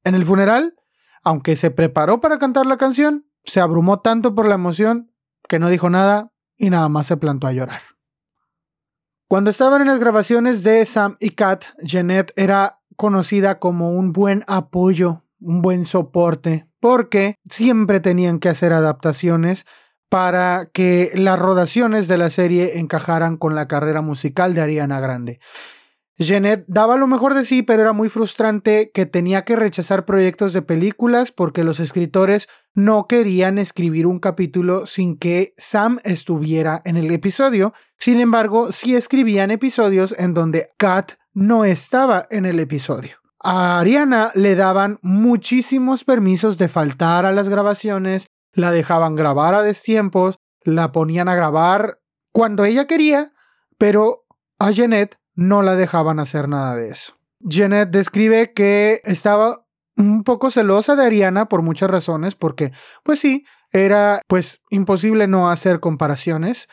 En 0.04 0.14
el 0.14 0.24
funeral, 0.24 0.76
aunque 1.24 1.56
se 1.56 1.72
preparó 1.72 2.20
para 2.20 2.38
cantar 2.38 2.66
la 2.66 2.76
canción, 2.76 3.26
se 3.42 3.58
abrumó 3.58 4.02
tanto 4.02 4.36
por 4.36 4.46
la 4.46 4.54
emoción 4.54 5.12
que 5.48 5.58
no 5.58 5.68
dijo 5.68 5.90
nada 5.90 6.32
y 6.56 6.70
nada 6.70 6.88
más 6.88 7.08
se 7.08 7.16
plantó 7.16 7.48
a 7.48 7.52
llorar. 7.52 7.95
Cuando 9.28 9.50
estaban 9.50 9.80
en 9.80 9.88
las 9.88 9.98
grabaciones 9.98 10.62
de 10.62 10.86
Sam 10.86 11.16
y 11.18 11.30
Kat, 11.30 11.64
Jeanette 11.82 12.32
era 12.36 12.78
conocida 12.94 13.58
como 13.58 13.90
un 13.90 14.12
buen 14.12 14.44
apoyo, 14.46 15.24
un 15.40 15.62
buen 15.62 15.84
soporte, 15.84 16.68
porque 16.78 17.34
siempre 17.50 17.98
tenían 17.98 18.38
que 18.38 18.48
hacer 18.48 18.72
adaptaciones 18.72 19.66
para 20.08 20.70
que 20.72 21.10
las 21.16 21.40
rodaciones 21.40 22.06
de 22.06 22.18
la 22.18 22.30
serie 22.30 22.78
encajaran 22.78 23.36
con 23.36 23.56
la 23.56 23.66
carrera 23.66 24.00
musical 24.00 24.54
de 24.54 24.60
Ariana 24.60 25.00
Grande. 25.00 25.40
Jeanette 26.18 26.64
daba 26.66 26.96
lo 26.96 27.06
mejor 27.06 27.34
de 27.34 27.44
sí, 27.44 27.62
pero 27.62 27.82
era 27.82 27.92
muy 27.92 28.08
frustrante 28.08 28.90
que 28.92 29.04
tenía 29.04 29.44
que 29.44 29.54
rechazar 29.54 30.06
proyectos 30.06 30.54
de 30.54 30.62
películas 30.62 31.30
porque 31.30 31.62
los 31.62 31.78
escritores 31.78 32.48
no 32.74 33.06
querían 33.06 33.58
escribir 33.58 34.06
un 34.06 34.18
capítulo 34.18 34.86
sin 34.86 35.18
que 35.18 35.52
Sam 35.58 35.98
estuviera 36.04 36.80
en 36.86 36.96
el 36.96 37.10
episodio. 37.10 37.74
Sin 37.98 38.20
embargo, 38.20 38.72
sí 38.72 38.94
escribían 38.94 39.50
episodios 39.50 40.14
en 40.16 40.32
donde 40.32 40.68
Kat 40.78 41.12
no 41.34 41.66
estaba 41.66 42.26
en 42.30 42.46
el 42.46 42.60
episodio. 42.60 43.18
A 43.38 43.78
Ariana 43.78 44.30
le 44.34 44.54
daban 44.54 44.98
muchísimos 45.02 46.04
permisos 46.04 46.56
de 46.56 46.68
faltar 46.68 47.26
a 47.26 47.32
las 47.32 47.50
grabaciones, 47.50 48.28
la 48.54 48.72
dejaban 48.72 49.16
grabar 49.16 49.54
a 49.54 49.62
destiempos, 49.62 50.38
la 50.64 50.92
ponían 50.92 51.28
a 51.28 51.34
grabar 51.34 52.00
cuando 52.32 52.64
ella 52.64 52.86
quería, 52.86 53.34
pero 53.76 54.24
a 54.58 54.70
Jeanette 54.70 55.18
no 55.36 55.62
la 55.62 55.76
dejaban 55.76 56.18
hacer 56.18 56.48
nada 56.48 56.74
de 56.74 56.88
eso. 56.88 57.14
Jeanette 57.40 57.90
describe 57.90 58.52
que 58.52 59.00
estaba 59.04 59.66
un 59.96 60.24
poco 60.24 60.50
celosa 60.50 60.96
de 60.96 61.04
Ariana 61.04 61.48
por 61.48 61.62
muchas 61.62 61.90
razones, 61.90 62.34
porque, 62.34 62.72
pues 63.02 63.20
sí, 63.20 63.44
era 63.72 64.20
pues 64.26 64.60
imposible 64.70 65.26
no 65.26 65.50
hacer 65.50 65.80
comparaciones, 65.80 66.68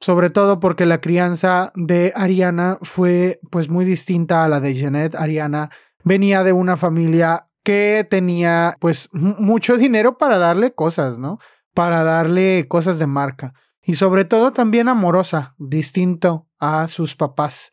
sobre 0.00 0.30
todo 0.30 0.60
porque 0.60 0.86
la 0.86 1.00
crianza 1.00 1.72
de 1.74 2.12
Ariana 2.14 2.78
fue 2.82 3.40
pues 3.50 3.68
muy 3.68 3.84
distinta 3.84 4.44
a 4.44 4.48
la 4.48 4.60
de 4.60 4.74
Jeanette. 4.74 5.14
Ariana 5.14 5.70
venía 6.04 6.42
de 6.42 6.52
una 6.52 6.76
familia 6.76 7.48
que 7.62 8.06
tenía 8.08 8.76
pues 8.80 9.08
mucho 9.12 9.76
dinero 9.76 10.18
para 10.18 10.38
darle 10.38 10.74
cosas, 10.74 11.18
¿no? 11.18 11.38
Para 11.72 12.04
darle 12.04 12.66
cosas 12.68 12.98
de 12.98 13.06
marca. 13.06 13.54
Y 13.82 13.96
sobre 13.96 14.24
todo 14.24 14.52
también 14.52 14.88
amorosa, 14.88 15.54
distinto 15.58 16.46
a 16.58 16.88
sus 16.88 17.16
papás. 17.16 17.72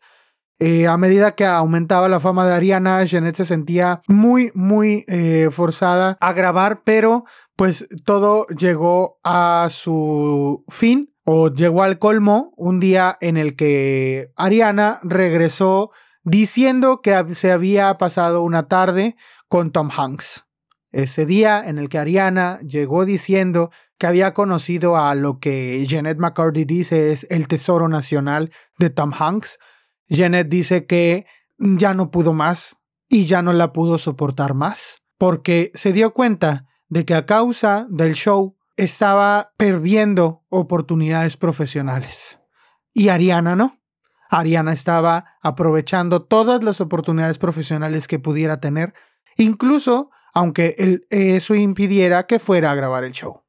Eh, 0.64 0.86
a 0.86 0.96
medida 0.96 1.34
que 1.34 1.44
aumentaba 1.44 2.08
la 2.08 2.20
fama 2.20 2.46
de 2.46 2.54
Ariana, 2.54 3.02
Jeanette 3.02 3.38
se 3.38 3.44
sentía 3.44 4.00
muy, 4.06 4.52
muy 4.54 5.04
eh, 5.08 5.48
forzada 5.50 6.16
a 6.20 6.32
grabar, 6.34 6.84
pero 6.84 7.24
pues 7.56 7.88
todo 8.04 8.46
llegó 8.46 9.18
a 9.24 9.66
su 9.72 10.64
fin 10.68 11.12
o 11.24 11.48
llegó 11.48 11.82
al 11.82 11.98
colmo 11.98 12.54
un 12.56 12.78
día 12.78 13.18
en 13.20 13.38
el 13.38 13.56
que 13.56 14.30
Ariana 14.36 15.00
regresó 15.02 15.90
diciendo 16.22 17.00
que 17.02 17.34
se 17.34 17.50
había 17.50 17.92
pasado 17.94 18.44
una 18.44 18.68
tarde 18.68 19.16
con 19.48 19.72
Tom 19.72 19.90
Hanks. 19.90 20.44
Ese 20.92 21.26
día 21.26 21.60
en 21.66 21.78
el 21.78 21.88
que 21.88 21.98
Ariana 21.98 22.60
llegó 22.60 23.04
diciendo 23.04 23.72
que 23.98 24.06
había 24.06 24.32
conocido 24.32 24.96
a 24.96 25.16
lo 25.16 25.40
que 25.40 25.84
Jeanette 25.88 26.20
McCarthy 26.20 26.64
dice 26.64 27.10
es 27.10 27.26
el 27.30 27.48
tesoro 27.48 27.88
nacional 27.88 28.52
de 28.78 28.90
Tom 28.90 29.12
Hanks, 29.18 29.58
Janet 30.12 30.48
dice 30.48 30.86
que 30.86 31.26
ya 31.58 31.94
no 31.94 32.10
pudo 32.10 32.32
más 32.32 32.76
y 33.08 33.26
ya 33.26 33.42
no 33.42 33.52
la 33.52 33.72
pudo 33.72 33.98
soportar 33.98 34.54
más, 34.54 34.96
porque 35.18 35.72
se 35.74 35.92
dio 35.92 36.12
cuenta 36.12 36.66
de 36.88 37.04
que 37.04 37.14
a 37.14 37.26
causa 37.26 37.86
del 37.88 38.14
show 38.14 38.56
estaba 38.76 39.52
perdiendo 39.56 40.44
oportunidades 40.48 41.36
profesionales. 41.36 42.38
Y 42.92 43.08
Ariana 43.08 43.56
no. 43.56 43.78
Ariana 44.28 44.72
estaba 44.72 45.36
aprovechando 45.42 46.22
todas 46.22 46.62
las 46.62 46.80
oportunidades 46.80 47.38
profesionales 47.38 48.08
que 48.08 48.18
pudiera 48.18 48.60
tener, 48.60 48.94
incluso 49.36 50.10
aunque 50.34 50.74
eso 51.10 51.54
impidiera 51.54 52.26
que 52.26 52.38
fuera 52.38 52.70
a 52.70 52.74
grabar 52.74 53.04
el 53.04 53.12
show. 53.12 53.42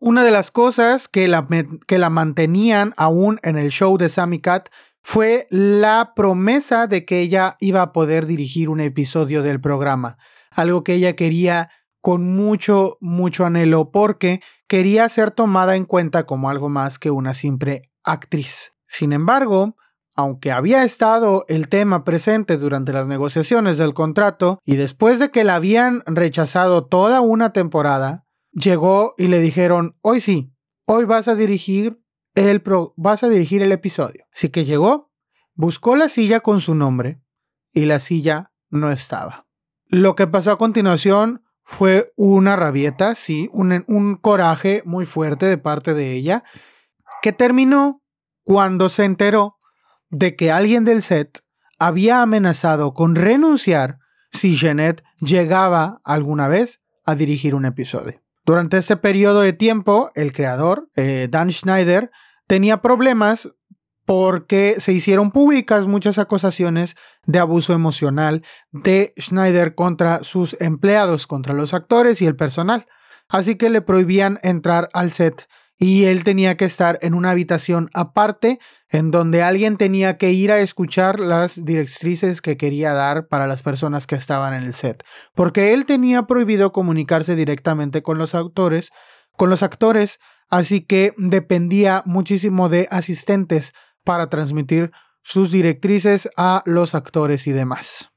Una 0.00 0.24
de 0.24 0.32
las 0.32 0.50
cosas 0.50 1.06
que 1.06 1.28
la, 1.28 1.46
que 1.86 1.98
la 1.98 2.10
mantenían 2.10 2.92
aún 2.96 3.38
en 3.44 3.56
el 3.56 3.70
show 3.70 3.96
de 3.98 4.08
Sammy 4.08 4.40
Cat 4.40 4.68
fue 5.02 5.46
la 5.50 6.12
promesa 6.14 6.86
de 6.86 7.04
que 7.04 7.20
ella 7.20 7.56
iba 7.60 7.82
a 7.82 7.92
poder 7.92 8.26
dirigir 8.26 8.68
un 8.68 8.80
episodio 8.80 9.42
del 9.42 9.60
programa, 9.60 10.16
algo 10.50 10.84
que 10.84 10.94
ella 10.94 11.14
quería 11.16 11.70
con 12.00 12.34
mucho, 12.34 12.98
mucho 13.00 13.46
anhelo 13.46 13.90
porque 13.90 14.40
quería 14.66 15.08
ser 15.08 15.30
tomada 15.30 15.76
en 15.76 15.84
cuenta 15.84 16.26
como 16.26 16.50
algo 16.50 16.68
más 16.68 16.98
que 16.98 17.10
una 17.10 17.32
simple 17.32 17.90
actriz. 18.04 18.74
Sin 18.86 19.12
embargo, 19.12 19.76
aunque 20.14 20.52
había 20.52 20.84
estado 20.84 21.44
el 21.48 21.68
tema 21.68 22.04
presente 22.04 22.58
durante 22.58 22.92
las 22.92 23.08
negociaciones 23.08 23.78
del 23.78 23.94
contrato 23.94 24.60
y 24.64 24.76
después 24.76 25.18
de 25.18 25.30
que 25.30 25.44
la 25.44 25.54
habían 25.54 26.02
rechazado 26.06 26.86
toda 26.86 27.20
una 27.20 27.52
temporada, 27.52 28.26
llegó 28.52 29.14
y 29.16 29.28
le 29.28 29.40
dijeron, 29.40 29.96
hoy 30.02 30.20
sí, 30.20 30.52
hoy 30.86 31.04
vas 31.06 31.28
a 31.28 31.34
dirigir 31.34 32.01
el, 32.34 32.62
vas 32.96 33.22
a 33.22 33.28
dirigir 33.28 33.62
el 33.62 33.72
episodio. 33.72 34.26
Así 34.34 34.48
que 34.48 34.64
llegó, 34.64 35.10
buscó 35.54 35.96
la 35.96 36.08
silla 36.08 36.40
con 36.40 36.60
su 36.60 36.74
nombre 36.74 37.20
y 37.72 37.86
la 37.86 38.00
silla 38.00 38.52
no 38.70 38.90
estaba. 38.90 39.46
Lo 39.86 40.14
que 40.14 40.26
pasó 40.26 40.52
a 40.52 40.58
continuación 40.58 41.44
fue 41.62 42.12
una 42.16 42.56
rabieta, 42.56 43.14
sí, 43.14 43.48
un, 43.52 43.84
un 43.86 44.16
coraje 44.16 44.82
muy 44.84 45.06
fuerte 45.06 45.46
de 45.46 45.58
parte 45.58 45.94
de 45.94 46.12
ella, 46.12 46.44
que 47.20 47.32
terminó 47.32 48.02
cuando 48.42 48.88
se 48.88 49.04
enteró 49.04 49.58
de 50.10 50.34
que 50.34 50.50
alguien 50.50 50.84
del 50.84 51.02
set 51.02 51.40
había 51.78 52.22
amenazado 52.22 52.94
con 52.94 53.14
renunciar 53.14 53.98
si 54.30 54.56
Jeanette 54.56 55.04
llegaba 55.20 56.00
alguna 56.04 56.48
vez 56.48 56.80
a 57.04 57.14
dirigir 57.14 57.54
un 57.54 57.64
episodio. 57.64 58.21
Durante 58.44 58.78
ese 58.78 58.96
periodo 58.96 59.40
de 59.42 59.52
tiempo, 59.52 60.10
el 60.14 60.32
creador, 60.32 60.88
eh, 60.96 61.28
Dan 61.30 61.50
Schneider, 61.50 62.10
tenía 62.46 62.82
problemas 62.82 63.52
porque 64.04 64.76
se 64.78 64.92
hicieron 64.92 65.30
públicas 65.30 65.86
muchas 65.86 66.18
acusaciones 66.18 66.96
de 67.24 67.38
abuso 67.38 67.72
emocional 67.72 68.42
de 68.72 69.14
Schneider 69.18 69.74
contra 69.74 70.24
sus 70.24 70.56
empleados, 70.60 71.26
contra 71.26 71.54
los 71.54 71.72
actores 71.72 72.20
y 72.20 72.26
el 72.26 72.34
personal. 72.34 72.86
Así 73.28 73.54
que 73.54 73.70
le 73.70 73.80
prohibían 73.80 74.38
entrar 74.42 74.88
al 74.92 75.12
set 75.12 75.46
y 75.78 76.04
él 76.04 76.22
tenía 76.24 76.56
que 76.56 76.64
estar 76.64 76.98
en 77.02 77.14
una 77.14 77.30
habitación 77.30 77.90
aparte 77.92 78.58
en 78.88 79.10
donde 79.10 79.42
alguien 79.42 79.76
tenía 79.76 80.16
que 80.16 80.30
ir 80.30 80.52
a 80.52 80.60
escuchar 80.60 81.18
las 81.18 81.64
directrices 81.64 82.40
que 82.40 82.56
quería 82.56 82.92
dar 82.92 83.26
para 83.26 83.46
las 83.46 83.62
personas 83.62 84.06
que 84.06 84.14
estaban 84.14 84.54
en 84.54 84.62
el 84.62 84.74
set, 84.74 85.04
porque 85.34 85.74
él 85.74 85.86
tenía 85.86 86.22
prohibido 86.24 86.72
comunicarse 86.72 87.34
directamente 87.34 88.02
con 88.02 88.18
los 88.18 88.32
con 89.36 89.50
los 89.50 89.62
actores, 89.62 90.18
así 90.48 90.82
que 90.82 91.14
dependía 91.16 92.02
muchísimo 92.06 92.68
de 92.68 92.86
asistentes 92.90 93.72
para 94.04 94.28
transmitir 94.28 94.92
sus 95.22 95.50
directrices 95.50 96.28
a 96.36 96.62
los 96.66 96.94
actores 96.94 97.46
y 97.46 97.52
demás. 97.52 98.10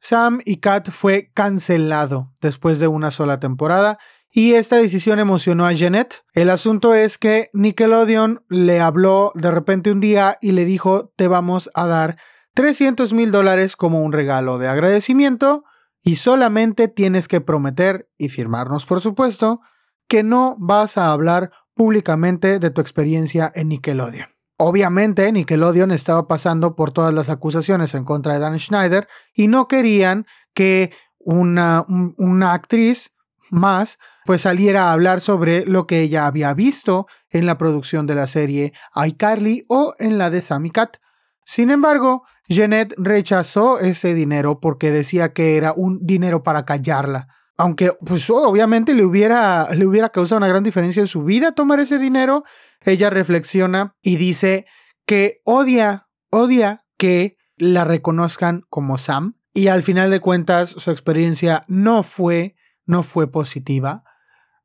Sam 0.00 0.40
y 0.44 0.58
Kat 0.58 0.90
fue 0.90 1.30
cancelado 1.34 2.32
después 2.40 2.78
de 2.78 2.86
una 2.86 3.10
sola 3.10 3.38
temporada 3.40 3.98
y 4.30 4.54
esta 4.54 4.76
decisión 4.76 5.18
emocionó 5.18 5.66
a 5.66 5.72
Jeanette. 5.72 6.22
El 6.34 6.50
asunto 6.50 6.94
es 6.94 7.18
que 7.18 7.48
Nickelodeon 7.52 8.44
le 8.48 8.80
habló 8.80 9.32
de 9.34 9.50
repente 9.50 9.90
un 9.90 10.00
día 10.00 10.38
y 10.40 10.52
le 10.52 10.64
dijo, 10.64 11.12
te 11.16 11.28
vamos 11.28 11.70
a 11.74 11.86
dar 11.86 12.18
300 12.54 13.12
mil 13.14 13.30
dólares 13.30 13.76
como 13.76 14.02
un 14.02 14.12
regalo 14.12 14.58
de 14.58 14.68
agradecimiento 14.68 15.64
y 16.02 16.16
solamente 16.16 16.88
tienes 16.88 17.28
que 17.28 17.40
prometer 17.40 18.08
y 18.18 18.28
firmarnos, 18.28 18.86
por 18.86 19.00
supuesto, 19.00 19.60
que 20.08 20.22
no 20.22 20.56
vas 20.58 20.98
a 20.98 21.12
hablar 21.12 21.50
públicamente 21.74 22.58
de 22.58 22.70
tu 22.70 22.80
experiencia 22.80 23.50
en 23.54 23.68
Nickelodeon. 23.68 24.28
Obviamente, 24.56 25.30
Nickelodeon 25.30 25.92
estaba 25.92 26.26
pasando 26.26 26.74
por 26.74 26.90
todas 26.90 27.14
las 27.14 27.30
acusaciones 27.30 27.94
en 27.94 28.04
contra 28.04 28.34
de 28.34 28.40
Dan 28.40 28.58
Schneider 28.58 29.06
y 29.32 29.46
no 29.46 29.68
querían 29.68 30.26
que 30.52 30.90
una, 31.18 31.84
una 32.16 32.52
actriz 32.54 33.12
más 33.50 33.98
pues 34.24 34.42
saliera 34.42 34.88
a 34.88 34.92
hablar 34.92 35.20
sobre 35.20 35.64
lo 35.64 35.86
que 35.86 36.02
ella 36.02 36.26
había 36.26 36.52
visto 36.54 37.06
en 37.30 37.46
la 37.46 37.58
producción 37.58 38.06
de 38.06 38.14
la 38.14 38.26
serie 38.26 38.72
iCarly 38.94 39.64
o 39.68 39.94
en 39.98 40.18
la 40.18 40.30
de 40.30 40.40
Sammy 40.40 40.70
Cat. 40.70 40.98
Sin 41.44 41.70
embargo, 41.70 42.24
Jeanette 42.46 42.94
rechazó 42.98 43.80
ese 43.80 44.12
dinero 44.14 44.60
porque 44.60 44.90
decía 44.90 45.32
que 45.32 45.56
era 45.56 45.72
un 45.72 45.98
dinero 46.02 46.42
para 46.42 46.66
callarla. 46.66 47.28
Aunque, 47.56 47.92
pues 48.04 48.28
obviamente 48.28 48.94
le 48.94 49.04
hubiera, 49.04 49.72
le 49.74 49.86
hubiera 49.86 50.10
causado 50.10 50.36
una 50.36 50.48
gran 50.48 50.62
diferencia 50.62 51.00
en 51.00 51.08
su 51.08 51.24
vida 51.24 51.52
tomar 51.52 51.80
ese 51.80 51.98
dinero, 51.98 52.44
ella 52.84 53.10
reflexiona 53.10 53.96
y 54.02 54.16
dice 54.16 54.66
que 55.06 55.40
odia, 55.44 56.06
odia 56.30 56.84
que 56.98 57.34
la 57.56 57.84
reconozcan 57.84 58.62
como 58.68 58.98
Sam. 58.98 59.38
Y 59.54 59.68
al 59.68 59.82
final 59.82 60.10
de 60.10 60.20
cuentas, 60.20 60.68
su 60.68 60.90
experiencia 60.90 61.64
no 61.66 62.02
fue, 62.02 62.54
no 62.88 63.02
fue 63.04 63.30
positiva. 63.30 64.02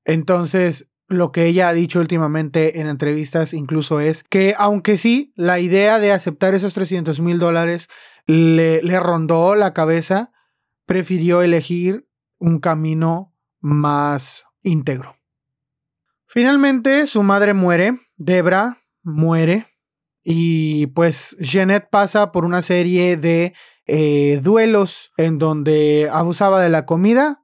Entonces, 0.05 0.89
lo 1.07 1.31
que 1.31 1.45
ella 1.45 1.67
ha 1.67 1.73
dicho 1.73 1.99
últimamente 1.99 2.79
en 2.79 2.87
entrevistas 2.87 3.53
incluso 3.53 3.99
es 3.99 4.23
que 4.23 4.55
aunque 4.57 4.97
sí, 4.97 5.33
la 5.35 5.59
idea 5.59 5.99
de 5.99 6.11
aceptar 6.11 6.55
esos 6.55 6.73
300 6.73 7.19
mil 7.19 7.37
dólares 7.37 7.89
le, 8.25 8.81
rondó 8.99 9.55
la 9.55 9.73
cabeza, 9.73 10.31
prefirió 10.85 11.41
elegir 11.41 12.07
un 12.39 12.59
camino 12.59 13.35
más 13.59 14.45
íntegro. 14.61 15.17
Finalmente, 16.25 17.05
su 17.05 17.21
madre 17.21 17.53
muere, 17.53 17.99
Debra 18.17 18.77
muere, 19.03 19.67
y 20.23 20.87
pues 20.87 21.35
Jeanette 21.39 21.89
pasa 21.91 22.31
por 22.31 22.45
una 22.45 22.61
serie 22.61 23.17
de 23.17 23.53
eh, 23.85 24.39
duelos 24.41 25.11
en 25.17 25.37
donde 25.37 26.09
abusaba 26.09 26.61
de 26.61 26.69
la 26.69 26.85
comida, 26.85 27.42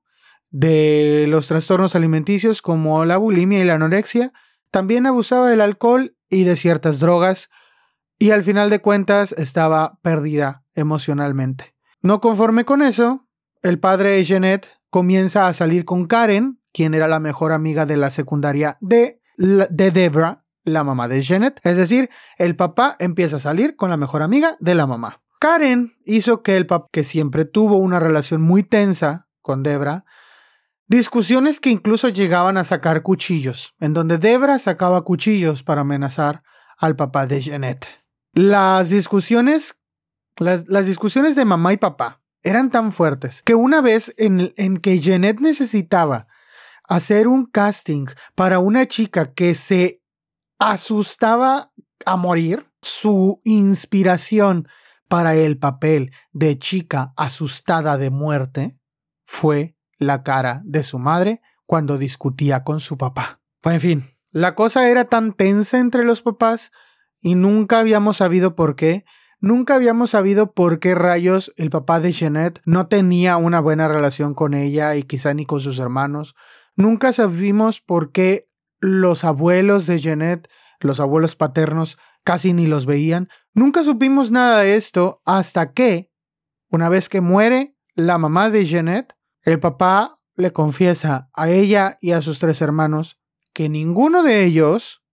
de 0.50 1.26
los 1.28 1.48
trastornos 1.48 1.96
alimenticios 1.96 2.62
como 2.62 3.06
la 3.06 3.18
bulimia 3.18 3.60
y 3.60 3.64
la 3.66 3.76
anorexia, 3.76 4.34
también 4.72 5.06
abusaba 5.06 5.50
del 5.50 5.62
alcohol 5.62 6.16
y 6.30 6.44
de 6.44 6.56
ciertas 6.56 7.00
drogas, 7.00 7.50
y 8.18 8.32
al 8.32 8.44
final 8.44 8.70
de 8.70 8.82
cuentas 8.82 9.32
estaba 9.34 9.98
perdida 10.02 10.64
emocionalmente. 10.76 11.76
No 12.02 12.20
conforme 12.20 12.66
con 12.66 12.82
eso, 12.82 13.28
el 13.62 13.80
padre 13.80 14.12
de 14.12 14.24
Jeanette 14.26 14.68
comienza 14.90 15.48
a 15.48 15.54
salir 15.54 15.86
con 15.86 16.06
Karen, 16.06 16.60
quien 16.74 16.94
era 16.94 17.08
la 17.08 17.20
mejor 17.20 17.52
amiga 17.52 17.86
de 17.86 17.98
la 17.98 18.10
secundaria 18.10 18.78
de, 18.82 19.22
de 19.38 19.92
Debra, 19.92 20.46
la 20.64 20.84
mamá 20.84 21.08
de 21.08 21.22
Jeanette. 21.22 21.60
Es 21.64 21.78
decir, 21.78 22.10
el 22.38 22.56
papá 22.56 22.96
empieza 23.00 23.38
a 23.38 23.40
salir 23.40 23.76
con 23.76 23.90
la 23.90 23.98
mejor 23.98 24.22
amiga 24.22 24.58
de 24.60 24.76
la 24.76 24.88
mamá. 24.88 25.22
Karen 25.40 25.94
hizo 26.06 26.44
que 26.44 26.58
el 26.58 26.68
papá, 26.68 26.88
que 26.92 27.04
siempre 27.04 27.46
tuvo 27.46 27.78
una 27.78 28.00
relación 28.00 28.42
muy 28.42 28.64
tensa 28.64 29.30
con 29.42 29.64
Debra, 29.64 30.06
Discusiones 30.90 31.60
que 31.60 31.70
incluso 31.70 32.10
llegaban 32.10 32.58
a 32.58 32.64
sacar 32.64 33.04
cuchillos, 33.04 33.76
en 33.80 33.94
donde 33.94 34.18
Debra 34.18 34.58
sacaba 34.58 35.04
cuchillos 35.04 35.62
para 35.62 35.82
amenazar 35.82 36.42
al 36.80 36.96
papá 36.96 37.28
de 37.28 37.40
Jeanette. 37.42 37.86
Las 38.34 38.90
discusiones, 38.90 39.80
las, 40.38 40.66
discusiones 40.88 41.36
de 41.36 41.46
mamá 41.46 41.74
y 41.74 41.78
papá 41.78 42.24
eran 42.42 42.72
tan 42.72 42.92
fuertes 42.92 43.44
que 43.44 43.54
una 43.54 43.82
vez 43.82 44.16
en, 44.18 44.52
en 44.58 44.78
que 44.78 44.98
Jeanette 45.00 45.42
necesitaba 45.42 46.28
hacer 46.88 47.28
un 47.28 47.46
casting 47.46 48.08
para 48.34 48.58
una 48.58 48.88
chica 48.88 49.32
que 49.32 49.54
se 49.54 50.02
asustaba 50.58 51.72
a 52.04 52.18
morir, 52.18 52.68
su 52.82 53.42
inspiración 53.44 54.68
para 55.08 55.36
el 55.36 55.60
papel 55.60 56.12
de 56.32 56.58
chica 56.58 57.14
asustada 57.16 57.98
de 57.98 58.10
muerte 58.10 58.80
fue 59.24 59.76
la 60.00 60.24
cara 60.24 60.62
de 60.66 60.84
su 60.84 60.98
madre 60.98 61.42
cuando 61.66 62.00
discutía 62.00 62.64
con 62.64 62.80
su 62.80 62.98
papá. 62.98 63.42
Pues, 63.62 63.76
en 63.76 63.82
fin, 63.82 64.04
la 64.32 64.56
cosa 64.56 64.90
era 64.90 65.06
tan 65.06 65.34
tensa 65.34 65.78
entre 65.78 66.04
los 66.04 66.24
papás 66.24 66.72
y 67.22 67.36
nunca 67.36 67.80
habíamos 67.80 68.18
sabido 68.18 68.56
por 68.56 68.76
qué. 68.76 69.06
Nunca 69.42 69.76
habíamos 69.76 70.10
sabido 70.10 70.54
por 70.54 70.80
qué 70.80 70.96
rayos 70.96 71.54
el 71.56 71.70
papá 71.70 72.00
de 72.00 72.12
Jeanette 72.12 72.62
no 72.66 72.88
tenía 72.88 73.38
una 73.38 73.62
buena 73.62 73.88
relación 73.88 74.34
con 74.34 74.54
ella 74.54 74.96
y 74.96 75.04
quizá 75.04 75.34
ni 75.34 75.46
con 75.46 75.60
sus 75.60 75.80
hermanos. 75.80 76.36
Nunca 76.76 77.14
sabimos 77.14 77.80
por 77.80 78.12
qué 78.12 78.50
los 78.80 79.24
abuelos 79.24 79.86
de 79.86 80.00
Jeanette, 80.00 80.50
los 80.80 81.00
abuelos 81.00 81.36
paternos, 81.36 81.98
casi 82.24 82.54
ni 82.54 82.66
los 82.66 82.86
veían. 82.86 83.30
Nunca 83.54 83.84
supimos 83.84 84.32
nada 84.32 84.60
de 84.60 84.76
esto 84.76 85.22
hasta 85.26 85.74
que, 85.74 86.12
una 86.70 86.90
vez 86.90 87.10
que 87.10 87.22
muere 87.22 87.76
la 87.96 88.18
mamá 88.18 88.50
de 88.50 88.66
Jeanette, 88.66 89.16
el 89.50 89.60
papá 89.60 90.16
le 90.36 90.52
confiesa 90.52 91.30
a 91.34 91.50
ella 91.50 91.98
y 92.02 92.12
a 92.12 92.22
sus 92.22 92.40
tres 92.40 92.62
hermanos 92.62 93.20
que 93.54 93.70
ninguno 93.70 94.24
de 94.24 94.46
ellos 94.46 95.04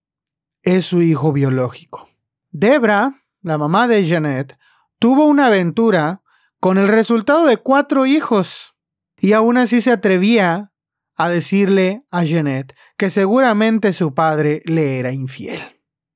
es 0.63 0.85
su 0.85 1.01
hijo 1.01 1.33
biológico. 1.33 2.09
Debra, 2.49 3.13
la 3.41 3.57
mamá 3.57 3.87
de 3.87 4.07
Janet, 4.07 4.57
tuvo 4.99 5.25
una 5.25 5.47
aventura 5.47 6.23
con 6.59 6.77
el 6.77 6.87
resultado 6.87 7.45
de 7.45 7.57
cuatro 7.57 8.05
hijos 8.05 8.75
y 9.19 9.33
aún 9.33 9.57
así 9.57 9.81
se 9.81 9.91
atrevía 9.91 10.71
a 11.15 11.29
decirle 11.29 12.03
a 12.11 12.23
Jeanette 12.23 12.75
que 12.95 13.09
seguramente 13.09 13.91
su 13.91 14.13
padre 14.13 14.61
le 14.65 14.99
era 14.99 15.11
infiel. 15.11 15.59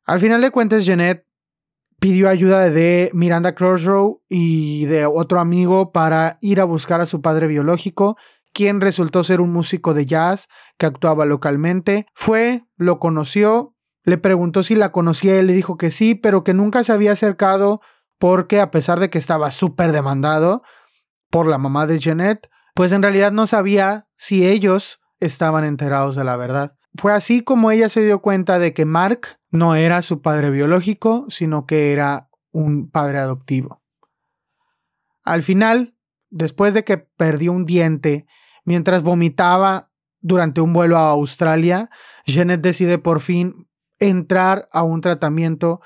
Al 0.06 0.20
final 0.20 0.42
de 0.42 0.52
cuentas, 0.52 0.86
Jeanette 0.86 1.26
pidió 2.02 2.30
ayuda 2.30 2.68
de 2.72 3.12
Miranda 3.14 3.54
Crossrow 3.54 4.24
y 4.28 4.86
de 4.86 5.06
otro 5.06 5.40
amigo 5.40 5.92
para 5.92 6.40
ir 6.42 6.60
a 6.60 6.66
buscar 6.66 7.00
a 7.00 7.06
su 7.06 7.22
padre 7.22 7.46
biológico, 7.46 8.18
quien 8.52 8.82
resultó 8.82 9.24
ser 9.24 9.40
un 9.40 9.54
músico 9.54 9.94
de 9.94 10.08
jazz 10.08 10.50
que 10.80 10.88
actuaba 10.88 11.26
localmente. 11.26 12.08
Fue, 12.16 12.66
lo 12.76 12.98
conoció, 12.98 13.76
le 14.04 14.18
preguntó 14.18 14.64
si 14.64 14.74
la 14.74 14.92
conocía, 14.92 15.40
él 15.40 15.46
le 15.46 15.54
dijo 15.54 15.78
que 15.78 15.92
sí, 15.92 16.16
pero 16.16 16.44
que 16.44 16.56
nunca 16.56 16.84
se 16.84 16.92
había 16.92 17.12
acercado 17.12 17.82
porque 18.18 18.60
a 18.60 18.72
pesar 18.72 19.00
de 19.00 19.12
que 19.12 19.20
estaba 19.20 19.52
súper 19.52 19.92
demandado 19.92 20.64
por 21.30 21.46
la 21.46 21.60
mamá 21.60 21.86
de 21.86 22.00
Jeanette, 22.00 22.50
pues 22.74 22.94
en 22.94 23.04
realidad 23.04 23.32
no 23.32 23.46
sabía 23.46 24.08
si 24.18 24.48
ellos 24.48 25.02
estaban 25.20 25.66
enterados 25.66 26.16
de 26.16 26.24
la 26.24 26.36
verdad. 26.36 26.76
Fue 26.96 27.14
así 27.14 27.42
como 27.42 27.72
ella 27.72 27.90
se 27.90 28.04
dio 28.04 28.22
cuenta 28.22 28.60
de 28.60 28.74
que 28.74 28.86
Mark 28.86 29.40
no 29.50 29.76
era 29.76 30.02
su 30.02 30.22
padre 30.22 30.50
biológico, 30.50 31.26
sino 31.30 31.66
que 31.66 31.94
era 31.94 32.30
un 32.52 32.90
padre 32.90 33.20
adoptivo. 33.20 33.82
Al 35.24 35.42
final, 35.42 35.96
después 36.30 36.74
de 36.74 36.84
que 36.84 36.98
perdió 36.98 37.52
un 37.52 37.66
diente 37.66 38.26
mientras 38.66 39.04
vomitaba 39.04 39.92
durante 40.20 40.62
un 40.62 40.74
vuelo 40.74 40.98
a 40.98 41.10
Australia, 41.10 41.90
Jeanette 42.26 42.62
decide 42.62 42.98
por 42.98 43.20
fin 43.20 43.68
entrar 44.00 44.68
a 44.72 44.84
un 44.84 45.02
tratamiento 45.02 45.82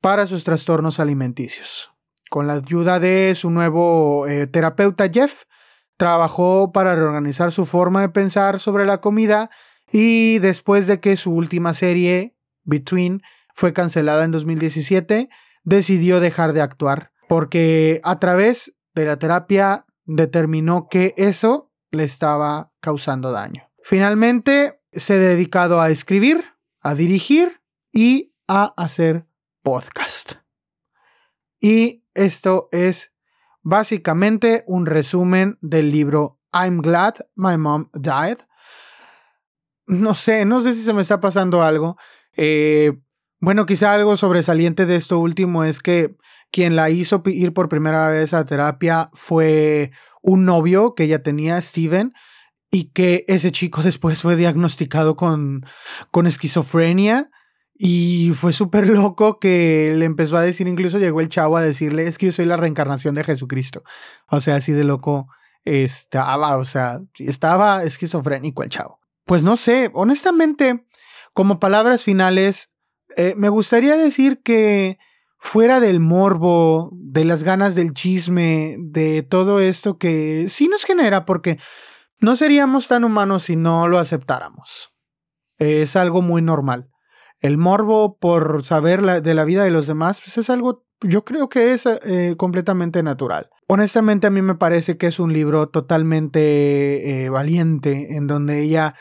para 0.00 0.26
sus 0.26 0.44
trastornos 0.44 1.00
alimenticios. 1.00 1.92
Con 2.30 2.46
la 2.46 2.54
ayuda 2.54 3.00
de 3.00 3.34
su 3.34 3.50
nuevo 3.50 4.26
eh, 4.26 4.46
terapeuta 4.46 5.08
Jeff, 5.08 5.44
trabajó 5.96 6.72
para 6.72 6.94
reorganizar 6.94 7.52
su 7.52 7.64
forma 7.64 8.00
de 8.00 8.08
pensar 8.08 8.58
sobre 8.58 8.86
la 8.86 9.00
comida 9.00 9.50
y 9.90 10.38
después 10.38 10.86
de 10.86 11.00
que 11.00 11.16
su 11.16 11.32
última 11.32 11.74
serie, 11.74 12.36
Between, 12.64 13.22
fue 13.54 13.72
cancelada 13.72 14.24
en 14.24 14.32
2017, 14.32 15.28
decidió 15.62 16.20
dejar 16.20 16.52
de 16.52 16.62
actuar 16.62 17.12
porque 17.28 18.00
a 18.04 18.18
través 18.18 18.76
de 18.94 19.04
la 19.04 19.18
terapia 19.18 19.86
determinó 20.04 20.88
que 20.88 21.14
eso 21.16 21.72
le 21.90 22.04
estaba 22.04 22.72
causando 22.80 23.32
daño. 23.32 23.68
Finalmente, 23.82 24.80
se 24.92 25.14
ha 25.14 25.18
dedicado 25.18 25.80
a 25.80 25.90
escribir, 25.90 26.44
a 26.80 26.94
dirigir 26.94 27.60
y 27.92 28.34
a 28.48 28.74
hacer 28.76 29.26
podcast. 29.62 30.32
Y 31.60 32.04
esto 32.14 32.68
es 32.72 33.12
básicamente 33.62 34.64
un 34.66 34.86
resumen 34.86 35.58
del 35.60 35.90
libro 35.90 36.40
I'm 36.52 36.80
Glad 36.80 37.14
My 37.34 37.56
Mom 37.56 37.88
Died. 37.94 38.38
No 39.86 40.14
sé, 40.14 40.44
no 40.44 40.60
sé 40.60 40.72
si 40.72 40.82
se 40.82 40.92
me 40.92 41.02
está 41.02 41.20
pasando 41.20 41.62
algo. 41.62 41.96
Eh, 42.36 42.92
bueno, 43.40 43.66
quizá 43.66 43.92
algo 43.92 44.16
sobresaliente 44.16 44.86
de 44.86 44.96
esto 44.96 45.18
último 45.18 45.64
es 45.64 45.80
que 45.80 46.16
quien 46.50 46.76
la 46.76 46.88
hizo 46.88 47.22
ir 47.26 47.52
por 47.52 47.68
primera 47.68 48.08
vez 48.08 48.32
a 48.32 48.44
terapia 48.44 49.10
fue 49.12 49.90
un 50.22 50.44
novio 50.44 50.94
que 50.94 51.04
ella 51.04 51.22
tenía, 51.22 51.60
Steven, 51.60 52.12
y 52.70 52.92
que 52.92 53.24
ese 53.28 53.52
chico 53.52 53.82
después 53.84 54.22
fue 54.22 54.36
diagnosticado 54.36 55.16
con, 55.16 55.66
con 56.10 56.26
esquizofrenia. 56.26 57.30
Y 57.76 58.30
fue 58.36 58.52
súper 58.52 58.88
loco 58.88 59.40
que 59.40 59.94
le 59.96 60.04
empezó 60.04 60.36
a 60.36 60.42
decir, 60.42 60.68
incluso 60.68 60.98
llegó 60.98 61.20
el 61.20 61.28
chavo 61.28 61.56
a 61.56 61.60
decirle, 61.60 62.06
es 62.06 62.18
que 62.18 62.26
yo 62.26 62.32
soy 62.32 62.44
la 62.44 62.56
reencarnación 62.56 63.16
de 63.16 63.24
Jesucristo. 63.24 63.82
O 64.28 64.40
sea, 64.40 64.56
así 64.56 64.72
de 64.72 64.84
loco 64.84 65.26
estaba, 65.64 66.56
o 66.56 66.64
sea, 66.64 67.00
estaba 67.18 67.82
esquizofrénico 67.82 68.62
el 68.62 68.70
chavo. 68.70 69.00
Pues 69.24 69.42
no 69.42 69.56
sé, 69.56 69.90
honestamente, 69.94 70.86
como 71.32 71.58
palabras 71.58 72.02
finales, 72.02 72.70
eh, 73.16 73.34
me 73.36 73.48
gustaría 73.48 73.96
decir 73.96 74.42
que 74.42 74.98
fuera 75.38 75.80
del 75.80 76.00
morbo, 76.00 76.90
de 76.92 77.24
las 77.24 77.42
ganas 77.42 77.74
del 77.74 77.92
chisme, 77.92 78.76
de 78.78 79.22
todo 79.22 79.60
esto 79.60 79.98
que 79.98 80.46
sí 80.48 80.68
nos 80.68 80.84
genera, 80.84 81.24
porque 81.24 81.58
no 82.18 82.36
seríamos 82.36 82.88
tan 82.88 83.04
humanos 83.04 83.44
si 83.44 83.56
no 83.56 83.88
lo 83.88 83.98
aceptáramos. 83.98 84.92
Es 85.58 85.96
algo 85.96 86.22
muy 86.22 86.42
normal 86.42 86.90
el 87.44 87.58
morbo 87.58 88.16
por 88.16 88.64
saber 88.64 89.02
de 89.22 89.34
la 89.34 89.44
vida 89.44 89.64
de 89.64 89.70
los 89.70 89.86
demás, 89.86 90.22
pues 90.22 90.38
es 90.38 90.48
algo, 90.48 90.86
yo 91.04 91.24
creo 91.24 91.48
que 91.48 91.72
es 91.72 91.86
eh, 91.86 92.34
completamente 92.36 93.02
natural. 93.02 93.50
Honestamente 93.68 94.26
a 94.26 94.30
mí 94.30 94.42
me 94.42 94.54
parece 94.54 94.96
que 94.96 95.06
es 95.06 95.18
un 95.18 95.32
libro 95.32 95.68
totalmente 95.68 97.24
eh, 97.24 97.28
valiente, 97.28 98.16
en 98.16 98.26
donde 98.26 98.62
ella 98.62 98.94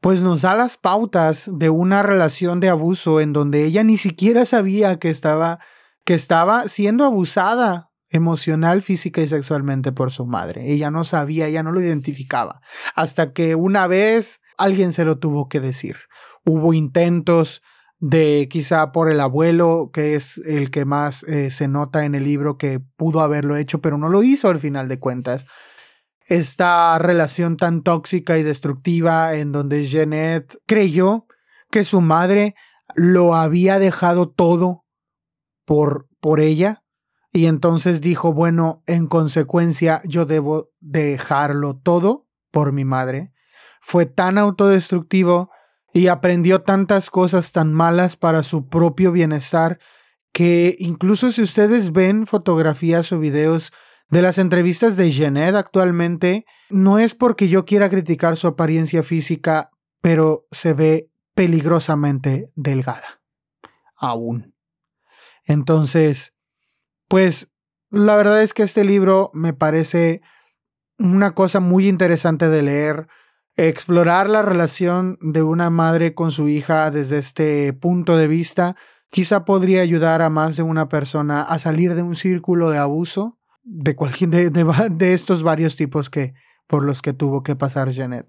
pues 0.00 0.22
nos 0.22 0.42
da 0.42 0.54
las 0.54 0.76
pautas 0.76 1.50
de 1.52 1.68
una 1.68 2.02
relación 2.02 2.58
de 2.60 2.70
abuso 2.70 3.20
en 3.20 3.32
donde 3.32 3.64
ella 3.64 3.84
ni 3.84 3.98
siquiera 3.98 4.46
sabía 4.46 4.98
que 4.98 5.10
estaba, 5.10 5.58
que 6.04 6.14
estaba 6.14 6.68
siendo 6.68 7.04
abusada 7.04 7.90
emocional, 8.08 8.82
física 8.82 9.20
y 9.20 9.28
sexualmente 9.28 9.92
por 9.92 10.10
su 10.10 10.26
madre. 10.26 10.72
Ella 10.72 10.90
no 10.90 11.04
sabía, 11.04 11.46
ella 11.46 11.62
no 11.62 11.70
lo 11.70 11.80
identificaba, 11.80 12.60
hasta 12.94 13.32
que 13.32 13.54
una 13.54 13.86
vez 13.86 14.40
alguien 14.56 14.92
se 14.92 15.04
lo 15.04 15.18
tuvo 15.18 15.48
que 15.48 15.60
decir. 15.60 15.96
Hubo 16.44 16.72
intentos 16.72 17.62
de 18.00 18.48
quizá 18.50 18.92
por 18.92 19.10
el 19.10 19.20
abuelo, 19.20 19.90
que 19.92 20.14
es 20.14 20.38
el 20.38 20.70
que 20.70 20.86
más 20.86 21.22
eh, 21.24 21.50
se 21.50 21.68
nota 21.68 22.04
en 22.04 22.14
el 22.14 22.24
libro 22.24 22.56
que 22.56 22.80
pudo 22.80 23.20
haberlo 23.20 23.56
hecho, 23.56 23.80
pero 23.80 23.98
no 23.98 24.08
lo 24.08 24.22
hizo 24.22 24.48
al 24.48 24.58
final 24.58 24.88
de 24.88 24.98
cuentas. 24.98 25.46
Esta 26.26 26.98
relación 26.98 27.56
tan 27.56 27.82
tóxica 27.82 28.38
y 28.38 28.42
destructiva 28.42 29.34
en 29.34 29.52
donde 29.52 29.86
Jeanette 29.86 30.58
creyó 30.66 31.26
que 31.70 31.84
su 31.84 32.00
madre 32.00 32.54
lo 32.94 33.34
había 33.34 33.78
dejado 33.78 34.30
todo 34.30 34.84
por, 35.66 36.08
por 36.20 36.40
ella 36.40 36.82
y 37.32 37.46
entonces 37.46 38.00
dijo, 38.00 38.32
bueno, 38.32 38.82
en 38.86 39.06
consecuencia 39.06 40.00
yo 40.04 40.24
debo 40.24 40.70
dejarlo 40.80 41.76
todo 41.76 42.26
por 42.50 42.72
mi 42.72 42.84
madre. 42.84 43.32
Fue 43.80 44.06
tan 44.06 44.38
autodestructivo 44.38 45.50
y 45.92 46.08
aprendió 46.08 46.62
tantas 46.62 47.10
cosas 47.10 47.52
tan 47.52 47.72
malas 47.72 48.16
para 48.16 48.42
su 48.42 48.68
propio 48.68 49.12
bienestar 49.12 49.78
que 50.32 50.76
incluso 50.78 51.32
si 51.32 51.42
ustedes 51.42 51.92
ven 51.92 52.26
fotografías 52.26 53.10
o 53.12 53.18
videos 53.18 53.72
de 54.08 54.22
las 54.22 54.38
entrevistas 54.38 54.96
de 54.96 55.10
Jeanette 55.10 55.54
actualmente, 55.54 56.44
no 56.68 56.98
es 56.98 57.14
porque 57.14 57.48
yo 57.48 57.64
quiera 57.64 57.88
criticar 57.90 58.36
su 58.36 58.46
apariencia 58.46 59.02
física, 59.02 59.70
pero 60.00 60.46
se 60.50 60.72
ve 60.72 61.10
peligrosamente 61.34 62.46
delgada. 62.54 63.20
Aún. 63.96 64.54
Entonces, 65.44 66.34
pues 67.08 67.50
la 67.90 68.16
verdad 68.16 68.42
es 68.42 68.54
que 68.54 68.62
este 68.62 68.84
libro 68.84 69.30
me 69.34 69.52
parece 69.52 70.22
una 70.98 71.32
cosa 71.32 71.60
muy 71.60 71.88
interesante 71.88 72.48
de 72.48 72.62
leer 72.62 73.08
explorar 73.56 74.28
la 74.28 74.42
relación 74.42 75.18
de 75.20 75.42
una 75.42 75.70
madre 75.70 76.14
con 76.14 76.30
su 76.30 76.48
hija 76.48 76.90
desde 76.90 77.18
este 77.18 77.72
punto 77.72 78.16
de 78.16 78.28
vista 78.28 78.76
quizá 79.10 79.44
podría 79.44 79.82
ayudar 79.82 80.22
a 80.22 80.30
más 80.30 80.56
de 80.56 80.62
una 80.62 80.88
persona 80.88 81.42
a 81.42 81.58
salir 81.58 81.94
de 81.94 82.02
un 82.02 82.14
círculo 82.14 82.70
de 82.70 82.78
abuso 82.78 83.38
de 83.62 83.94
cualquier 83.94 84.30
de, 84.30 84.50
de, 84.50 85.12
estos 85.12 85.42
varios 85.42 85.76
tipos 85.76 86.10
que 86.10 86.32
por 86.66 86.84
los 86.84 87.02
que 87.02 87.12
tuvo 87.12 87.42
que 87.42 87.56
pasar 87.56 87.92
Janet. 87.92 88.26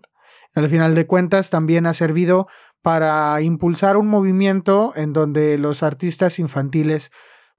Al 0.53 0.67
final 0.67 0.95
de 0.95 1.07
cuentas 1.07 1.49
también 1.49 1.86
ha 1.86 1.93
servido 1.93 2.47
para 2.82 3.39
impulsar 3.41 3.95
un 3.95 4.07
movimiento 4.07 4.91
en 4.95 5.13
donde 5.13 5.57
los 5.57 5.84
artistas 5.84 6.39
infantiles 6.39 7.11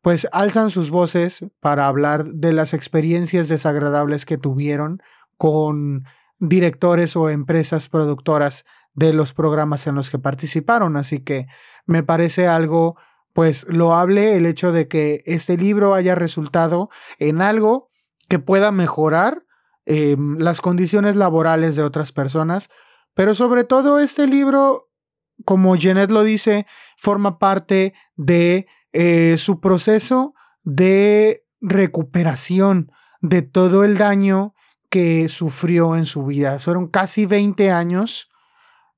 pues 0.02 0.26
alzan 0.32 0.70
sus 0.70 0.90
voces 0.90 1.46
para 1.60 1.86
hablar 1.86 2.24
de 2.24 2.52
las 2.52 2.74
experiencias 2.74 3.48
desagradables 3.48 4.26
que 4.26 4.36
tuvieron 4.36 5.00
con 5.38 6.04
directores 6.42 7.14
o 7.14 7.30
empresas 7.30 7.88
productoras 7.88 8.64
de 8.94 9.12
los 9.12 9.32
programas 9.32 9.86
en 9.86 9.94
los 9.94 10.10
que 10.10 10.18
participaron. 10.18 10.96
Así 10.96 11.20
que 11.20 11.46
me 11.86 12.02
parece 12.02 12.48
algo 12.48 12.96
pues 13.32 13.64
loable 13.68 14.36
el 14.36 14.44
hecho 14.44 14.72
de 14.72 14.88
que 14.88 15.22
este 15.24 15.56
libro 15.56 15.94
haya 15.94 16.16
resultado 16.16 16.90
en 17.18 17.40
algo 17.40 17.90
que 18.28 18.40
pueda 18.40 18.72
mejorar 18.72 19.44
em, 19.86 20.36
las 20.38 20.60
condiciones 20.60 21.14
laborales 21.16 21.76
de 21.76 21.84
otras 21.84 22.12
personas, 22.12 22.70
pero 23.14 23.34
sobre 23.34 23.62
todo 23.62 24.00
este 24.00 24.26
libro, 24.26 24.90
como 25.44 25.76
Jeanette 25.76 26.10
lo 26.10 26.24
dice, 26.24 26.66
forma 26.96 27.38
parte 27.38 27.94
de 28.16 28.66
eh, 28.92 29.36
su 29.38 29.60
proceso 29.60 30.34
de 30.64 31.44
recuperación 31.60 32.90
de 33.20 33.42
todo 33.42 33.84
el 33.84 33.96
daño 33.96 34.54
que 34.92 35.30
sufrió 35.30 35.96
en 35.96 36.04
su 36.04 36.26
vida. 36.26 36.58
Fueron 36.58 36.86
casi 36.86 37.24
20 37.24 37.70
años 37.70 38.28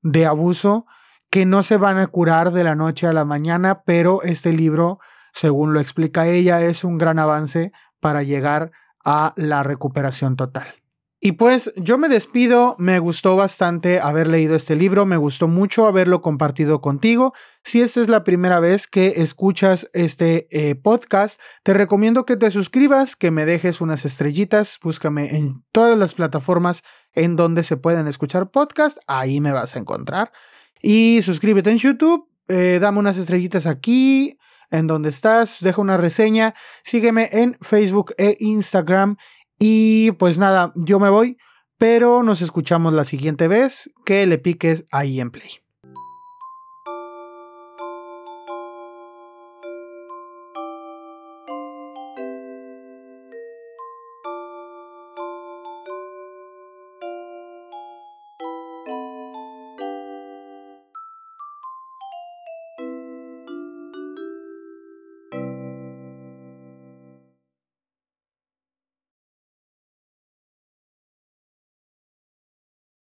de 0.01 0.25
abuso 0.25 0.85
que 1.29 1.45
no 1.45 1.63
se 1.63 1.77
van 1.77 1.97
a 1.99 2.07
curar 2.07 2.51
de 2.51 2.65
la 2.65 2.75
noche 2.75 3.07
a 3.07 3.13
la 3.13 3.23
mañana, 3.23 3.83
pero 3.85 4.21
este 4.21 4.51
libro, 4.51 4.99
según 5.31 5.73
lo 5.73 5.79
explica 5.79 6.27
ella, 6.27 6.59
es 6.59 6.83
un 6.83 6.97
gran 6.97 7.17
avance 7.17 7.71
para 8.01 8.23
llegar 8.23 8.73
a 9.05 9.33
la 9.37 9.63
recuperación 9.63 10.35
total. 10.35 10.67
Y 11.25 11.31
pues 11.31 11.73
yo 11.75 11.97
me 11.97 12.07
despido, 12.07 12.75
me 12.77 12.99
gustó 12.99 13.35
bastante 13.35 13.99
haber 13.99 14.27
leído 14.27 14.53
este 14.53 14.75
libro, 14.75 15.07
me 15.07 15.17
gustó 15.17 15.47
mucho 15.47 15.87
haberlo 15.87 16.21
compartido 16.21 16.81
contigo. 16.81 17.33
Si 17.63 17.81
esta 17.81 18.01
es 18.01 18.09
la 18.09 18.23
primera 18.23 18.59
vez 18.59 18.85
que 18.85 19.07
escuchas 19.23 19.89
este 19.93 20.47
eh, 20.51 20.75
podcast, 20.75 21.41
te 21.63 21.73
recomiendo 21.73 22.25
que 22.25 22.37
te 22.37 22.51
suscribas, 22.51 23.15
que 23.15 23.31
me 23.31 23.47
dejes 23.47 23.81
unas 23.81 24.05
estrellitas, 24.05 24.77
búscame 24.83 25.35
en 25.35 25.63
todas 25.71 25.97
las 25.97 26.13
plataformas 26.13 26.83
en 27.15 27.35
donde 27.35 27.63
se 27.63 27.75
pueden 27.75 28.05
escuchar 28.05 28.51
podcasts, 28.51 28.99
ahí 29.07 29.41
me 29.41 29.51
vas 29.51 29.75
a 29.75 29.79
encontrar. 29.79 30.31
Y 30.79 31.23
suscríbete 31.23 31.71
en 31.71 31.79
YouTube, 31.79 32.29
eh, 32.49 32.77
dame 32.79 32.99
unas 32.99 33.17
estrellitas 33.17 33.65
aquí, 33.65 34.37
en 34.69 34.87
donde 34.87 35.09
estás, 35.09 35.57
deja 35.61 35.81
una 35.81 35.97
reseña, 35.97 36.53
sígueme 36.83 37.29
en 37.31 37.57
Facebook 37.61 38.13
e 38.17 38.37
Instagram 38.39 39.17
y 39.59 40.11
pues 40.13 40.39
nada, 40.39 40.71
yo 40.75 40.99
me 40.99 41.09
voy, 41.09 41.37
pero 41.77 42.23
nos 42.23 42.41
escuchamos 42.41 42.93
la 42.93 43.03
siguiente 43.03 43.47
vez 43.47 43.89
que 44.05 44.25
le 44.25 44.37
piques 44.37 44.85
ahí 44.91 45.19
en 45.19 45.31
play. 45.31 45.64